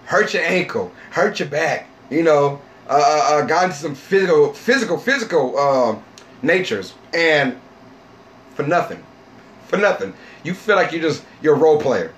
hurt 0.05 0.35
your 0.35 0.43
ankle, 0.45 0.93
hurt 1.11 1.41
your 1.41 1.49
back. 1.49 1.89
You 2.11 2.23
know, 2.23 2.61
uh, 2.89 2.93
uh, 2.93 3.35
uh 3.35 3.47
got 3.47 3.65
into 3.65 3.77
some 3.77 3.95
physical, 3.95 4.53
physical, 4.53 4.99
physical 4.99 5.59
uh, 5.59 5.97
natures, 6.43 6.95
and 7.13 7.59
for 8.55 8.63
nothing, 8.63 9.03
for 9.67 9.77
nothing. 9.77 10.15
You 10.45 10.55
feel 10.55 10.77
like 10.77 10.93
you 10.93 11.01
just 11.01 11.25
you're 11.43 11.55
a 11.55 11.59
role 11.59 11.81
player. 11.81 12.13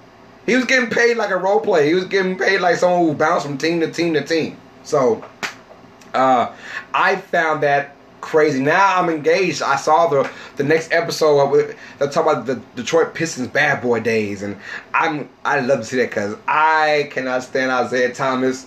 He 0.49 0.57
was 0.57 0.65
getting 0.65 0.89
paid 0.89 1.19
like 1.19 1.29
a 1.29 1.37
role 1.37 1.61
player. 1.61 1.85
He 1.85 1.95
was 1.95 2.07
getting 2.07 2.39
paid 2.39 2.63
like 2.63 2.77
someone 2.77 3.03
who 3.07 3.13
bounced 3.13 3.45
from 3.45 3.59
team 3.59 3.81
to 3.81 3.93
team 3.93 4.15
to 4.15 4.25
team. 4.25 4.57
So 4.83 5.23
uh, 6.15 6.55
I 6.95 7.17
found 7.17 7.63
that 7.65 7.95
crazy. 8.23 8.59
Now 8.59 8.99
I'm 8.99 9.11
engaged. 9.11 9.61
I 9.61 9.77
saw 9.77 10.07
the 10.07 10.31
the 10.57 10.65
next 10.65 10.91
episode. 10.91 11.77
They 11.99 12.07
talk 12.07 12.25
about 12.25 12.47
the 12.47 12.63
Detroit 12.77 13.13
Pistons 13.13 13.49
bad 13.49 13.83
boy 13.83 14.01
days, 14.01 14.43
and 14.43 14.57
I'm 14.95 15.29
I 15.45 15.61
love 15.61 15.81
to 15.81 15.85
see 15.85 15.99
that 15.99 16.09
because 16.09 16.35
I 16.49 17.11
cannot 17.13 17.43
stand 17.43 17.87
Isiah 17.87 18.15
Thomas 18.15 18.67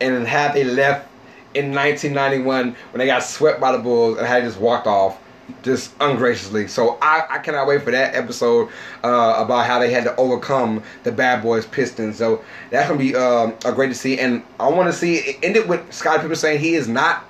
and 0.00 0.26
how 0.26 0.52
they 0.52 0.64
left 0.64 1.08
in 1.54 1.72
1991 1.72 2.74
when 2.90 2.98
they 2.98 3.06
got 3.06 3.22
swept 3.22 3.60
by 3.60 3.70
the 3.70 3.78
Bulls 3.78 4.18
and 4.18 4.26
had 4.26 4.42
just 4.42 4.58
walked 4.58 4.88
off 4.88 5.18
just 5.62 5.92
ungraciously. 6.00 6.68
So 6.68 6.98
I, 7.00 7.24
I 7.28 7.38
cannot 7.38 7.66
wait 7.66 7.82
for 7.82 7.90
that 7.90 8.14
episode 8.14 8.68
uh, 9.04 9.34
about 9.38 9.66
how 9.66 9.78
they 9.78 9.90
had 9.90 10.04
to 10.04 10.16
overcome 10.16 10.82
the 11.02 11.12
Bad 11.12 11.42
Boys 11.42 11.66
Pistons. 11.66 12.16
So 12.16 12.44
that's 12.70 12.88
gonna 12.88 12.98
be 12.98 13.14
uh, 13.14 13.52
a 13.64 13.72
great 13.72 13.88
to 13.88 13.94
see, 13.94 14.18
and 14.18 14.42
I 14.58 14.68
want 14.68 14.92
to 14.92 14.92
see 14.92 15.16
it 15.16 15.38
ended 15.42 15.68
with 15.68 15.92
Scottie 15.92 16.22
Pippen 16.22 16.36
saying 16.36 16.60
he 16.60 16.74
is 16.74 16.88
not 16.88 17.24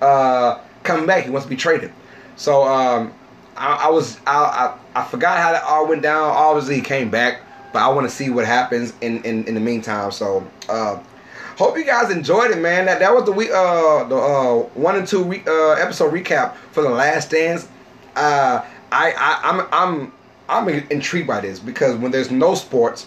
uh, 0.00 0.60
coming 0.82 1.06
back. 1.06 1.24
He 1.24 1.30
wants 1.30 1.46
to 1.46 1.50
be 1.50 1.56
traded. 1.56 1.92
So 2.36 2.64
um, 2.64 3.12
I, 3.56 3.86
I, 3.86 3.88
was 3.90 4.18
I, 4.26 4.36
I, 4.94 5.00
I 5.00 5.04
forgot 5.04 5.38
how 5.38 5.52
that 5.52 5.64
all 5.64 5.88
went 5.88 6.02
down. 6.02 6.30
Obviously, 6.30 6.76
he 6.76 6.80
came 6.80 7.10
back, 7.10 7.42
but 7.72 7.80
I 7.80 7.88
want 7.88 8.08
to 8.08 8.14
see 8.14 8.30
what 8.30 8.46
happens 8.46 8.92
in, 9.00 9.22
in, 9.24 9.44
in 9.46 9.54
the 9.54 9.60
meantime. 9.60 10.12
So 10.12 10.46
uh, 10.68 11.02
hope 11.58 11.76
you 11.76 11.84
guys 11.84 12.10
enjoyed 12.10 12.52
it, 12.52 12.58
man. 12.58 12.86
That 12.86 13.00
that 13.00 13.12
was 13.12 13.24
the 13.24 13.32
week 13.32 13.50
uh 13.50 14.04
the 14.04 14.16
uh 14.16 14.54
one 14.74 14.96
and 14.96 15.06
two 15.06 15.24
re- 15.24 15.42
uh 15.46 15.72
episode 15.72 16.14
recap 16.14 16.54
for 16.70 16.82
the 16.82 16.88
Last 16.88 17.30
Dance. 17.30 17.68
Uh, 18.16 18.64
I, 18.90 19.12
I 19.12 19.40
I'm 19.42 19.68
I'm 19.72 20.12
I'm 20.48 20.68
intrigued 20.90 21.26
by 21.26 21.40
this 21.40 21.58
because 21.58 21.96
when 21.96 22.10
there's 22.10 22.30
no 22.30 22.54
sports, 22.54 23.06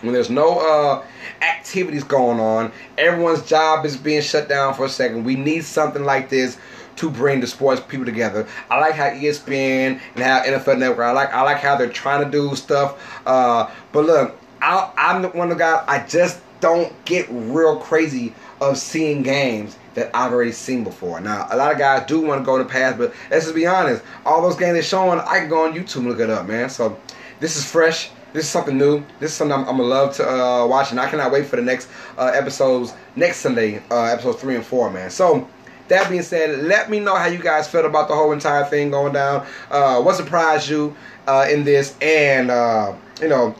when 0.00 0.12
there's 0.12 0.30
no 0.30 0.58
uh, 0.58 1.04
activities 1.42 2.02
going 2.02 2.40
on, 2.40 2.72
everyone's 2.98 3.46
job 3.46 3.86
is 3.86 3.96
being 3.96 4.22
shut 4.22 4.48
down 4.48 4.74
for 4.74 4.86
a 4.86 4.88
second. 4.88 5.24
We 5.24 5.36
need 5.36 5.64
something 5.64 6.04
like 6.04 6.28
this 6.28 6.58
to 6.96 7.10
bring 7.10 7.40
the 7.40 7.46
sports 7.46 7.80
people 7.86 8.06
together. 8.06 8.48
I 8.70 8.80
like 8.80 8.94
how 8.94 9.10
ESPN 9.10 10.00
and 10.14 10.24
how 10.24 10.42
NFL 10.42 10.78
Network. 10.78 11.06
I 11.06 11.12
like 11.12 11.32
I 11.32 11.42
like 11.42 11.58
how 11.58 11.76
they're 11.76 11.88
trying 11.88 12.24
to 12.24 12.30
do 12.30 12.56
stuff. 12.56 13.22
Uh, 13.26 13.70
but 13.92 14.06
look, 14.06 14.36
I, 14.62 14.90
I'm 14.96 15.22
the 15.22 15.28
one 15.28 15.50
of 15.52 15.58
the 15.58 15.62
guys. 15.62 15.84
I 15.86 16.06
just 16.06 16.40
don't 16.60 16.92
get 17.04 17.26
real 17.30 17.78
crazy 17.78 18.34
of 18.60 18.78
seeing 18.78 19.22
games 19.22 19.76
that 19.94 20.10
I've 20.14 20.32
already 20.32 20.52
seen 20.52 20.84
before. 20.84 21.20
Now, 21.20 21.46
a 21.50 21.56
lot 21.56 21.72
of 21.72 21.78
guys 21.78 22.06
do 22.06 22.20
want 22.20 22.40
to 22.40 22.44
go 22.44 22.56
in 22.56 22.62
the 22.62 22.68
past, 22.68 22.98
but 22.98 23.14
let's 23.30 23.44
just 23.44 23.54
be 23.54 23.66
honest. 23.66 24.02
All 24.24 24.42
those 24.42 24.56
games 24.56 24.74
they're 24.74 24.82
showing, 24.82 25.18
I 25.20 25.38
can 25.40 25.48
go 25.48 25.64
on 25.64 25.72
YouTube 25.72 25.96
and 25.96 26.08
look 26.08 26.20
it 26.20 26.30
up, 26.30 26.46
man. 26.46 26.68
So 26.68 26.98
this 27.40 27.56
is 27.56 27.70
fresh. 27.70 28.10
This 28.32 28.44
is 28.44 28.50
something 28.50 28.76
new. 28.76 29.02
This 29.18 29.30
is 29.30 29.36
something 29.36 29.54
I'm, 29.54 29.66
I'm 29.66 29.78
gonna 29.78 29.84
love 29.84 30.14
to 30.16 30.28
uh, 30.28 30.66
watch, 30.66 30.90
and 30.90 31.00
I 31.00 31.08
cannot 31.08 31.32
wait 31.32 31.46
for 31.46 31.56
the 31.56 31.62
next 31.62 31.88
uh, 32.18 32.32
episodes 32.34 32.92
next 33.14 33.38
Sunday, 33.38 33.82
uh, 33.90 34.04
episodes 34.04 34.40
three 34.40 34.56
and 34.56 34.64
four, 34.64 34.90
man. 34.90 35.10
So. 35.10 35.48
That 35.88 36.10
being 36.10 36.22
said, 36.22 36.64
let 36.64 36.90
me 36.90 36.98
know 36.98 37.14
how 37.14 37.26
you 37.26 37.38
guys 37.38 37.68
felt 37.68 37.84
about 37.84 38.08
the 38.08 38.14
whole 38.16 38.32
entire 38.32 38.64
thing 38.64 38.90
going 38.90 39.12
down. 39.12 39.46
Uh, 39.70 40.02
what 40.02 40.16
surprised 40.16 40.68
you 40.68 40.96
uh, 41.28 41.46
in 41.48 41.62
this, 41.62 41.96
and 42.00 42.50
uh, 42.50 42.92
you 43.22 43.28
know, 43.28 43.54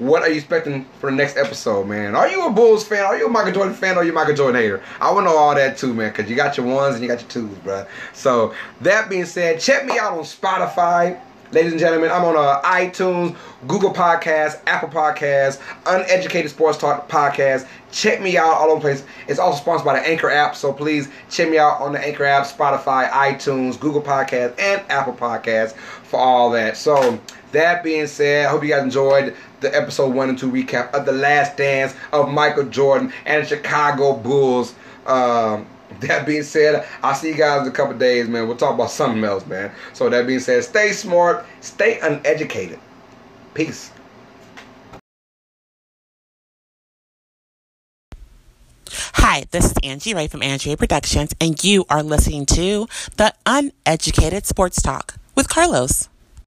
what 0.00 0.22
are 0.22 0.30
you 0.30 0.36
expecting 0.36 0.86
for 0.98 1.10
the 1.10 1.16
next 1.16 1.36
episode, 1.36 1.86
man? 1.86 2.16
Are 2.16 2.26
you 2.26 2.46
a 2.46 2.50
Bulls 2.50 2.88
fan? 2.88 3.04
Are 3.04 3.18
you 3.18 3.26
a 3.26 3.28
Michael 3.28 3.52
Jordan 3.52 3.74
fan? 3.74 3.96
Or 3.96 4.00
are 4.00 4.04
you 4.04 4.12
a 4.12 4.14
Michael 4.14 4.34
Jordan 4.34 4.60
hater? 4.60 4.82
I 4.98 5.12
want 5.12 5.26
to 5.26 5.30
know 5.30 5.36
all 5.36 5.54
that 5.54 5.76
too, 5.76 5.92
man, 5.92 6.10
because 6.10 6.28
you 6.30 6.36
got 6.36 6.56
your 6.56 6.66
ones 6.66 6.94
and 6.94 7.04
you 7.04 7.08
got 7.08 7.20
your 7.20 7.28
twos, 7.28 7.58
bro. 7.58 7.86
So, 8.14 8.54
that 8.80 9.10
being 9.10 9.26
said, 9.26 9.60
check 9.60 9.84
me 9.84 9.98
out 9.98 10.14
on 10.14 10.24
Spotify. 10.24 11.20
Ladies 11.52 11.72
and 11.72 11.80
gentlemen, 11.80 12.10
I'm 12.10 12.24
on 12.24 12.36
uh, 12.36 12.62
iTunes, 12.62 13.36
Google 13.66 13.92
Podcasts, 13.92 14.60
Apple 14.66 14.88
Podcasts, 14.88 15.60
Uneducated 15.84 16.50
Sports 16.50 16.78
Talk 16.78 17.08
Podcast. 17.08 17.66
Check 17.90 18.22
me 18.22 18.38
out 18.38 18.54
all 18.54 18.70
over 18.70 18.76
the 18.76 18.80
place. 18.80 19.04
It's 19.26 19.40
also 19.40 19.60
sponsored 19.60 19.84
by 19.84 20.00
the 20.00 20.08
Anchor 20.08 20.30
app, 20.30 20.54
so 20.54 20.72
please 20.72 21.08
check 21.28 21.50
me 21.50 21.58
out 21.58 21.80
on 21.80 21.92
the 21.92 21.98
Anchor 21.98 22.24
app, 22.24 22.46
Spotify, 22.46 23.10
iTunes, 23.10 23.78
Google 23.78 24.00
Podcasts, 24.00 24.58
and 24.60 24.80
Apple 24.88 25.12
Podcasts 25.12 25.74
for 25.74 26.20
all 26.20 26.50
that. 26.52 26.76
So, 26.76 27.18
that 27.52 27.82
being 27.82 28.06
said, 28.06 28.46
I 28.46 28.50
hope 28.50 28.62
you 28.62 28.70
guys 28.70 28.82
enjoyed 28.82 29.34
the 29.60 29.74
episode 29.74 30.14
one 30.14 30.28
and 30.28 30.38
two 30.38 30.50
recap 30.50 30.92
of 30.92 31.06
the 31.06 31.12
last 31.12 31.56
dance 31.56 31.94
of 32.12 32.28
Michael 32.28 32.64
Jordan 32.64 33.12
and 33.26 33.44
the 33.44 33.48
Chicago 33.48 34.16
Bulls. 34.16 34.74
Um, 35.06 35.66
that 36.00 36.26
being 36.26 36.42
said, 36.42 36.86
I'll 37.02 37.14
see 37.14 37.28
you 37.28 37.34
guys 37.34 37.62
in 37.62 37.68
a 37.68 37.74
couple 37.74 37.96
days, 37.98 38.28
man. 38.28 38.46
We'll 38.46 38.56
talk 38.56 38.74
about 38.74 38.90
something 38.90 39.24
else, 39.24 39.46
man. 39.46 39.72
So 39.92 40.08
that 40.08 40.26
being 40.26 40.40
said, 40.40 40.64
stay 40.64 40.92
smart, 40.92 41.44
stay 41.60 41.98
uneducated. 42.00 42.78
Peace. 43.54 43.90
Hi, 49.14 49.44
this 49.50 49.66
is 49.66 49.74
Angie 49.82 50.14
Ray 50.14 50.28
from 50.28 50.42
Angie 50.42 50.70
Ray 50.70 50.76
Productions, 50.76 51.34
and 51.40 51.62
you 51.62 51.84
are 51.88 52.02
listening 52.02 52.46
to 52.46 52.88
the 53.16 53.32
Uneducated 53.46 54.46
Sports 54.46 54.80
Talk 54.82 55.16
with 55.34 55.48
Carlos. 55.48 56.09